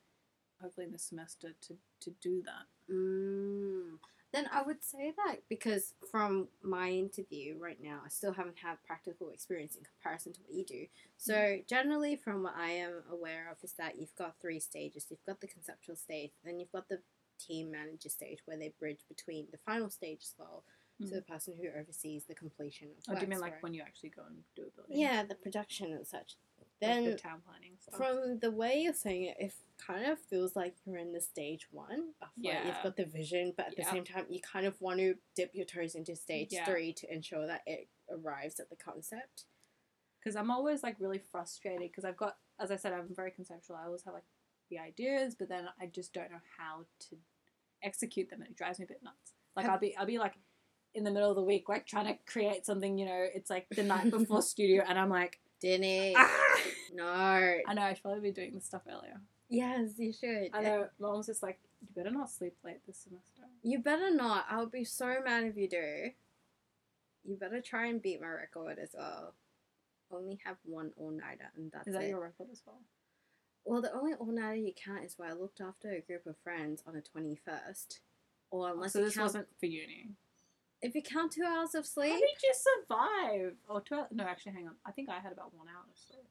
hopefully 0.62 0.86
in 0.86 0.94
this 0.94 1.04
semester 1.04 1.54
to 1.68 1.76
to 2.02 2.12
do 2.22 2.42
that. 2.44 2.94
Mm. 2.94 3.98
Then 4.32 4.50
I 4.52 4.64
would 4.64 4.84
say 4.84 5.14
that 5.16 5.38
because 5.48 5.94
from 6.12 6.50
my 6.62 6.90
interview 6.90 7.56
right 7.58 7.78
now, 7.82 8.02
I 8.06 8.10
still 8.10 8.34
haven't 8.34 8.58
had 8.62 8.84
practical 8.86 9.30
experience 9.30 9.78
in 9.78 9.84
comparison 9.84 10.34
to 10.34 10.42
what 10.42 10.54
you 10.54 10.66
do. 10.66 10.88
So, 11.16 11.60
generally, 11.70 12.18
from 12.18 12.44
what 12.44 12.56
I 12.58 12.72
am 12.72 13.04
aware 13.10 13.50
of, 13.50 13.64
is 13.64 13.74
that 13.78 13.98
you've 13.98 14.16
got 14.18 14.36
three 14.42 14.60
stages 14.60 15.06
you've 15.10 15.26
got 15.26 15.40
the 15.40 15.48
conceptual 15.48 15.96
stage, 15.96 16.32
then 16.44 16.60
you've 16.60 16.72
got 16.74 16.90
the 16.90 17.00
team 17.40 17.72
manager 17.72 18.10
stage 18.10 18.40
where 18.46 18.58
they 18.58 18.74
bridge 18.80 19.00
between 19.08 19.48
the 19.52 19.58
final 19.66 19.90
stage 19.90 20.20
as 20.22 20.34
well. 20.38 20.64
Mm. 21.02 21.10
So, 21.10 21.16
the 21.16 21.22
person 21.24 21.54
who 21.62 21.68
oversees 21.78 22.24
the 22.26 22.36
completion 22.36 22.88
of 23.08 23.16
Oh, 23.16 23.16
do 23.20 23.22
you 23.26 23.28
mean 23.28 23.40
like 23.42 23.54
right? 23.54 23.64
when 23.64 23.74
you 23.74 23.82
actually 23.82 24.10
go 24.10 24.24
and 24.28 24.38
do 24.56 24.64
a 24.64 24.72
building? 24.76 24.98
Yeah, 24.98 25.24
the 25.24 25.36
production 25.36 25.92
and 25.92 26.08
such. 26.08 26.36
Like 26.58 26.68
Then 26.80 27.04
the 27.06 27.16
town 27.16 27.42
planning 27.46 27.74
stuff. 27.82 27.98
from 27.98 28.40
the 28.40 28.50
way 28.52 28.80
you're 28.80 28.94
saying 28.94 29.24
it, 29.26 29.36
it 29.40 29.54
kind 29.78 30.06
of 30.06 30.18
feels 30.20 30.56
like 30.56 30.76
you're 30.86 30.98
in 30.98 31.12
the 31.12 31.20
stage 31.20 31.68
one 31.72 32.14
of 32.22 32.30
like 32.38 32.54
Yeah. 32.54 32.66
you've 32.66 32.82
got 32.84 32.96
the 32.96 33.06
vision, 33.06 33.54
but 33.58 33.68
at 33.68 33.78
Yeah. 33.78 33.84
the 33.86 33.92
same 33.92 34.04
time 34.06 34.26
you 34.30 34.40
kind 34.40 34.66
of 34.66 34.80
want 34.82 35.00
to 35.00 35.16
dip 35.36 35.54
your 35.54 35.66
toes 35.66 35.96
into 35.96 36.16
stage 36.16 36.54
Yeah. 36.54 36.64
three 36.66 36.94
to 36.94 37.14
ensure 37.14 37.46
that 37.46 37.64
it 37.66 37.90
arrives 38.10 38.60
at 38.62 38.70
the 38.70 38.76
concept. 38.78 39.46
because 40.20 40.36
I'm 40.38 40.50
always 40.50 40.82
like 40.82 40.96
really 41.00 41.20
frustrated 41.20 41.82
because 41.92 42.04
I've 42.04 42.18
got, 42.18 42.38
as 42.60 42.72
I 42.72 42.78
said, 42.78 42.94
I'm 42.94 43.14
very 43.14 43.30
conceptual. 43.30 43.76
I 43.76 43.86
always 43.86 44.02
have 44.06 44.14
like 44.16 44.24
the 44.70 44.80
ideas, 44.80 45.36
but 45.38 45.50
then 45.50 45.68
I 45.82 45.86
just 45.88 46.14
don't 46.14 46.32
know 46.32 46.42
how 46.58 46.86
to 47.10 47.18
execute 47.84 48.30
them, 48.30 48.42
and 48.42 48.50
it 48.50 48.56
drives 48.58 48.80
me 48.80 48.86
a 48.86 48.88
bit 48.88 49.02
nuts. 49.04 49.34
Like 49.56 49.66
I'll 49.68 49.80
be, 49.80 49.96
I'll 49.98 50.06
be 50.06 50.18
like 50.20 50.34
in 50.94 51.04
the 51.04 51.12
middle 51.12 51.30
of 51.30 51.36
the 51.36 51.44
week, 51.44 51.70
like 51.70 51.86
trying 51.86 52.08
to 52.08 52.18
create 52.26 52.66
something. 52.66 52.98
You 52.98 53.06
know, 53.06 53.26
it's 53.34 53.50
like 53.50 53.68
the 53.70 53.84
night 53.84 54.10
before 54.12 54.42
studio, 54.42 54.84
and 54.88 54.98
I'm 55.00 55.10
like, 55.10 55.40
Dinny. 55.64 56.14
ah! 56.18 56.30
No. 56.94 57.04
I 57.06 57.74
know 57.74 57.82
I 57.82 57.94
should 57.94 58.04
probably 58.04 58.22
be 58.22 58.32
doing 58.32 58.54
this 58.54 58.66
stuff 58.66 58.84
earlier. 58.90 59.20
Yes, 59.50 59.92
you 59.98 60.12
should. 60.12 60.50
I 60.54 60.62
know. 60.62 60.88
Mom's 61.00 61.28
just 61.28 61.44
like, 61.44 61.60
you 61.82 61.88
better 61.96 62.12
not 62.12 62.30
sleep 62.32 62.56
late 62.64 62.80
this 62.88 63.00
semester. 63.04 63.42
You 63.64 63.80
better 63.80 64.12
not. 64.12 64.46
I'll 64.50 64.66
be 64.70 64.84
so 64.84 65.16
mad 65.24 65.44
if 65.44 65.56
you 65.58 65.70
do. 65.70 66.10
You 67.24 67.36
better 67.38 67.62
try 67.62 67.88
and 67.88 68.02
beat 68.02 68.22
my 68.22 68.28
record 68.28 68.78
as 68.82 68.96
well. 68.98 69.34
Only 70.12 70.40
have 70.46 70.58
one 70.64 70.92
all 70.98 71.12
nighter, 71.12 71.52
and 71.56 71.72
that's 71.72 71.88
Is 71.88 71.94
that 71.94 72.04
it. 72.04 72.10
your 72.10 72.22
record 72.22 72.48
as 72.52 72.62
well? 72.66 72.80
Well, 73.66 73.82
the 73.82 73.94
only 73.94 74.14
all 74.14 74.28
nighter 74.32 74.56
you 74.56 74.74
count 74.74 75.04
is 75.04 75.18
where 75.18 75.30
I 75.30 75.34
looked 75.34 75.60
after 75.60 75.92
a 75.92 76.02
group 76.02 76.26
of 76.28 76.38
friends 76.44 76.84
on 76.88 76.94
the 76.94 77.02
twenty 77.02 77.36
first. 77.36 78.00
Or 78.52 78.70
unless 78.70 78.94
so 78.94 79.00
you 79.00 79.06
this 79.06 79.16
count, 79.16 79.24
wasn't 79.26 79.48
for 79.60 79.66
uni. 79.66 80.10
if 80.82 80.94
you 80.96 81.02
count 81.02 81.32
two 81.32 81.44
hours 81.44 81.74
of 81.76 81.84
How 81.84 81.90
sleep, 81.90 82.14
did 82.20 82.44
you 82.44 82.54
survive? 82.54 83.54
Oh, 83.68 83.80
two? 83.80 84.04
No, 84.12 84.24
actually, 84.24 84.54
hang 84.54 84.68
on. 84.68 84.76
I 84.86 84.92
think 84.92 85.10
I 85.10 85.20
had 85.20 85.32
about 85.34 85.54
one 85.56 85.68
hour 85.68 85.84
of 85.92 85.98
sleep. 85.98 86.26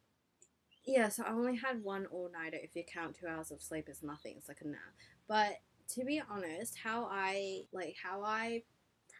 yeah. 0.84 1.08
So 1.08 1.24
I 1.24 1.30
only 1.32 1.56
had 1.56 1.82
one 1.82 2.06
all 2.06 2.30
nighter. 2.32 2.58
If 2.62 2.76
you 2.76 2.84
count 2.84 3.16
two 3.20 3.26
hours 3.26 3.50
of 3.50 3.60
sleep 3.60 3.88
as 3.90 4.02
nothing, 4.02 4.34
it's 4.38 4.48
like 4.48 4.60
a 4.62 4.68
nap. 4.68 4.78
But 5.26 5.60
to 5.94 6.04
be 6.04 6.22
honest, 6.30 6.78
how 6.82 7.08
I 7.10 7.64
like 7.72 7.96
how 8.02 8.22
I 8.22 8.62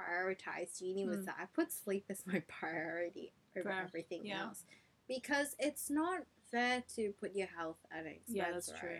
prioritized 0.00 0.81
uni 0.81 1.07
was 1.07 1.18
Mm. 1.20 1.24
that 1.27 1.37
I 1.40 1.46
put 1.46 1.72
sleep 1.72 2.05
as 2.09 2.24
my 2.27 2.40
priority 2.48 3.33
over 3.57 3.68
Fair. 3.70 3.83
everything 3.83 4.27
Yeah. 4.27 4.42
else 4.44 4.64
because 5.09 5.55
it's 5.59 5.90
not 5.90 6.20
fair 6.55 6.83
to 6.97 7.12
put 7.21 7.35
your 7.35 7.49
health 7.49 7.79
at 7.93 8.01
an 8.05 8.12
expense. 8.12 8.37
Yeah, 8.37 8.53
that's 8.53 8.71
right? 8.73 8.81
true. 8.81 8.99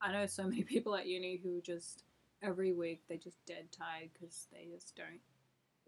I 0.00 0.12
know 0.12 0.26
so 0.26 0.44
many 0.44 0.62
people 0.72 0.94
at 0.96 1.06
uni 1.06 1.36
who 1.42 1.60
just 1.60 2.04
every 2.42 2.72
week 2.72 3.02
they 3.08 3.16
just 3.16 3.44
dead 3.46 3.68
tired 3.72 4.10
because 4.12 4.46
they 4.52 4.66
just 4.74 4.96
don't 4.96 5.20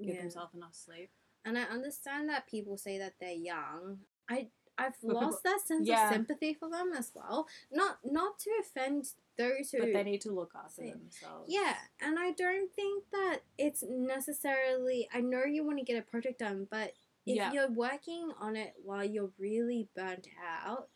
give 0.05 0.15
Yeah. 0.15 0.23
themselves 0.23 0.55
enough 0.55 0.75
sleep. 0.75 1.11
And 1.45 1.57
I 1.57 1.63
understand 1.63 2.29
that 2.29 2.47
people 2.47 2.77
say 2.77 2.99
that 2.99 3.15
they're 3.21 3.33
young. 3.33 4.01
I 4.29 4.49
I've 4.81 4.93
But 5.03 5.09
people- 5.09 5.23
lost 5.23 5.43
that 5.43 5.61
sense 5.67 5.89
Yeah. 5.89 6.07
of 6.09 6.15
sympathy 6.15 6.55
for 6.55 6.69
them 6.71 6.93
as 6.93 7.11
well. 7.15 7.49
Not 7.73 7.99
not 8.05 8.39
to 8.41 8.51
offend 8.61 9.13
those 9.37 9.73
who 9.73 9.79
But 9.81 9.93
they 9.93 10.05
need 10.05 10.21
to 10.23 10.31
look 10.33 10.53
after 10.55 10.83
Same. 10.83 10.99
themselves. 10.99 11.51
Yeah, 11.53 11.77
and 12.01 12.17
I 12.19 12.31
don't 12.33 12.73
think 12.75 13.11
that 13.11 13.41
it's 13.57 13.83
necessarily. 13.83 15.09
I 15.13 15.21
know 15.21 15.45
you 15.45 15.65
want 15.65 15.79
to 15.79 15.85
get 15.85 15.99
a 15.99 16.03
project 16.03 16.39
done, 16.41 16.67
but 16.71 16.95
if 17.27 17.37
Yeah. 17.37 17.53
you're 17.53 17.71
working 17.71 18.31
on 18.39 18.55
it 18.57 18.75
while 18.85 19.05
you're 19.05 19.33
really 19.39 19.89
burnt 19.95 20.29
out, 20.41 20.89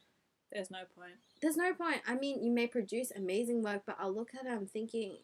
There's 0.53 0.71
no 0.71 0.81
point. 0.97 1.15
there's 1.41 1.57
no 1.57 1.73
point. 1.75 2.03
I 2.07 2.15
mean, 2.15 2.43
you 2.43 2.51
may 2.51 2.67
produce 2.67 3.11
amazing 3.11 3.63
work, 3.63 3.83
but 3.87 3.97
I'll 3.99 4.13
look 4.15 4.31
at 4.39 4.47
it. 4.47 4.51
I'm 4.53 4.67
thinking, 4.67 5.17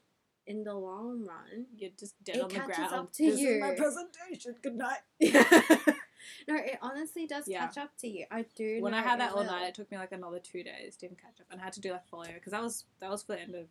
in 0.46 0.64
the 0.64 0.74
long 0.74 1.26
run, 1.26 1.66
You're 1.76 1.90
just 1.98 2.14
dead 2.24 2.36
It 2.36 2.42
on 2.42 2.48
the 2.48 2.54
catches 2.54 2.76
ground. 2.76 2.94
up 2.94 3.12
to 3.12 3.24
this 3.30 3.40
is 3.40 3.60
my 3.60 3.70
you. 3.72 3.76
presentation. 3.76 4.54
Good 4.62 4.76
night. 4.76 4.98
no, 5.20 6.54
it 6.56 6.78
honestly 6.80 7.26
does 7.26 7.46
Yeah. 7.46 7.66
catch 7.66 7.78
up 7.78 7.90
to 7.98 8.08
you. 8.08 8.24
I 8.30 8.44
do. 8.54 8.80
when 8.80 8.94
I 8.94 9.02
had 9.02 9.20
that 9.20 9.32
all 9.34 9.44
night, 9.44 9.68
it 9.68 9.74
took 9.74 9.90
me 9.90 9.98
like 9.98 10.12
another 10.12 10.38
two 10.38 10.62
days 10.62 10.96
to 10.98 11.06
even 11.06 11.16
catch 11.16 11.40
up, 11.40 11.46
and 11.50 11.60
I 11.60 11.64
had 11.64 11.72
to 11.74 11.80
do 11.80 11.92
like 11.92 12.06
folio 12.06 12.32
because 12.34 12.52
that 12.52 12.62
was 12.62 12.84
that 13.00 13.10
was 13.10 13.22
for 13.22 13.32
the 13.32 13.40
end 13.42 13.54
of 13.54 13.66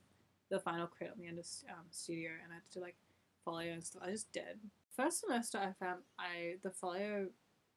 the 0.49 0.59
final 0.59 0.87
credit 0.87 1.13
on 1.15 1.21
the 1.21 1.27
end 1.27 1.39
of 1.39 1.45
um, 1.69 1.85
studio, 1.91 2.29
and 2.43 2.51
I 2.51 2.55
had 2.55 2.63
to 2.71 2.79
do 2.79 2.81
like 2.83 2.95
folio 3.43 3.73
and 3.73 3.83
stuff. 3.83 4.03
I 4.05 4.11
just 4.11 4.31
did. 4.31 4.59
First 4.95 5.21
semester, 5.21 5.57
I 5.57 5.73
found 5.83 6.01
I 6.19 6.55
the 6.63 6.69
folio 6.71 7.27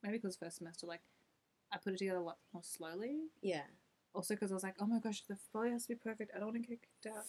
maybe 0.02 0.18
because 0.18 0.36
first 0.36 0.58
semester 0.58 0.86
like 0.86 1.00
I 1.72 1.78
put 1.78 1.94
it 1.94 1.98
together 1.98 2.18
a 2.18 2.22
lot 2.22 2.38
more 2.52 2.62
slowly. 2.62 3.18
Yeah. 3.42 3.62
Also 4.14 4.34
because 4.34 4.50
I 4.50 4.54
was 4.54 4.62
like, 4.62 4.74
oh 4.80 4.86
my 4.86 4.98
gosh, 4.98 5.22
the 5.28 5.36
folio 5.52 5.72
has 5.72 5.82
to 5.82 5.88
be 5.90 5.94
perfect. 5.94 6.32
I 6.34 6.38
don't 6.38 6.48
want 6.48 6.62
to 6.62 6.68
get 6.68 6.80
kicked 6.80 7.14
out. 7.16 7.24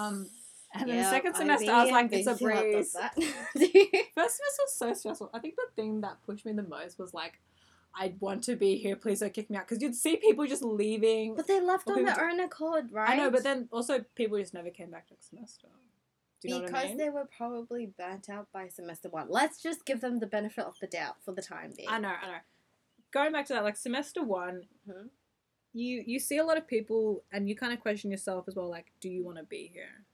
Um, 0.00 0.28
and 0.72 0.88
then 0.88 0.98
the 0.98 1.10
second 1.10 1.34
semester, 1.34 1.70
I 1.70 1.82
was 1.82 1.92
like, 1.92 2.12
it's 2.12 2.26
a 2.26 2.32
bet 2.32 2.40
you 2.40 2.48
lot 2.48 2.54
does 2.54 2.72
breeze. 2.72 2.92
that. 2.92 3.14
First 4.14 4.36
semester 4.36 4.62
was 4.62 4.74
so 4.76 4.94
stressful. 4.94 5.30
I 5.32 5.38
think 5.38 5.54
the 5.56 5.66
thing 5.76 6.00
that 6.00 6.18
pushed 6.26 6.44
me 6.44 6.52
the 6.52 6.62
most 6.64 6.98
was 6.98 7.14
like, 7.14 7.40
I'd 7.96 8.20
want 8.20 8.42
to 8.44 8.56
be 8.56 8.76
here. 8.76 8.96
Please 8.96 9.20
don't 9.20 9.32
kick 9.32 9.50
me 9.50 9.56
out. 9.56 9.68
Because 9.68 9.80
you'd 9.80 9.94
see 9.94 10.16
people 10.16 10.46
just 10.46 10.64
leaving. 10.64 11.36
but 11.36 11.46
they 11.46 11.60
left 11.60 11.88
on 11.88 12.04
their 12.04 12.28
own 12.28 12.40
accord, 12.40 12.90
right? 12.90 13.10
I 13.10 13.16
know, 13.16 13.30
but 13.30 13.44
then 13.44 13.68
also 13.70 14.04
people 14.16 14.38
just 14.38 14.54
never 14.54 14.70
came 14.70 14.90
back 14.90 15.06
next 15.10 15.30
semester. 15.30 15.68
Do 16.42 16.48
you 16.48 16.58
know 16.58 16.66
because 16.66 16.84
I 16.84 16.88
mean? 16.88 16.96
they 16.98 17.08
were 17.08 17.28
probably 17.36 17.86
burnt 17.96 18.28
out 18.28 18.48
by 18.52 18.68
semester 18.68 19.08
one. 19.08 19.28
Let's 19.30 19.62
just 19.62 19.86
give 19.86 20.00
them 20.00 20.18
the 20.18 20.26
benefit 20.26 20.64
of 20.64 20.76
the 20.80 20.86
doubt 20.86 21.16
for 21.24 21.32
the 21.32 21.40
time 21.40 21.72
being. 21.76 21.88
I 21.88 21.98
know, 21.98 22.08
I 22.08 22.26
know. 22.26 22.38
Going 23.14 23.30
back 23.32 23.46
to 23.46 23.52
that, 23.52 23.62
like 23.62 23.76
semester 23.76 24.24
one, 24.24 24.66
Mhm. 24.88 25.08
you 25.72 26.02
you 26.04 26.18
see 26.18 26.38
a 26.38 26.44
lot 26.44 26.58
of 26.58 26.66
people, 26.66 27.24
and 27.30 27.48
you 27.48 27.54
kind 27.54 27.72
of 27.72 27.78
question 27.80 28.10
yourself 28.10 28.48
as 28.48 28.56
well. 28.56 28.68
Like, 28.68 28.90
do 28.98 29.08
you 29.08 29.22
want 29.24 29.38
to 29.38 29.44
be 29.44 29.68
here? 29.68 30.04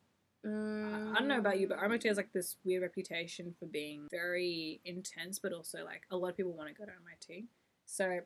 I- 0.45 1.13
I 1.13 1.19
don't 1.19 1.29
know 1.29 1.39
about 1.39 1.59
you, 1.61 1.67
but 1.67 1.79
RMIT 1.79 2.05
has 2.09 2.17
like 2.19 2.33
this 2.33 2.57
weird 2.65 2.83
reputation 2.83 3.55
for 3.59 3.67
being 3.67 4.07
very 4.11 4.81
intense, 4.85 5.39
but 5.39 5.53
also 5.55 5.83
like 5.85 6.07
a 6.11 6.17
lot 6.17 6.29
of 6.31 6.37
people 6.37 6.53
want 6.53 6.69
to 6.69 6.75
go 6.75 6.85
to 6.85 6.93
MIT. 6.95 7.49
So 7.87 8.21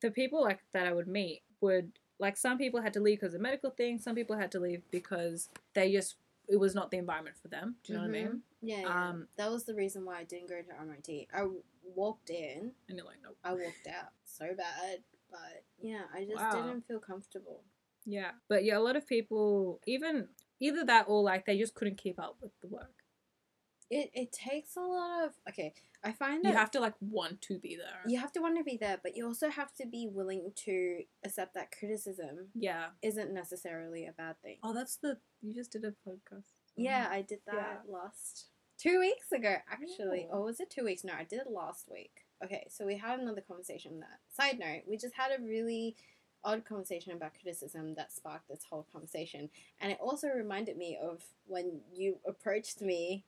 the 0.00 0.10
people 0.10 0.40
like 0.42 0.60
that 0.72 0.86
I 0.86 0.92
would 0.94 1.06
meet 1.08 1.42
would 1.60 1.98
like 2.18 2.36
some 2.38 2.56
people 2.58 2.80
had 2.80 2.92
to 2.94 3.00
leave 3.00 3.20
because 3.20 3.34
of 3.34 3.40
medical 3.42 3.70
things, 3.70 4.02
some 4.02 4.14
people 4.14 4.36
had 4.36 4.50
to 4.52 4.60
leave 4.60 4.82
because 4.90 5.50
they 5.74 5.92
just 5.92 6.16
it 6.48 6.56
was 6.56 6.74
not 6.74 6.90
the 6.90 6.96
environment 6.98 7.36
for 7.38 7.48
them. 7.48 7.76
Do 7.84 7.92
you 7.92 7.98
know 7.98 8.04
what 8.06 8.08
I 8.10 8.12
mean? 8.12 8.28
Mhm. 8.32 8.42
Yeah, 8.62 8.80
yeah. 8.80 9.08
Um, 9.10 9.28
that 9.36 9.50
was 9.50 9.64
the 9.64 9.74
reason 9.74 10.04
why 10.04 10.18
I 10.18 10.24
didn't 10.24 10.48
go 10.48 10.60
to 10.60 10.80
MIT. 10.80 11.28
I 11.32 11.48
walked 11.94 12.30
in, 12.30 12.72
And 12.88 12.96
you're 12.98 13.06
like, 13.06 13.18
nope. 13.22 13.36
I 13.44 13.52
walked 13.52 13.86
out. 13.88 14.10
So 14.24 14.46
bad, 14.56 15.02
but 15.30 15.64
yeah, 15.80 16.04
I 16.14 16.24
just 16.24 16.36
Wow. 16.36 16.52
didn't 16.52 16.86
feel 16.86 17.00
comfortable. 17.00 17.62
Yeah, 18.06 18.32
but 18.48 18.64
yeah, 18.64 18.78
a 18.78 18.80
lot 18.80 18.96
of 18.96 19.06
people 19.06 19.80
even 19.86 20.28
either 20.58 20.84
that 20.84 21.06
or 21.08 21.22
like 21.22 21.46
they 21.46 21.58
just 21.58 21.74
couldn't 21.74 21.98
keep 21.98 22.18
up 22.18 22.36
with 22.40 22.52
the 22.60 22.68
work. 22.68 22.94
It 23.90 24.10
it 24.14 24.32
takes 24.32 24.76
a 24.76 24.80
lot 24.80 25.24
of 25.26 25.32
okay. 25.48 25.74
I 26.02 26.12
find 26.12 26.44
You 26.44 26.52
have 26.52 26.70
to 26.70 26.80
like 26.80 26.94
want 27.00 27.42
to 27.42 27.58
be 27.58 27.76
there. 27.76 28.00
you 28.06 28.18
have 28.18 28.32
to 28.32 28.40
want 28.40 28.56
to 28.56 28.64
be 28.64 28.76
there, 28.78 28.98
but 29.02 29.16
you 29.16 29.26
also 29.26 29.50
have 29.50 29.74
to 29.74 29.86
be 29.86 30.06
willing 30.10 30.52
to 30.64 31.02
accept 31.24 31.52
that 31.54 31.72
criticism 31.76 32.48
Yeah. 32.54 32.90
isn't 33.02 33.34
necessarily 33.34 34.06
a 34.06 34.12
bad 34.12 34.40
thing. 34.40 34.58
Oh, 34.62 34.72
that's 34.72 34.96
the 34.96 35.18
you 35.42 35.52
just 35.54 35.72
did 35.72 35.84
a 35.84 35.90
podcast. 36.08 36.52
Yeah, 36.76 37.06
mm. 37.08 37.10
I 37.10 37.22
did 37.22 37.40
that 37.46 37.82
Yeah. 37.84 37.92
last 37.92 38.49
two 38.80 38.98
weeks 39.00 39.30
ago, 39.32 39.56
actually. 39.70 40.26
Oh. 40.32 40.38
Or 40.38 40.44
was 40.44 40.60
it 40.60 40.70
two 40.70 40.84
weeks? 40.84 41.04
No, 41.04 41.12
I 41.12 41.24
did 41.24 41.40
it 41.40 41.50
last 41.50 41.88
week. 41.90 42.24
Okay, 42.44 42.66
so 42.70 42.86
we 42.86 42.96
had 42.96 43.20
another 43.20 43.42
conversation 43.42 43.92
on 43.94 44.00
that. 44.00 44.18
Side 44.34 44.58
note, 44.58 44.82
we 44.88 44.96
just 44.96 45.14
had 45.14 45.30
a 45.38 45.42
really 45.42 45.94
odd 46.42 46.64
conversation 46.64 47.12
about 47.12 47.32
criticism 47.34 47.94
that 47.96 48.12
sparked 48.12 48.48
this 48.48 48.64
whole 48.68 48.86
conversation. 48.90 49.50
And 49.80 49.92
it 49.92 49.98
also 50.00 50.28
reminded 50.28 50.78
me 50.78 50.98
of 51.00 51.22
when 51.46 51.80
you 51.92 52.16
approached 52.26 52.80
me 52.80 53.24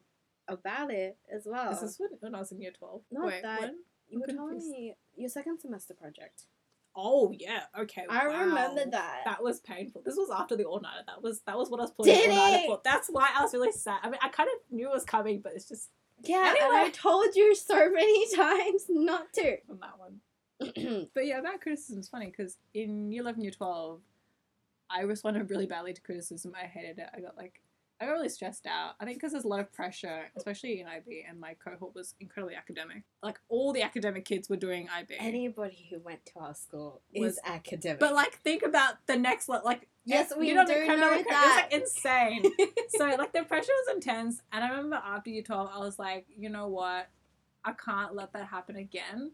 about 0.49 0.91
it 0.91 1.19
as 1.31 1.43
well. 1.45 1.73
Is 1.73 1.81
this 1.81 1.99
when, 2.01 2.11
when 2.21 2.35
I 2.35 2.39
was 2.39 2.53
in 2.53 2.61
year 2.61 2.73
twelve? 2.77 3.03
Not 3.11 3.27
Wait, 3.27 3.43
that- 3.43 3.61
when? 3.61 3.79
you 4.09 4.21
were 4.21 4.27
telling 4.27 4.59
me 4.71 4.95
your 5.15 5.29
second 5.29 5.59
semester 5.61 5.95
project. 5.95 6.45
Oh 6.95 7.33
yeah. 7.39 7.63
Okay. 7.79 8.05
I 8.09 8.25
remember 8.25 8.91
that. 8.91 9.23
That 9.25 9.43
was 9.43 9.61
painful. 9.61 10.03
This 10.05 10.17
was 10.17 10.31
after 10.31 10.57
the 10.57 10.65
all 10.65 10.81
nighter. 10.81 11.05
That 11.07 11.23
was 11.23 11.41
that 11.47 11.57
was 11.57 11.71
what 11.71 11.81
I 11.81 11.85
was 11.85 11.93
pulling 11.93 12.15
all 12.15 12.29
nighter 12.29 12.67
for. 12.67 12.81
That's 12.85 13.09
why 13.09 13.31
I 13.35 13.43
was 13.43 13.55
really 13.55 13.73
sad. 13.73 14.01
I 14.03 14.11
mean, 14.11 14.19
I 14.23 14.29
kind 14.29 14.49
of 14.49 14.75
knew 14.75 14.89
it 14.89 14.93
was 14.93 15.05
coming, 15.05 15.41
but 15.43 15.53
it's 15.55 15.69
just 15.69 15.91
Yeah, 16.23 16.55
and 16.61 16.73
I 16.75 16.91
told 16.91 17.35
you 17.35 17.55
so 17.55 17.91
many 17.91 18.35
times 18.37 18.85
not 18.89 19.33
to. 19.35 19.57
on 19.71 19.81
that 19.81 19.99
one. 19.99 20.21
But 21.15 21.27
yeah, 21.27 21.39
about 21.39 21.61
criticism 21.61 22.01
is 22.01 22.09
funny 22.09 22.27
because 22.27 22.59
in 22.75 23.11
year 23.11 23.23
eleven, 23.23 23.43
year 23.43 23.53
twelve, 23.53 24.01
I 24.91 25.01
responded 25.03 25.49
really 25.51 25.67
badly 25.67 25.95
to 25.95 26.01
criticism. 26.03 26.53
I 26.55 26.67
hated 26.67 26.99
it. 26.99 27.09
I 27.17 27.21
got 27.21 27.37
like, 27.37 27.62
I 28.03 28.07
got 28.07 28.13
really 28.13 28.29
stressed 28.29 28.67
out. 28.67 28.95
I 28.99 29.05
think 29.05 29.19
because 29.19 29.31
there's 29.31 29.45
a 29.45 29.49
lot 29.49 29.61
of 29.61 29.73
pressure, 29.73 30.31
especially 30.37 30.81
in 30.81 30.89
IB, 30.89 31.25
and 31.29 31.39
my 31.39 31.55
cohort 31.55 31.95
was 31.95 32.15
incredibly 32.19 32.57
academic. 32.57 33.05
Like 33.23 33.39
all 33.49 33.73
the 33.73 33.83
academic 33.83 34.25
kids 34.25 34.49
were 34.49 34.57
doing 34.57 34.89
IB. 34.93 35.15
Anybody 35.21 35.87
who 35.89 36.01
went 36.01 36.27
to 36.27 36.41
our 36.41 36.55
school 36.55 37.01
Was- 37.15 37.35
is 37.35 37.41
academic. 37.45 38.01
but 38.01 38.13
like, 38.13 38.41
think 38.43 38.65
about 38.65 39.07
the 39.07 39.17
next 39.17 39.49
le- 39.49 39.63
like. 39.65 39.89
Yes, 40.05 40.33
we 40.37 40.49
you 40.49 40.55
know, 40.55 40.67
do 40.67 40.85
know 40.85 40.97
that. 40.99 41.21
It 41.21 41.27
was 41.29 41.57
like 41.57 41.73
insane. 41.81 42.53
so 42.89 43.07
like 43.17 43.33
the 43.33 43.45
pressure 43.45 43.71
was 43.87 43.95
intense, 43.95 44.43
and 44.51 44.65
I 44.65 44.71
remember 44.71 44.97
after 44.97 45.31
year 45.31 45.45
twelve, 45.45 45.71
I 45.73 45.79
was 45.79 45.97
like, 45.97 46.27
you 46.37 46.49
know 46.49 46.67
what, 46.67 47.09
I 47.65 47.73
can't 47.73 48.13
let 48.17 48.33
that 48.33 48.49
happen 48.49 48.75
again. 48.75 49.31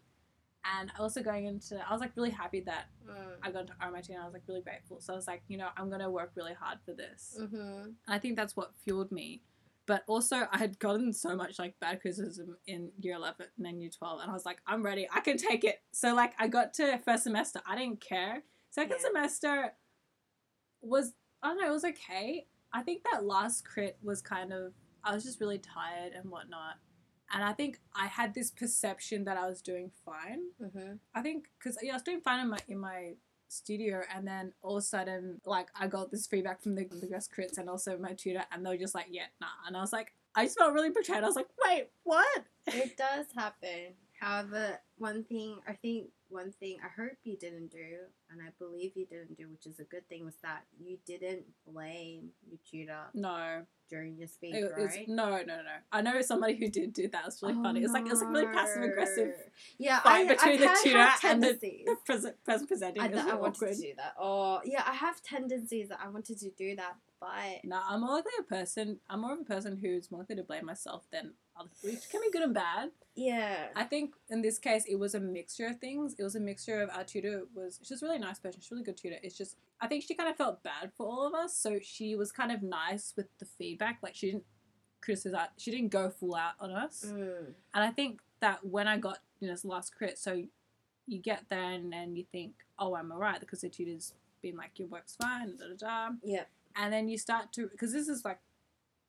And 0.76 0.90
also 0.98 1.22
going 1.22 1.46
into, 1.46 1.76
I 1.88 1.92
was 1.92 2.00
like 2.00 2.12
really 2.16 2.30
happy 2.30 2.60
that 2.60 2.86
Mm. 3.08 3.36
I 3.42 3.50
got 3.50 3.60
into 3.62 3.72
RMIT 3.74 4.10
and 4.10 4.18
I 4.18 4.24
was 4.24 4.34
like 4.34 4.42
really 4.46 4.60
grateful. 4.60 5.00
So 5.00 5.14
I 5.14 5.16
was 5.16 5.26
like, 5.26 5.42
you 5.48 5.56
know, 5.56 5.68
I'm 5.78 5.88
gonna 5.88 6.10
work 6.10 6.32
really 6.34 6.52
hard 6.52 6.78
for 6.84 6.92
this. 6.92 7.38
Mm-hmm. 7.40 7.56
And 7.56 7.94
I 8.06 8.18
think 8.18 8.36
that's 8.36 8.54
what 8.54 8.72
fueled 8.84 9.10
me. 9.10 9.42
But 9.86 10.02
also, 10.06 10.46
I 10.52 10.58
had 10.58 10.78
gotten 10.78 11.14
so 11.14 11.34
much 11.34 11.58
like 11.58 11.80
bad 11.80 12.02
criticism 12.02 12.58
in 12.66 12.90
year 13.00 13.14
11 13.14 13.46
and 13.56 13.64
then 13.64 13.80
year 13.80 13.88
12, 13.88 14.20
and 14.20 14.30
I 14.30 14.34
was 14.34 14.44
like, 14.44 14.58
I'm 14.66 14.82
ready, 14.82 15.08
I 15.10 15.20
can 15.20 15.38
take 15.38 15.64
it. 15.64 15.80
So, 15.92 16.14
like, 16.14 16.34
I 16.38 16.46
got 16.48 16.74
to 16.74 16.98
first 16.98 17.22
semester, 17.24 17.62
I 17.66 17.74
didn't 17.74 18.02
care. 18.02 18.42
Second 18.68 18.96
Yeah. 19.00 19.06
semester 19.06 19.72
was, 20.82 21.14
I 21.42 21.48
don't 21.48 21.60
know, 21.62 21.68
it 21.68 21.72
was 21.72 21.84
okay. 21.84 22.46
I 22.70 22.82
think 22.82 23.02
that 23.10 23.24
last 23.24 23.64
crit 23.64 23.96
was 24.02 24.20
kind 24.20 24.52
of, 24.52 24.74
I 25.02 25.14
was 25.14 25.24
just 25.24 25.40
really 25.40 25.58
tired 25.58 26.12
and 26.12 26.30
whatnot. 26.30 26.74
And 27.32 27.44
I 27.44 27.52
think 27.52 27.78
I 27.94 28.06
had 28.06 28.34
this 28.34 28.50
perception 28.50 29.24
that 29.24 29.36
I 29.36 29.46
was 29.48 29.60
doing 29.60 29.90
fine. 30.04 30.40
Mm-hmm. 30.62 30.94
I 31.14 31.22
think 31.22 31.48
because 31.58 31.78
yeah, 31.82 31.92
I 31.92 31.96
was 31.96 32.02
doing 32.02 32.20
fine 32.20 32.40
in 32.40 32.50
my 32.50 32.58
in 32.68 32.78
my 32.78 33.14
studio, 33.48 34.02
and 34.14 34.26
then 34.26 34.52
all 34.62 34.76
of 34.76 34.82
a 34.82 34.86
sudden, 34.86 35.40
like 35.44 35.68
I 35.78 35.86
got 35.86 36.10
this 36.10 36.26
feedback 36.26 36.62
from 36.62 36.74
the 36.74 36.84
the 36.84 37.06
guest 37.06 37.30
crits 37.36 37.58
and 37.58 37.68
also 37.68 37.98
my 37.98 38.12
tutor, 38.12 38.44
and 38.52 38.64
they 38.64 38.70
were 38.70 38.76
just 38.76 38.94
like, 38.94 39.06
"Yeah, 39.10 39.26
nah," 39.40 39.46
and 39.66 39.76
I 39.76 39.80
was 39.80 39.92
like, 39.92 40.14
I 40.34 40.44
just 40.44 40.58
felt 40.58 40.72
really 40.72 40.90
betrayed. 40.90 41.22
I 41.22 41.26
was 41.26 41.36
like, 41.36 41.48
"Wait, 41.64 41.88
what?" 42.04 42.44
It 42.66 42.96
does 42.96 43.26
happen. 43.34 43.94
However, 44.20 44.80
one 44.96 45.24
thing 45.24 45.56
I 45.66 45.74
think 45.74 46.10
one 46.28 46.52
thing 46.52 46.76
I 46.84 47.00
hope 47.00 47.12
you 47.24 47.36
didn't 47.36 47.68
do, 47.70 47.78
and 48.30 48.40
I 48.42 48.50
believe 48.58 48.92
you 48.96 49.06
didn't 49.06 49.36
do, 49.36 49.48
which 49.50 49.66
is 49.66 49.80
a 49.80 49.84
good 49.84 50.08
thing, 50.08 50.24
was 50.24 50.36
that 50.42 50.64
you 50.78 50.98
didn't 51.06 51.44
blame 51.66 52.30
your 52.48 52.58
tutor 52.70 53.04
No, 53.14 53.62
during 53.88 54.16
your 54.16 54.28
speech, 54.28 54.54
it, 54.54 54.72
right? 54.76 55.08
no, 55.08 55.30
no, 55.30 55.36
no, 55.38 55.56
no. 55.56 55.76
I 55.90 56.02
know 56.02 56.20
somebody 56.20 56.56
who 56.56 56.68
did 56.68 56.92
do 56.92 57.08
that. 57.08 57.22
It's 57.26 57.42
really 57.42 57.54
Oh, 57.58 57.62
funny. 57.62 57.82
It's 57.82 57.92
like 57.92 58.06
it's 58.06 58.20
like 58.20 58.30
really 58.30 58.46
passive 58.46 58.82
aggressive. 58.82 59.34
Yeah, 59.78 60.00
fight 60.00 60.26
I, 60.30 60.34
between 60.34 60.52
I've 60.54 60.60
the 60.60 60.80
tutor 60.82 60.98
and 60.98 61.42
the- 61.42 61.46
tendencies. 61.48 61.84
The 61.86 61.96
present, 62.04 62.44
present 62.44 62.68
presenting 62.68 63.02
I, 63.02 63.06
I 63.06 63.08
really 63.08 63.24
wanted 63.24 63.56
awkward. 63.56 63.74
to 63.76 63.80
do 63.82 63.92
that. 63.96 64.14
Oh, 64.18 64.60
yeah, 64.64 64.82
I 64.86 64.92
have 64.94 65.22
tendencies 65.22 65.88
that 65.88 66.00
I 66.04 66.08
wanted 66.08 66.38
to 66.40 66.50
do 66.50 66.76
that, 66.76 66.96
but 67.20 67.64
No, 67.64 67.80
I'm 67.88 68.00
more 68.02 68.10
likely 68.16 68.32
a 68.38 68.42
person. 68.42 68.98
I'm 69.08 69.20
more 69.22 69.32
of 69.32 69.40
a 69.40 69.44
person 69.44 69.78
who's 69.78 70.10
more 70.10 70.20
likely 70.20 70.36
to 70.36 70.42
blame 70.42 70.66
myself 70.66 71.04
than 71.10 71.32
which 71.82 72.08
can 72.10 72.20
be 72.20 72.30
good 72.30 72.42
and 72.42 72.54
bad. 72.54 72.90
yeah, 73.14 73.68
I 73.76 73.84
think 73.84 74.14
in 74.30 74.42
this 74.42 74.58
case 74.58 74.84
it 74.88 74.96
was 74.96 75.14
a 75.14 75.20
mixture 75.20 75.66
of 75.66 75.78
things. 75.78 76.14
It 76.18 76.22
was 76.22 76.34
a 76.34 76.40
mixture 76.40 76.80
of 76.82 76.90
our 76.90 77.04
tutor 77.04 77.44
was 77.54 77.80
she's 77.82 78.02
a 78.02 78.06
really 78.06 78.18
nice 78.18 78.38
person, 78.38 78.60
she's 78.60 78.72
a 78.72 78.74
really 78.74 78.84
good 78.84 78.96
tutor. 78.96 79.16
It's 79.22 79.36
just 79.36 79.56
I 79.80 79.86
think 79.86 80.04
she 80.04 80.14
kind 80.14 80.28
of 80.30 80.36
felt 80.36 80.62
bad 80.62 80.92
for 80.96 81.06
all 81.06 81.26
of 81.26 81.34
us, 81.34 81.56
so 81.56 81.78
she 81.82 82.14
was 82.16 82.32
kind 82.32 82.52
of 82.52 82.62
nice 82.62 83.14
with 83.16 83.26
the 83.38 83.44
feedback. 83.44 83.98
Like 84.02 84.14
she 84.14 84.30
didn't 84.30 84.44
criticize, 85.00 85.48
she 85.56 85.70
didn't 85.70 85.90
go 85.90 86.10
full 86.10 86.34
out 86.34 86.54
on 86.60 86.70
us. 86.70 87.04
Mm. 87.06 87.52
And 87.74 87.84
I 87.84 87.90
think 87.90 88.20
that 88.40 88.64
when 88.64 88.88
I 88.88 88.98
got 88.98 89.18
you 89.40 89.48
know 89.48 89.54
this 89.54 89.64
last 89.64 89.94
crit, 89.94 90.18
so 90.18 90.42
you 91.06 91.18
get 91.20 91.44
there 91.48 91.72
and 91.72 91.92
then 91.92 92.14
you 92.14 92.24
think, 92.30 92.52
oh, 92.78 92.94
I'm 92.94 93.10
alright 93.10 93.40
because 93.40 93.62
the 93.62 93.68
tutor's 93.68 94.12
been 94.42 94.56
like 94.56 94.78
your 94.78 94.88
work's 94.88 95.16
fine, 95.16 95.56
da 95.56 95.66
da 95.66 96.08
da 96.08 96.14
yeah, 96.22 96.44
and 96.76 96.92
then 96.92 97.08
you 97.08 97.18
start 97.18 97.52
to 97.54 97.68
because 97.68 97.92
this 97.92 98.08
is 98.08 98.24
like 98.24 98.38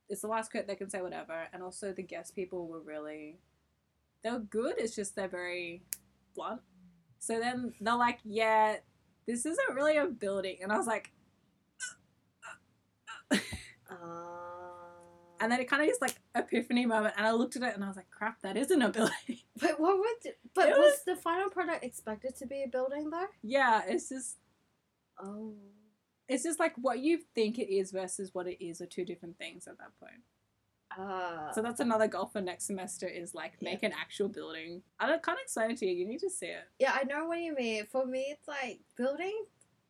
it's 0.10 0.22
the 0.22 0.28
last 0.28 0.50
crit 0.52 0.68
they 0.68 0.76
can 0.76 0.90
say 0.90 1.02
whatever 1.02 1.48
and 1.54 1.62
also 1.64 1.94
the 1.94 2.04
guest 2.04 2.36
people 2.36 2.68
were 2.68 2.82
really 2.82 3.40
they 4.24 4.32
were 4.32 4.40
good 4.40 4.74
it's 4.78 4.96
just 4.96 5.16
they're 5.16 5.28
very 5.28 5.84
blunt 6.36 6.62
so 7.20 7.40
then 7.40 7.74
they're 7.82 7.96
like 7.96 8.20
yeah 8.24 8.76
this 9.28 9.46
isn't 9.46 9.76
really 9.76 9.98
a 9.98 10.06
building 10.08 10.58
and 10.62 10.72
i 10.72 10.78
was 10.78 10.88
like 10.88 11.12
uh, 13.32 13.38
and 15.40 15.52
then 15.52 15.60
it 15.60 15.70
kind 15.70 15.82
of 15.82 15.88
just 15.88 16.02
like 16.02 16.16
epiphany 16.36 16.86
moment 16.86 17.14
and 17.18 17.26
i 17.28 17.32
looked 17.32 17.56
at 17.56 17.64
it 17.64 17.76
and 17.76 17.84
i 17.84 17.88
was 17.88 17.96
like 17.96 18.10
crap 18.10 18.42
that 18.42 18.58
isn't 18.58 18.82
a 18.82 18.90
building 18.90 19.14
But 19.60 19.78
what 19.78 19.98
would? 19.98 20.34
But 20.56 20.70
It 20.70 20.78
was, 20.78 21.02
the 21.06 21.18
final 21.18 21.50
product 21.50 21.84
expected 21.84 22.34
to 22.38 22.48
be 22.48 22.64
a 22.64 22.68
building 22.70 23.10
though? 23.10 23.28
yeah 23.44 23.82
it's 23.88 24.10
just 24.10 24.38
Oh. 25.22 25.54
It's 26.30 26.44
just 26.44 26.60
like 26.60 26.74
what 26.78 27.00
you 27.00 27.20
think 27.36 27.58
it 27.60 27.74
is 27.74 27.92
versus 27.92 28.34
what 28.34 28.48
it 28.48 28.64
is 28.64 28.80
are 28.82 28.86
two 28.86 29.04
different 29.04 29.38
things 29.38 29.68
at 29.68 29.78
that 29.78 29.92
point 30.00 30.22
Uh, 30.98 31.52
so 31.54 31.62
that's 31.62 31.80
another 31.80 32.08
goal 32.08 32.26
for 32.28 32.42
next 32.42 32.66
semester 32.66 33.08
is 33.08 33.36
like 33.36 33.54
Yeah. 33.60 33.72
make 33.72 33.84
an 33.84 33.92
actual 33.94 34.28
building 34.30 34.82
i 35.00 35.08
don't, 35.08 35.22
can't 35.24 35.40
explain 35.42 35.72
it 35.72 35.78
to 35.78 35.86
you 35.86 35.94
you 35.94 36.08
need 36.08 36.20
to 36.20 36.30
see 36.30 36.48
it 36.48 36.66
yeah, 36.80 36.94
I 37.00 37.04
know 37.04 37.28
what 37.28 37.40
you 37.42 37.54
mean. 37.54 37.86
For 37.88 38.06
me, 38.06 38.28
it's 38.30 38.48
like 38.48 38.80
building 38.96 39.38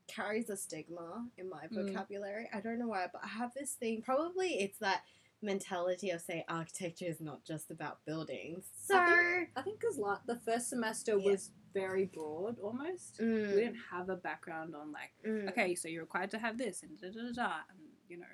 carries 0.07 0.49
a 0.49 0.57
stigma 0.57 1.27
in 1.37 1.47
my 1.49 1.67
Mm. 1.67 1.85
vocabulary. 1.87 2.49
I 2.51 2.61
don't 2.61 2.79
know 2.79 2.87
why, 2.87 3.05
but 3.13 3.21
I 3.23 3.27
have 3.27 3.53
this 3.53 3.73
thing. 3.73 4.01
Probably 4.01 4.55
it's 4.63 4.79
that 4.79 5.03
mentality 5.43 6.09
of 6.09 6.19
saying 6.21 6.43
architecture 6.49 7.05
is 7.05 7.21
not 7.21 7.43
just 7.45 7.69
about 7.69 8.03
buildings. 8.05 8.65
So, 8.87 8.95
I 8.97 9.61
think 9.63 9.79
because 9.79 9.99
like 9.99 10.25
the 10.25 10.37
first 10.37 10.67
semester 10.69 11.11
Yeah. 11.17 11.29
was 11.31 11.51
very 11.73 12.05
broad 12.05 12.57
almost. 12.59 13.19
Mm, 13.19 13.49
We 13.55 13.61
didn't 13.61 13.77
have 13.91 14.09
a 14.09 14.15
background 14.15 14.75
on 14.75 14.91
like, 14.91 15.11
mm. 15.25 15.49
okay, 15.49 15.75
so 15.75 15.87
you're 15.87 16.03
required 16.03 16.31
to 16.31 16.39
have 16.39 16.57
this 16.57 16.83
and 16.83 16.99
da 16.99 17.07
da 17.09 17.21
da 17.21 17.31
da, 17.33 17.53
and 17.69 17.79
you 18.07 18.17
know, 18.17 18.25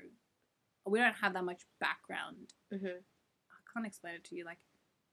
we 0.85 0.99
don't 0.99 1.13
have 1.15 1.33
that 1.33 1.43
much 1.45 1.63
background. 1.79 2.53
Mhm. 2.73 2.97
I 3.51 3.57
can't 3.73 3.85
explain 3.85 4.15
it 4.15 4.23
to 4.25 4.35
you. 4.35 4.45
Like, 4.45 4.59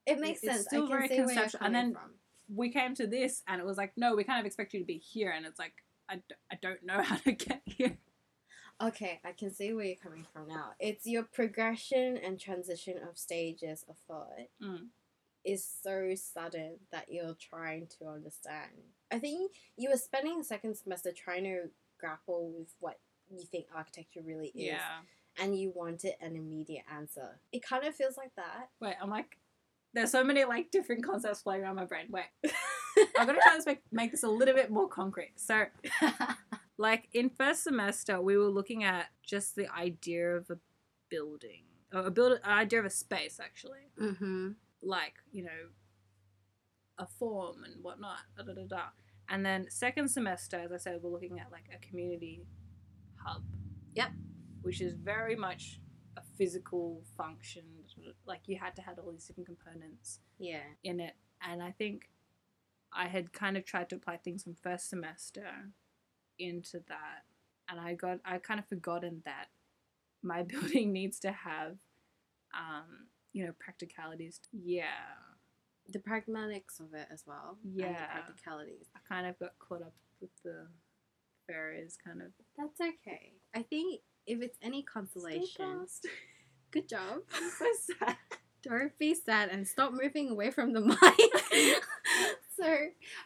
it 0.07 0.19
makes 0.21 0.43
it's 0.43 0.53
sense. 0.53 0.67
still 0.67 0.85
I 0.85 0.89
can 0.89 0.97
very 0.99 1.09
see 1.09 1.17
where 1.19 1.27
conceptual, 1.27 1.61
and 1.65 1.75
then- 1.75 1.93
from. 1.95 2.15
we 2.49 2.71
came 2.71 2.95
to 2.97 3.07
this, 3.07 3.43
and 3.49 3.61
it 3.61 3.65
was 3.65 3.77
like, 3.79 3.93
no, 3.97 4.15
we 4.15 4.25
kind 4.25 4.41
of 4.41 4.47
expect 4.47 4.75
you 4.75 4.81
to 4.81 4.87
be 4.87 4.99
here, 4.99 5.31
and 5.31 5.47
it's 5.47 5.59
like, 5.59 5.75
I, 6.09 6.17
d- 6.17 6.35
I 6.51 6.57
don't 6.61 6.83
know 6.85 7.01
how 7.03 7.17
to 7.17 7.33
get 7.33 7.63
here. 7.65 7.97
Okay, 8.83 9.21
I 9.25 9.33
can 9.33 9.51
see 9.53 9.73
where 9.73 9.85
you're 9.85 9.97
coming 9.97 10.27
from 10.33 10.49
now. 10.49 10.73
It's 10.81 11.07
your 11.07 11.23
progression 11.23 12.17
and 12.17 12.39
transition 12.41 12.99
of 13.09 13.17
stages 13.17 13.85
of 13.89 13.97
thought 14.09 14.29
Mm. 14.61 14.89
Is 15.45 15.67
so 15.83 16.11
sudden 16.15 16.77
that 16.91 17.07
you're 17.11 17.35
trying 17.41 17.89
to 17.99 18.07
understand. 18.09 18.71
I 19.13 19.19
think 19.19 19.53
you 19.77 19.91
were 19.91 19.97
spending 19.97 20.39
the 20.39 20.45
second 20.45 20.77
semester 20.77 21.11
trying 21.13 21.45
to 21.45 21.65
grapple 21.99 22.53
with 22.57 22.75
what 22.81 22.99
you 23.31 23.45
think 23.45 23.67
architecture 23.75 24.21
really 24.25 24.49
is, 24.49 24.67
Yeah. 24.67 25.01
and 25.39 25.59
you 25.59 25.71
wanted 25.75 26.15
an 26.21 26.37
immediate 26.37 26.85
answer. 26.93 27.41
It 27.53 27.63
kind 27.63 27.85
of 27.85 27.95
feels 27.95 28.17
like 28.17 28.35
that. 28.37 28.71
Wait, 28.81 28.95
I'm 29.01 29.11
like, 29.11 29.39
there's 29.95 30.11
so 30.11 30.25
many 30.25 30.45
like 30.45 30.71
different 30.71 31.05
concepts 31.05 31.43
flying 31.43 31.63
around 31.63 31.77
my 31.77 31.85
brain. 31.85 32.07
Wait, 32.11 32.25
I'm 33.19 33.27
gonna 33.27 33.39
try 33.43 33.59
to 33.59 33.63
make, 33.67 33.83
make 33.91 34.11
this 34.11 34.23
a 34.23 34.29
little 34.29 34.55
bit 34.55 34.71
more 34.71 34.89
concrete. 34.89 35.33
So, 35.37 35.65
like 36.79 37.09
in 37.13 37.31
first 37.31 37.65
semester, 37.65 38.21
we 38.21 38.37
were 38.37 38.49
looking 38.49 38.85
at 38.85 39.07
just 39.23 39.55
the 39.57 39.69
idea 39.69 40.37
of 40.37 40.51
a 40.51 40.59
building, 41.11 41.65
or 41.93 42.07
a 42.07 42.11
build, 42.11 42.41
idea 42.45 42.81
of 42.81 42.87
a 42.87 42.91
space 42.91 43.39
actually, 43.43 43.91
mm-hmm. 44.01 44.51
Like 44.83 45.15
you 45.31 45.45
know, 45.45 45.69
a 46.99 47.07
form 47.07 47.65
and 47.65 47.83
whatnot. 47.83 48.19
Da, 48.37 48.45
da, 48.45 48.53
da, 48.55 48.67
da. 48.67 48.83
And 49.29 49.45
then 49.47 49.67
second 49.71 50.09
semester, 50.09 50.59
as 50.59 50.73
I 50.73 50.77
said, 50.77 51.01
we're 51.03 51.11
looking 51.11 51.39
at 51.41 51.51
like 51.51 51.65
a 51.75 51.79
community 51.87 52.45
hub. 53.25 53.43
Yep. 53.95 54.11
Which 54.63 54.81
is 54.81 54.95
very 54.95 55.37
much 55.37 55.81
a 56.17 56.23
physical 56.37 57.03
function. 57.17 57.63
like 58.27 58.41
you 58.47 58.59
had 58.59 58.77
to 58.77 58.83
have 58.83 58.99
all 58.99 59.13
these 59.13 59.27
different 59.27 59.47
components 59.47 60.21
Yeah. 60.39 60.61
in 60.85 61.01
it 61.01 61.15
and 61.41 61.63
i 61.63 61.71
think 61.71 62.11
i 62.93 63.07
had 63.09 63.33
kind 63.33 63.57
of 63.57 63.65
tried 63.65 63.89
to 63.91 63.97
apply 63.97 64.19
things 64.19 64.43
from 64.45 64.55
first 64.55 64.91
semester 64.91 65.47
into 66.39 66.81
that 66.89 67.25
and 67.69 67.81
i 67.81 67.95
got 67.95 68.19
i 68.27 68.37
kind 68.39 68.61
of 68.61 68.67
forgotten 68.69 69.23
that 69.25 69.47
my 70.23 70.43
building 70.53 70.93
needs 70.93 71.19
to 71.21 71.33
have 71.33 71.77
um 72.55 73.07
you 73.33 73.45
know 73.47 73.53
practicalities 73.59 74.41
yeah 74.53 75.09
The 75.91 75.99
pragmatics 75.99 76.79
of 76.81 76.95
it 76.95 77.09
as 77.11 77.25
well. 77.27 77.59
And 77.63 77.73
the 77.75 77.81
Yeah. 77.83 78.07
practicalities. 78.13 78.87
i 78.97 78.99
kind 79.13 79.27
of 79.27 79.39
got 79.39 79.59
caught 79.59 79.83
up 79.83 79.95
with 80.21 80.31
the 80.45 80.67
fairies 81.47 81.99
kind 82.05 82.23
of 82.23 82.29
That's 82.57 82.81
okay. 82.81 83.33
I 83.55 83.63
think 83.63 84.01
if 84.27 84.41
it's 84.43 84.59
any 84.63 84.83
consolation, 84.83 85.87
good 86.71 86.89
job. 86.89 87.23
i'm 87.35 87.51
so 87.51 87.67
sad 87.99 88.17
Don't 88.63 88.97
be 88.99 89.15
sad 89.15 89.49
and 89.51 89.67
stop 89.67 89.93
moving 89.93 90.31
away 90.31 90.51
from 90.53 90.73
the 90.73 90.81
mic. 90.93 91.85
so, 92.59 92.69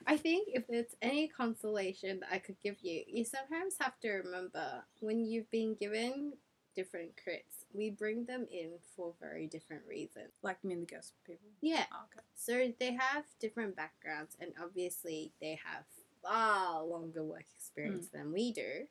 I 0.07 0.17
think 0.17 0.49
if 0.55 0.65
it's 0.71 0.95
any 1.03 1.29
consolation 1.29 2.21
that 2.21 2.31
I 2.33 2.39
could 2.39 2.57
give 2.63 2.77
you, 2.81 3.03
you 3.07 3.23
sometimes 3.25 3.75
have 3.81 3.99
to 4.01 4.11
remember 4.25 4.83
when 5.01 5.27
you've 5.27 5.51
been 5.51 5.75
given 5.79 6.33
different 6.77 7.11
crits, 7.16 7.64
we 7.72 7.91
bring 7.91 8.27
them 8.27 8.47
in 8.53 8.72
for 8.95 9.14
very 9.20 9.47
different 9.47 9.83
reasons. 9.89 10.31
like 10.43 10.62
me 10.62 10.74
and 10.74 10.83
the 10.87 10.95
ghost 10.95 11.14
people 11.27 11.49
Yeah. 11.61 11.87
oh, 11.93 12.05
okay 12.05 12.24
So 12.35 12.72
they 12.79 12.93
have 12.93 13.24
different 13.41 13.74
backgrounds, 13.74 14.37
and 14.41 14.53
obviously 14.62 15.33
they 15.41 15.59
have 15.64 15.85
far 16.22 16.85
longer 16.85 17.24
work 17.24 17.47
experience 17.57 18.09
hmm. 18.12 18.18
than 18.18 18.33
we 18.33 18.53
do. 18.53 18.87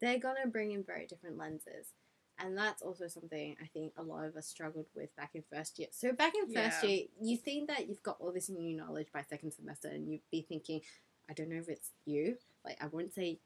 They're 0.00 0.18
gonna 0.18 0.46
bring 0.48 0.72
in 0.72 0.82
very 0.82 1.06
different 1.06 1.36
lenses, 1.38 1.92
and 2.38 2.56
that's 2.58 2.82
also 2.82 3.06
something 3.08 3.56
I 3.62 3.66
think 3.66 3.92
a 3.96 4.02
lot 4.02 4.24
of 4.24 4.36
us 4.36 4.46
struggled 4.48 4.86
with 4.96 5.14
back 5.14 5.30
in 5.34 5.44
first 5.52 5.78
year. 5.78 5.88
So 5.92 6.12
back 6.12 6.34
in 6.34 6.52
first 6.52 6.82
Yeah. 6.82 6.88
year, 6.88 7.06
you 7.20 7.36
think 7.36 7.68
that 7.68 7.88
you've 7.88 8.02
got 8.02 8.20
all 8.20 8.32
this 8.32 8.48
new 8.48 8.74
knowledge 8.76 9.12
by 9.12 9.22
second 9.22 9.52
semester, 9.52 9.88
and 9.88 10.08
you'd 10.08 10.28
be 10.30 10.42
thinking, 10.42 10.80
I 11.28 11.34
don't 11.34 11.50
know 11.50 11.56
if 11.60 11.68
it's 11.68 11.90
you. 12.04 12.38
Like 12.64 12.82
I 12.82 12.86
wouldn't 12.86 13.14
say 13.14 13.38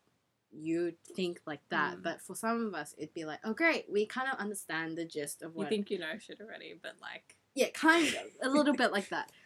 you 0.57 0.95
think 1.15 1.41
like 1.47 1.61
that, 1.71 1.99
Mm. 1.99 2.03
but 2.03 2.21
for 2.23 2.35
some 2.35 2.67
of 2.67 2.75
us, 2.75 2.95
it'd 2.99 3.15
be 3.15 3.25
like, 3.25 3.41
oh 3.45 3.53
great, 3.55 3.87
we 3.91 4.07
kind 4.07 4.29
of 4.33 4.39
understand 4.39 4.97
the 4.97 5.05
gist 5.05 5.43
of 5.43 5.55
what. 5.55 5.65
you 5.65 5.69
think 5.69 5.91
you 5.91 5.99
know 5.99 6.17
shit 6.19 6.41
already 6.41 6.75
but 6.83 6.95
like 7.01 7.37
yeah, 7.55 7.69
kind 7.73 8.07
of. 8.07 8.15
A 8.43 8.49
little 8.51 8.75
bit 8.75 8.93
like 8.93 9.09
that. 9.11 9.31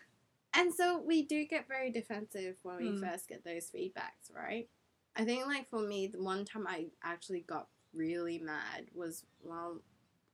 And 0.53 0.75
so 0.75 0.99
we 1.01 1.23
do 1.23 1.45
get 1.45 1.69
very 1.69 1.93
defensive 1.93 2.57
when 2.65 2.77
we 2.79 2.91
Mm. 2.91 3.01
first 3.09 3.29
get 3.29 3.45
those 3.45 3.71
feedbacks, 3.71 4.35
right? 4.35 4.69
I 5.15 5.25
think, 5.25 5.47
like, 5.47 5.71
for 5.71 5.81
me, 5.81 6.09
the 6.09 6.21
one 6.21 6.45
time 6.45 6.67
I 6.67 6.87
actually 7.05 7.43
got 7.43 7.69
really 7.95 8.39
mad 8.39 8.89
was, 8.93 9.25
well, 9.45 9.81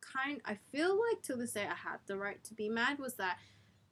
kind 0.00 0.40
I 0.46 0.54
feel 0.72 0.98
like 1.08 1.22
to 1.24 1.36
this 1.36 1.52
day 1.52 1.66
I 1.66 1.74
had 1.74 1.98
the 2.06 2.16
right 2.16 2.42
to 2.44 2.54
be 2.54 2.70
mad 2.70 2.98
was 2.98 3.14
that 3.16 3.38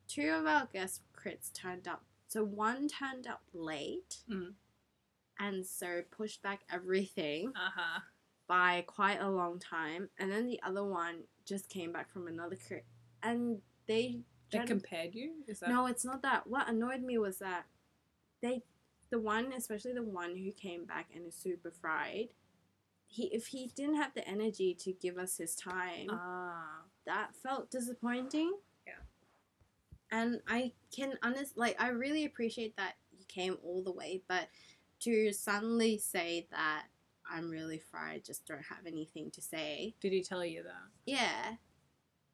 two 0.09 0.31
of 0.31 0.47
our 0.47 0.67
guest 0.73 1.03
crits 1.15 1.53
turned 1.53 1.87
up. 1.87 2.05
So 2.29 2.43
one 2.43 2.89
turned 2.89 3.27
up 3.27 3.43
late 3.53 4.23
Mm. 4.31 4.55
And 5.39 5.67
so 5.67 6.03
pushed 6.11 6.43
back 6.43 6.61
everything 6.73 7.53
uh-huh 7.55 8.01
by 8.47 8.85
quite 8.87 9.21
a 9.21 9.29
long 9.29 9.59
time. 9.59 10.09
And 10.19 10.31
then 10.31 10.47
the 10.47 10.61
other 10.63 10.85
one 10.85 11.21
just 11.45 11.69
came 11.69 11.93
back 11.93 12.13
from 12.13 12.27
another 12.27 12.57
crit. 12.57 12.85
And 13.23 13.61
they 13.87 14.21
they 14.51 14.61
compared 14.61 15.15
you 15.15 15.33
is 15.49 15.61
that 15.61 15.71
no, 15.71 15.87
it's 15.87 16.05
not 16.05 16.23
that. 16.23 16.47
What 16.47 16.69
annoyed 16.69 17.03
me 17.03 17.19
was 17.19 17.39
that 17.39 17.65
they, 18.43 18.63
the 19.11 19.19
one, 19.19 19.53
especially 19.53 19.95
the 19.95 20.03
one 20.03 20.37
who 20.37 20.53
came 20.53 20.85
back 20.85 21.09
and 21.15 21.27
is 21.27 21.35
super 21.35 21.71
fried. 21.71 22.29
He, 23.07 23.25
if 23.27 23.49
he 23.49 23.71
didn't 23.75 23.97
have 23.97 24.13
the 24.15 24.27
energy 24.29 24.75
to 24.81 24.93
give 24.93 25.19
us 25.19 25.39
his 25.39 25.55
time, 25.55 26.09
ah 26.11 26.83
that 27.07 27.35
felt 27.43 27.71
disappointing. 27.71 28.53
Yeah. 28.87 28.93
And 30.11 30.41
I 30.49 30.73
can 30.95 31.15
honest, 31.23 31.57
like, 31.57 31.81
I 31.81 31.89
really 31.89 32.25
appreciate 32.25 32.77
that 32.77 32.95
you 33.13 33.25
came 33.29 33.59
all 33.63 33.83
the 33.83 33.93
way, 33.93 34.23
but 34.29 34.49
to 35.05 35.33
suddenly 35.33 35.99
say 35.99 36.47
that 36.51 36.87
I'm 37.31 37.51
really 37.51 37.79
fried, 37.79 38.25
just 38.25 38.47
don't 38.47 38.63
have 38.65 38.87
anything 38.87 39.31
to 39.33 39.41
say. 39.43 39.95
did 40.01 40.13
he 40.13 40.23
tell 40.23 40.45
you 40.45 40.63
that 40.65 40.91
Yeah, 41.07 41.55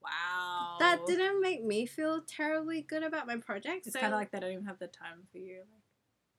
wow 0.02 0.76
that 0.78 1.00
didn't 1.06 1.40
make 1.40 1.62
me 1.64 1.86
feel 1.86 2.22
terribly 2.22 2.82
good 2.82 3.02
about 3.02 3.26
my 3.26 3.36
project. 3.36 3.86
it's 3.86 3.94
so- 3.94 4.00
kind 4.00 4.12
of 4.14 4.18
like 4.18 4.30
they 4.30 4.40
don't 4.40 4.52
even 4.52 4.64
have 4.64 4.78
the 4.78 4.86
time 4.88 5.26
for 5.30 5.38
you 5.38 5.58
like 5.58 5.82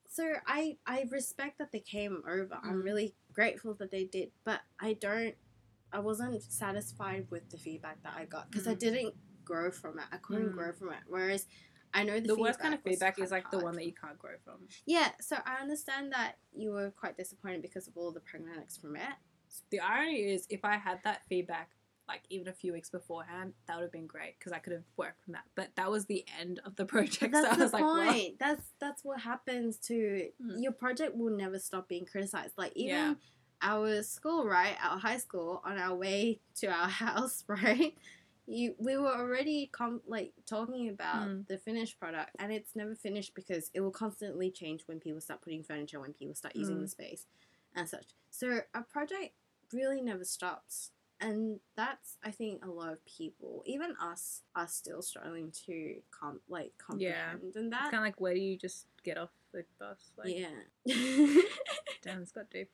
So 0.10 0.34
I 0.46 0.78
I 0.86 1.06
respect 1.10 1.58
that 1.60 1.72
they 1.72 1.80
came 1.80 2.22
over. 2.28 2.60
I'm 2.64 2.82
Mm. 2.82 2.84
really 2.84 3.16
grateful 3.32 3.74
that 3.76 3.92
they 3.92 4.04
did, 4.04 4.32
but 4.44 4.62
I 4.80 4.94
don't. 4.94 5.36
I 5.94 6.00
wasn't 6.00 6.42
satisfied 6.44 7.28
with 7.32 7.50
the 7.50 7.58
feedback 7.58 8.02
that 8.04 8.16
I 8.18 8.26
got 8.26 8.50
because 8.52 8.68
I 8.68 8.76
Mm. 8.76 8.80
didn't 8.80 9.16
grow 9.46 9.72
from 9.72 10.00
it. 10.00 10.06
I 10.12 10.18
couldn't 10.18 10.50
Mm. 10.52 10.54
grow 10.54 10.74
from 10.74 10.92
it. 10.92 11.04
Whereas 11.08 11.48
I 11.94 12.04
know 12.04 12.20
the, 12.20 12.28
the, 12.28 12.36
worst 12.36 12.60
kind 12.60 12.74
of 12.74 12.82
feedback 12.84 13.20
is 13.20 13.32
like 13.32 13.50
the 13.52 13.60
one 13.60 13.76
that 13.76 13.86
you 13.86 13.94
can't 13.94 14.18
grow 14.18 14.32
from. 14.44 14.56
Yeah, 14.86 15.10
so 15.20 15.38
I 15.46 15.62
understand 15.62 16.14
that 16.14 16.38
you 16.56 16.72
were 16.72 16.92
quite 16.92 17.18
disappointed 17.18 17.62
because 17.62 17.88
of 17.88 17.98
all 17.98 18.12
the 18.12 18.22
pragmatics 18.22 18.80
from 18.80 18.96
it. 18.96 19.14
The 19.70 19.82
irony 19.82 20.32
is, 20.32 20.48
if 20.50 20.64
I 20.64 20.78
had 20.78 21.00
that 21.04 21.22
feedback 21.28 21.72
like 22.12 22.22
even 22.30 22.48
a 22.50 22.54
few 22.54 22.74
weeks 22.74 22.90
beforehand, 22.90 23.54
that 23.68 23.76
would 23.78 23.84
have 23.84 23.92
been 23.92 24.06
great 24.08 24.38
because 24.38 24.52
I 24.52 24.60
could 24.60 24.74
have 24.74 24.84
worked 24.98 25.24
from 25.24 25.34
that. 25.34 25.44
But 25.56 25.70
that 25.76 25.90
was 25.90 26.06
the 26.06 26.26
end 26.40 26.60
of 26.66 26.76
the 26.76 26.86
project. 26.94 27.32
But 27.32 27.38
so 27.38 27.42
that's 27.44 27.58
I 27.60 27.64
was 27.64 27.72
the 27.72 27.78
like, 27.78 27.86
well, 27.86 28.06
point. 28.14 28.40
That's 28.40 28.64
that's 28.80 29.04
what 29.06 29.22
happens 29.22 29.78
to 29.88 30.28
Mm. 30.44 30.62
your 30.62 30.72
project. 30.74 31.16
Will 31.16 31.36
never 31.36 31.58
stop 31.60 31.88
being 31.88 32.06
criticized. 32.06 32.54
Like 32.58 32.74
even 32.76 32.96
Yeah. 32.96 33.14
our 33.62 34.04
school, 34.04 34.46
right? 34.46 34.76
Our 34.84 34.98
high 35.00 35.18
school, 35.18 35.62
on 35.64 35.78
our 35.78 35.96
way 35.96 36.42
to 36.56 36.68
our 36.68 36.88
house, 37.06 37.44
right? 37.48 37.94
You 38.54 38.76
we 38.78 38.98
were 38.98 39.08
already 39.16 39.68
com- 39.72 40.02
like 40.06 40.34
talking 40.46 40.90
about 40.90 41.28
Mm. 41.28 41.48
the 41.48 41.58
finished 41.58 42.00
product, 42.00 42.32
and 42.40 42.52
it's 42.52 42.76
never 42.76 42.96
finished 42.96 43.34
because 43.34 43.72
it 43.74 43.80
will 43.82 43.92
constantly 43.92 44.52
change 44.52 44.84
when 44.88 45.00
people 45.00 45.22
start 45.22 45.42
putting 45.42 45.64
furniture, 45.64 46.00
when 46.00 46.14
people 46.14 46.36
start 46.36 46.56
using 46.56 46.78
Mm. 46.78 46.82
the 46.82 46.88
space, 46.88 47.28
and 47.76 47.88
such. 47.88 48.08
So 48.30 48.62
a 48.74 48.82
project 48.82 49.34
really 49.74 50.02
never 50.02 50.26
stops. 50.26 50.92
And 51.24 51.60
that's, 51.76 52.18
I 52.24 52.32
think, 52.32 52.66
a 52.66 52.70
lot 52.70 52.92
of 52.92 53.06
people, 53.06 53.62
even 53.68 53.96
us, 54.02 54.42
are 54.56 54.68
still 54.68 55.04
struggling 55.04 55.52
to 55.68 56.02
com- 56.10 56.42
like 56.50 56.74
comprehend. 56.80 57.44
And 57.44 57.56
it's 57.56 57.70
that 57.70 57.84
kind 57.92 57.96
of 57.98 58.02
like 58.02 58.20
where 58.20 58.34
do 58.34 58.40
you 58.40 58.58
just 58.58 58.88
get 59.04 59.20
off 59.20 59.30
the 59.54 59.64
bus? 59.80 60.12
Like, 60.18 60.36
yeah. 60.36 60.48
damn, 62.02 62.24
it's 62.24 62.32
got 62.32 62.50
deep. 62.50 62.72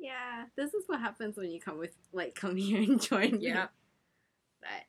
yeah. 0.00 0.46
This 0.56 0.74
is 0.74 0.82
what 0.88 1.00
happens 1.00 1.36
when 1.36 1.50
you 1.50 1.60
come 1.60 1.78
with 1.78 1.94
like 2.12 2.34
come 2.34 2.56
here 2.56 2.82
and 2.82 3.00
join 3.00 3.38
me. 3.38 3.46
Yeah. 3.46 3.68
But 4.60 4.86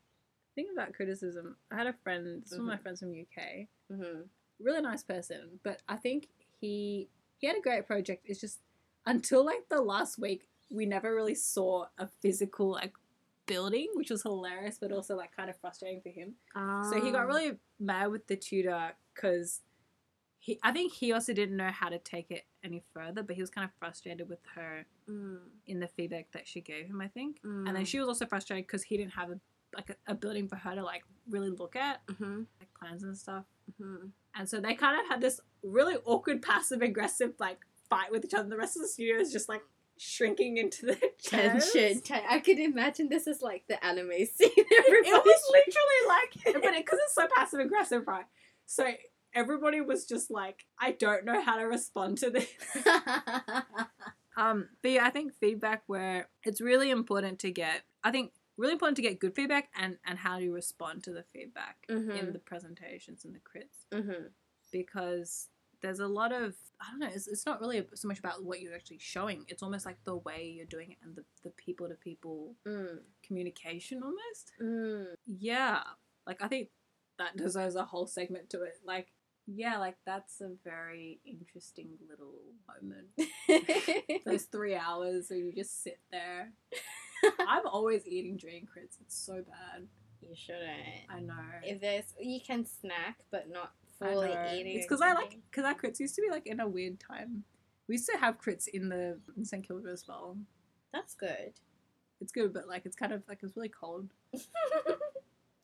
Think 0.58 0.72
about 0.74 0.94
criticism. 0.96 1.56
I 1.70 1.76
had 1.76 1.86
a 1.86 1.94
friend, 1.94 2.42
this 2.42 2.52
is 2.52 2.58
one 2.58 2.68
of 2.68 2.74
my 2.74 2.78
Mhm. 2.78 2.82
friends 2.82 3.00
from 3.02 3.14
UK, 3.14 3.68
hmm 3.90 4.22
really 4.60 4.82
nice 4.82 5.04
person, 5.04 5.60
but 5.62 5.84
I 5.88 5.98
think 5.98 6.30
he 6.60 7.10
he 7.38 7.46
had 7.46 7.56
a 7.58 7.62
great 7.62 7.86
project. 7.86 8.26
It's 8.26 8.42
just 8.42 8.60
until 9.06 9.46
like 9.46 9.70
the 9.70 9.80
last 9.80 10.18
week, 10.18 10.50
we 10.72 10.88
never 10.88 11.14
really 11.14 11.36
saw 11.36 11.86
a 12.00 12.08
physical 12.08 12.72
like 12.72 12.96
building, 13.46 13.90
which 13.94 14.10
was 14.10 14.24
hilarious, 14.24 14.80
but 14.80 14.92
also 14.92 15.16
like 15.16 15.32
kind 15.36 15.52
of 15.52 15.58
frustrating 15.58 16.02
for 16.02 16.10
him. 16.10 16.34
So 16.90 16.96
he 17.00 17.12
got 17.12 17.26
Um, 17.26 17.28
really 17.28 17.60
mad 17.80 18.08
with 18.10 18.26
the 18.26 18.36
tutor 18.36 18.94
because 19.14 19.62
he, 20.40 20.60
I 20.64 20.72
think 20.72 20.92
he 20.94 21.12
also 21.12 21.34
didn't 21.34 21.56
know 21.58 21.70
how 21.70 21.90
to 21.90 22.00
take 22.00 22.32
it 22.32 22.48
any 22.64 22.80
further, 22.94 23.22
but 23.22 23.36
he 23.36 23.42
was 23.44 23.52
kind 23.52 23.66
of 23.66 23.72
frustrated 23.78 24.28
with 24.28 24.44
her 24.56 24.88
mm, 25.08 25.40
in 25.68 25.80
the 25.80 25.88
feedback 25.88 26.32
that 26.32 26.48
she 26.48 26.62
gave 26.62 26.88
him, 26.88 27.00
I 27.00 27.10
think. 27.10 27.42
mm, 27.44 27.68
And 27.68 27.76
then 27.76 27.86
she 27.86 28.00
was 28.00 28.08
also 28.08 28.26
frustrated 28.26 28.66
because 28.66 28.82
he 28.84 28.98
didn't 28.98 29.14
have 29.14 29.30
a 29.30 29.40
like 29.76 29.90
a, 29.90 30.12
a 30.12 30.16
building 30.16 30.48
for 30.48 30.56
her 30.56 30.76
to 30.76 30.84
like 30.84 31.04
really 31.30 31.50
look 31.50 31.76
at, 31.76 32.02
hmm 32.18 32.44
like 32.60 32.70
plans 32.80 33.04
and 33.04 33.18
stuff. 33.18 33.46
hmm 33.82 34.08
And 34.36 34.48
so 34.50 34.60
they 34.60 34.74
kind 34.76 35.00
of 35.00 35.08
had 35.08 35.22
this 35.22 35.40
really 35.64 35.96
awkward 36.06 36.42
passive 36.42 36.82
aggressive 36.82 37.34
like 37.40 37.60
fight 37.90 38.12
with 38.12 38.26
each 38.26 38.34
other. 38.34 38.50
The 38.50 38.58
rest 38.58 38.76
of 38.76 38.82
the 38.82 38.88
studio 38.88 39.18
is 39.18 39.32
just 39.32 39.50
like 39.50 39.62
shrinking 39.98 40.58
into 40.58 40.86
the. 40.88 40.98
Tension. 41.24 42.02
Ten- 42.02 42.24
I 42.30 42.40
could 42.40 42.60
imagine 42.60 43.10
this 43.10 43.28
is 43.28 43.42
like 43.42 43.64
the 43.68 43.84
anime 43.86 44.10
scene. 44.12 44.50
It 44.56 45.26
was 45.26 45.42
literally 46.46 46.54
like, 46.54 46.64
but 46.64 46.78
because 46.78 47.00
it's 47.04 47.16
so 47.16 47.28
passive 47.36 47.60
aggressive, 47.60 48.08
right? 48.08 48.26
So 48.66 48.88
everybody 49.34 49.82
was 49.82 50.06
just 50.06 50.30
like, 50.32 50.66
I 50.80 50.92
don't 50.92 51.26
know 51.26 51.42
how 51.42 51.58
to 51.58 51.64
respond 51.64 52.18
to 52.20 52.30
this. 52.30 52.48
Um, 54.38 54.70
but 54.84 54.92
yeah, 54.92 55.06
I 55.06 55.10
think 55.10 55.34
feedback 55.34 55.82
where 55.88 56.30
it's 56.44 56.62
really 56.62 56.92
important 56.92 57.40
to 57.40 57.50
get, 57.52 57.82
I 58.04 58.12
think 58.12 58.32
really 58.58 58.74
important 58.74 58.96
to 58.98 59.02
get 59.02 59.20
good 59.20 59.36
feedback 59.36 59.70
and 59.78 59.98
and 60.06 60.18
how 60.20 60.38
you 60.38 60.54
respond 60.54 61.04
to 61.04 61.12
the 61.12 61.24
feedback 61.24 61.86
in 61.88 61.96
Mhm. 61.98 62.34
the 62.34 62.40
presentations 62.40 63.26
and 63.26 63.36
the 63.36 63.40
crits 63.40 63.86
hmm 63.94 64.28
because 64.72 65.50
there's 65.82 66.00
a 66.00 66.08
lot 66.08 66.32
of 66.34 66.56
I 66.80 66.90
don't 66.92 67.00
know, 67.00 67.08
it's, 67.08 67.28
it's 67.28 67.46
not 67.46 67.60
really 67.60 67.84
so 67.96 68.08
much 68.08 68.20
about 68.20 68.44
what 68.44 68.62
you're 68.62 68.76
actually 68.76 69.00
showing. 69.00 69.46
It's 69.48 69.64
almost 69.64 69.86
like 69.86 69.98
the 70.04 70.18
way 70.18 70.54
you're 70.56 70.66
doing 70.66 70.92
it 70.92 70.98
and 71.04 71.16
the 71.16 71.24
the 71.44 71.50
people 71.52 71.88
to 71.88 71.96
people 71.96 72.56
mm, 72.68 73.00
communication 73.26 74.04
almost. 74.04 74.52
mm. 74.62 75.06
Yeah, 75.26 75.82
like 76.26 76.42
I 76.42 76.48
think 76.48 76.70
that 77.18 77.36
deserves 77.38 77.76
a 77.76 77.84
whole 77.86 78.06
segment 78.08 78.50
to 78.52 78.62
it. 78.64 78.80
Like, 78.86 79.08
yeah, 79.48 79.78
like 79.78 79.98
that's 80.06 80.42
a 80.42 80.50
very 80.64 81.20
interesting 81.26 81.90
little 82.10 82.36
moment. 82.68 83.08
Those 84.26 84.44
three 84.44 84.76
hours 84.76 85.28
where 85.30 85.40
you 85.40 85.52
just 85.54 85.84
sit 85.84 86.00
there. 86.12 86.52
I'm 87.48 87.66
always 87.68 88.06
eating 88.08 88.38
during 88.38 88.64
crits. 88.64 88.98
It's 89.02 89.18
so 89.18 89.44
bad. 89.44 89.88
You 90.22 90.36
shouldn't. 90.36 91.08
I 91.10 91.20
know. 91.20 91.34
If 91.64 91.80
there's, 91.82 92.06
you 92.20 92.40
can 92.42 92.66
snack, 92.66 93.18
but 93.32 93.50
not 93.50 93.72
fully 94.00 94.36
eating. 94.54 94.78
It's 94.78 94.86
because 94.86 95.02
I 95.02 95.14
like 95.14 95.38
because 95.50 95.66
our 95.66 95.76
crits 95.76 96.00
used 96.00 96.16
to 96.16 96.22
be 96.22 96.30
like 96.30 96.48
in 96.48 96.60
a 96.60 96.68
weird 96.68 97.00
time. 97.00 97.44
We 97.88 97.96
used 97.96 98.10
to 98.12 98.18
have 98.18 98.42
crits 98.42 98.68
in 98.68 98.90
the 98.90 99.20
in 99.38 99.46
St 99.46 99.66
Kilda 99.66 99.90
as 99.90 100.06
well. 100.08 100.38
That's 100.94 101.14
good. 101.14 101.54
It's 102.20 102.32
good, 102.32 102.54
but 102.54 102.68
like 102.68 102.86
it's 102.86 102.96
kind 102.96 103.14
of 103.14 103.24
like 103.28 103.40
it's 103.44 103.56
really 103.56 103.70
cold. 103.70 104.10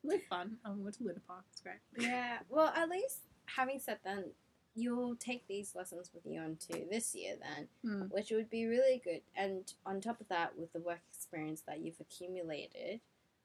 Really 0.04 0.20
fun. 0.28 0.58
Um, 0.66 0.76
we 0.76 0.82
went 0.84 0.96
to 0.98 1.04
Luna 1.04 1.20
Park. 1.26 1.44
It's 1.50 1.62
great. 1.62 1.76
yeah. 1.98 2.38
Well, 2.50 2.72
at 2.76 2.90
least 2.90 3.20
having 3.46 3.78
said 3.78 3.98
that, 4.04 4.26
you'll 4.74 5.14
take 5.16 5.46
these 5.46 5.74
lessons 5.74 6.10
with 6.12 6.26
you 6.26 6.40
onto 6.40 6.88
this 6.88 7.14
year 7.14 7.36
then, 7.40 7.68
Mm. 7.84 8.10
which 8.10 8.30
would 8.30 8.50
be 8.50 8.66
really 8.66 8.98
good. 8.98 9.22
And 9.36 9.72
on 9.86 10.00
top 10.00 10.20
of 10.20 10.28
that, 10.28 10.56
with 10.58 10.72
the 10.72 10.80
work 10.80 11.00
experience 11.12 11.60
that 11.62 11.80
you've 11.80 12.00
accumulated, 12.00 13.00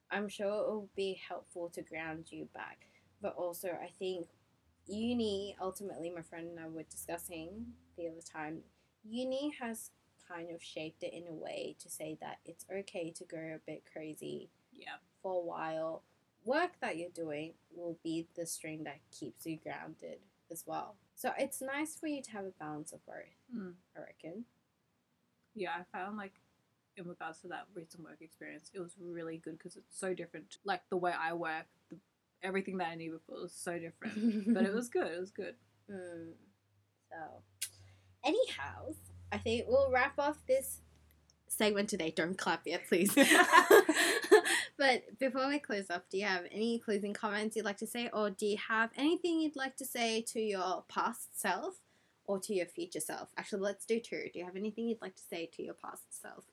I'm 0.09 0.27
sure 0.27 0.47
it 0.47 0.67
will 0.71 0.89
be 0.95 1.13
helpful 1.13 1.69
to 1.69 1.81
ground 1.83 2.31
you 2.31 2.45
back. 2.45 2.87
But 3.21 3.35
also, 3.35 3.69
I 3.71 3.89
think 3.99 4.27
uni, 4.87 5.55
ultimately, 5.61 6.09
my 6.09 6.21
friend 6.23 6.47
and 6.49 6.59
I 6.59 6.67
were 6.67 6.83
discussing 6.83 7.75
the 7.95 8.07
other 8.07 8.21
time, 8.21 8.63
uni 9.03 9.51
has 9.59 9.91
kind 10.27 10.49
of 10.51 10.63
shaped 10.63 11.03
it 11.03 11.13
in 11.13 11.27
a 11.27 11.33
way 11.33 11.75
to 11.79 11.89
say 11.89 12.15
that 12.21 12.39
it's 12.45 12.65
okay 12.71 13.11
to 13.11 13.23
go 13.25 13.37
a 13.37 13.59
bit 13.65 13.83
crazy 13.91 14.49
Yeah. 14.73 14.97
for 15.21 15.33
a 15.33 15.45
while. 15.45 16.03
Work 16.45 16.79
that 16.79 16.97
you're 16.97 17.09
doing 17.09 17.53
will 17.71 17.99
be 18.03 18.27
the 18.35 18.45
string 18.45 18.83
that 18.85 18.99
keeps 19.11 19.45
you 19.45 19.57
grounded 19.57 20.21
as 20.49 20.65
well. 20.65 20.97
So 21.19 21.33
it's 21.37 21.61
nice 21.61 21.97
for 21.97 22.07
you 22.07 22.21
to 22.21 22.31
have 22.31 22.45
a 22.45 22.51
balance 22.57 22.93
of 22.93 23.05
both, 23.05 23.35
Mm. 23.53 23.73
I 23.93 23.99
reckon. 23.99 24.45
Yeah, 25.53 25.71
I 25.77 25.83
found 25.91 26.15
like 26.15 26.39
in 26.95 27.05
regards 27.05 27.41
to 27.41 27.49
that 27.49 27.65
recent 27.73 28.05
work 28.05 28.21
experience, 28.21 28.71
it 28.73 28.79
was 28.79 28.95
really 28.97 29.35
good 29.35 29.57
because 29.57 29.75
it's 29.75 29.99
so 29.99 30.13
different. 30.13 30.59
Like 30.63 30.81
the 30.89 30.95
way 30.95 31.11
I 31.11 31.33
work, 31.33 31.65
the, 31.89 31.97
everything 32.41 32.77
that 32.77 32.87
I 32.87 32.95
knew 32.95 33.11
before 33.11 33.41
was 33.41 33.51
so 33.51 33.77
different. 33.77 34.53
but 34.53 34.63
it 34.63 34.73
was 34.73 34.87
good. 34.87 35.07
It 35.07 35.19
was 35.19 35.31
good. 35.31 35.55
Mm. 35.91 36.35
So, 37.11 37.17
anyhow, 38.23 38.93
I 39.29 39.39
think 39.39 39.65
we'll 39.67 39.91
wrap 39.91 40.17
off 40.19 40.37
this 40.47 40.79
segment 41.49 41.89
today. 41.89 42.13
Don't 42.15 42.37
clap 42.37 42.65
yet, 42.65 42.87
please. 42.87 43.13
but 44.79 45.19
before 45.19 45.47
we 45.49 45.59
close 45.59 45.89
off, 45.91 46.03
do 46.09 46.17
you 46.17 46.25
have 46.25 46.45
any 46.51 46.79
closing 46.79 47.13
comments 47.13 47.55
you'd 47.55 47.65
like 47.65 47.77
to 47.77 47.87
say, 47.87 48.09
or 48.13 48.29
do 48.29 48.45
you 48.45 48.57
have 48.69 48.89
anything 48.95 49.41
you'd 49.41 49.55
like 49.55 49.75
to 49.77 49.85
say 49.85 50.21
to 50.29 50.39
your 50.39 50.83
past 50.87 51.39
self 51.39 51.75
or 52.25 52.39
to 52.39 52.53
your 52.53 52.65
future 52.65 53.01
self? 53.01 53.29
Actually, 53.37 53.61
let's 53.61 53.85
do 53.85 53.99
two. 53.99 54.29
Do 54.33 54.39
you 54.39 54.45
have 54.45 54.55
anything 54.55 54.87
you'd 54.87 55.01
like 55.01 55.15
to 55.15 55.23
say 55.29 55.49
to 55.53 55.61
your 55.63 55.73
past 55.75 56.03
self? 56.21 56.45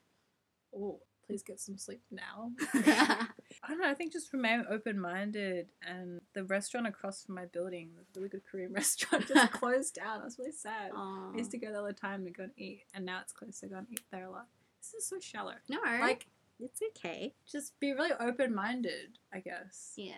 Oh, 0.75 0.99
please 1.25 1.41
get 1.43 1.59
some 1.59 1.77
sleep 1.77 2.01
now. 2.11 2.51
I 2.73 3.27
don't 3.69 3.79
know. 3.79 3.89
I 3.89 3.93
think 3.93 4.11
just 4.11 4.33
remain 4.33 4.65
open 4.69 4.99
minded. 4.99 5.67
And 5.81 6.21
the 6.33 6.43
restaurant 6.43 6.87
across 6.87 7.23
from 7.23 7.35
my 7.35 7.45
building, 7.45 7.91
the 8.13 8.19
really 8.19 8.29
good 8.29 8.43
Korean 8.49 8.73
restaurant, 8.73 9.27
just 9.27 9.51
closed 9.53 9.95
down. 9.95 10.21
I 10.21 10.25
was 10.25 10.37
really 10.37 10.51
sad. 10.51 10.91
Aw. 10.93 11.31
I 11.33 11.37
used 11.37 11.51
to 11.51 11.57
go 11.57 11.67
there 11.67 11.79
all 11.79 11.87
the 11.87 11.93
time 11.93 12.25
to 12.25 12.31
go 12.31 12.43
and 12.43 12.51
eat, 12.57 12.83
and 12.93 13.05
now 13.05 13.19
it's 13.21 13.31
closed. 13.31 13.55
So 13.55 13.67
I 13.67 13.69
go 13.69 13.77
and 13.77 13.87
eat 13.89 14.01
there 14.11 14.25
a 14.25 14.31
lot. 14.31 14.47
This 14.81 14.93
is 15.03 15.07
so 15.09 15.19
shallow. 15.19 15.53
no, 15.69 15.79
Like, 15.83 16.27
it's 16.59 16.81
okay. 16.89 17.33
just 17.51 17.79
be 17.79 17.93
really 17.93 18.11
open 18.19 18.53
minded, 18.53 19.19
I 19.33 19.39
guess. 19.39 19.93
Yeah, 19.95 20.13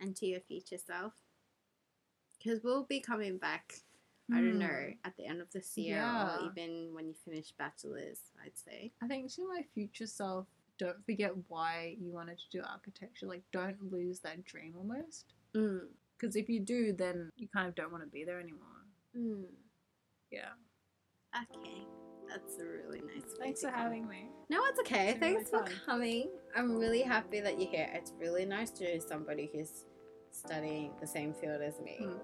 and 0.00 0.14
to 0.16 0.26
your 0.26 0.40
future 0.40 0.78
self. 0.78 1.12
Because 2.38 2.60
we'll 2.64 2.84
be 2.84 3.00
coming 3.00 3.38
back, 3.38 3.74
I 4.32 4.36
don't 4.36 4.58
know, 4.58 4.66
Hmm. 4.66 4.92
at 5.04 5.16
the 5.16 5.26
end 5.26 5.40
of 5.40 5.50
this 5.52 5.76
year 5.78 5.96
Yeah. 5.96 6.38
or 6.40 6.50
even 6.50 6.92
when 6.92 7.06
you 7.06 7.14
finish 7.14 7.52
bachelor's, 7.52 8.20
I'd 8.44 8.56
say. 8.58 8.92
I 9.00 9.06
think 9.06 9.30
to 9.34 9.46
my 9.48 9.62
future 9.74 10.06
self, 10.06 10.48
don't 10.78 11.04
forget 11.04 11.32
why 11.48 11.96
you 12.00 12.10
wanted 12.10 12.38
to 12.38 12.48
do 12.50 12.62
architecture. 12.62 13.26
Like, 13.26 13.44
don't 13.52 13.92
lose 13.92 14.20
that 14.20 14.44
dream 14.44 14.74
almost. 14.76 15.34
Mm. 15.54 15.88
Because 16.16 16.34
if 16.34 16.48
you 16.48 16.60
do, 16.60 16.92
then 16.92 17.30
you 17.36 17.46
kind 17.48 17.68
of 17.68 17.74
don't 17.74 17.92
want 17.92 18.02
to 18.02 18.10
be 18.10 18.24
there 18.24 18.40
anymore. 18.40 18.86
Mm. 19.16 19.44
Yeah. 20.30 20.52
Okay. 21.36 21.86
That's 22.32 22.58
a 22.58 22.64
really 22.64 23.00
nice 23.00 23.32
way 23.32 23.38
Thanks 23.40 23.60
for 23.60 23.68
go. 23.68 23.76
having 23.76 24.08
me. 24.08 24.30
No, 24.48 24.60
it's 24.66 24.80
okay. 24.80 25.10
It's 25.10 25.20
Thanks 25.20 25.50
really 25.52 25.64
for 25.64 25.70
fun. 25.70 25.80
coming. 25.84 26.30
I'm 26.56 26.76
really 26.78 27.02
happy 27.02 27.40
that 27.40 27.60
you're 27.60 27.70
here. 27.70 27.90
It's 27.92 28.12
really 28.18 28.46
nice 28.46 28.70
to 28.72 28.84
know 28.84 29.00
somebody 29.06 29.50
who's 29.52 29.84
studying 30.30 30.92
the 31.00 31.06
same 31.06 31.34
field 31.34 31.60
as 31.60 31.78
me. 31.80 31.98
Mm. 32.00 32.18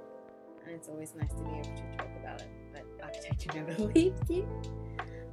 And 0.64 0.74
it's 0.74 0.88
always 0.88 1.14
nice 1.14 1.32
to 1.32 1.42
be 1.42 1.50
able 1.50 1.62
to 1.62 1.96
talk 1.96 2.08
about 2.20 2.40
it. 2.40 2.48
But 2.72 2.84
architecture 3.02 3.50
never 3.54 3.82
leaves 3.82 4.20
you. 4.30 4.48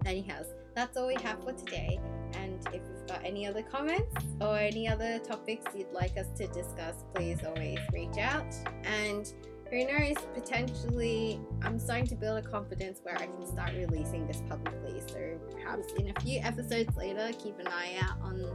Anyhow, 0.06 0.44
that's 0.76 0.98
all 0.98 1.08
we 1.08 1.16
have 1.24 1.42
for 1.42 1.54
today. 1.54 2.00
And 2.34 2.60
if 2.68 2.82
you've 2.90 3.08
got 3.08 3.24
any 3.24 3.48
other 3.48 3.64
comments 3.64 4.14
or 4.42 4.58
any 4.58 4.88
other 4.90 5.20
topics 5.20 5.64
you'd 5.76 5.92
like 5.94 6.18
us 6.18 6.28
to 6.38 6.48
discuss, 6.48 7.06
please 7.14 7.40
always 7.46 7.80
reach 7.94 8.18
out. 8.18 8.54
And 8.84 9.32
who 9.70 9.86
knows, 9.86 10.16
potentially 10.34 11.40
I'm 11.62 11.80
starting 11.80 12.08
to 12.08 12.16
build 12.16 12.44
a 12.44 12.48
confidence 12.48 13.00
where 13.04 13.16
I 13.18 13.26
can 13.26 13.46
start 13.46 13.74
releasing 13.74 14.28
this 14.28 14.42
publicly. 14.50 15.02
So 15.08 15.40
perhaps 15.52 15.94
in 15.94 16.14
a 16.16 16.22
few 16.22 16.40
episodes 16.42 16.96
later, 16.96 17.32
keep 17.42 17.60
an 17.60 17.68
eye 17.68 17.98
out 18.02 18.18
on 18.22 18.46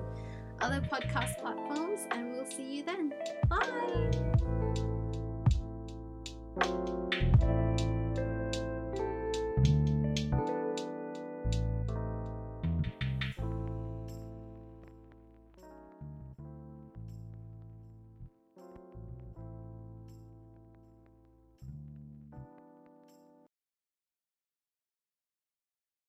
other 0.61 0.81
podcast 0.81 1.39
platforms 1.39 2.01
and 2.11 2.33
we'll 2.33 2.47
see 2.47 2.77
you 2.77 2.85
then. 2.85 3.13
Bye. 3.49 4.11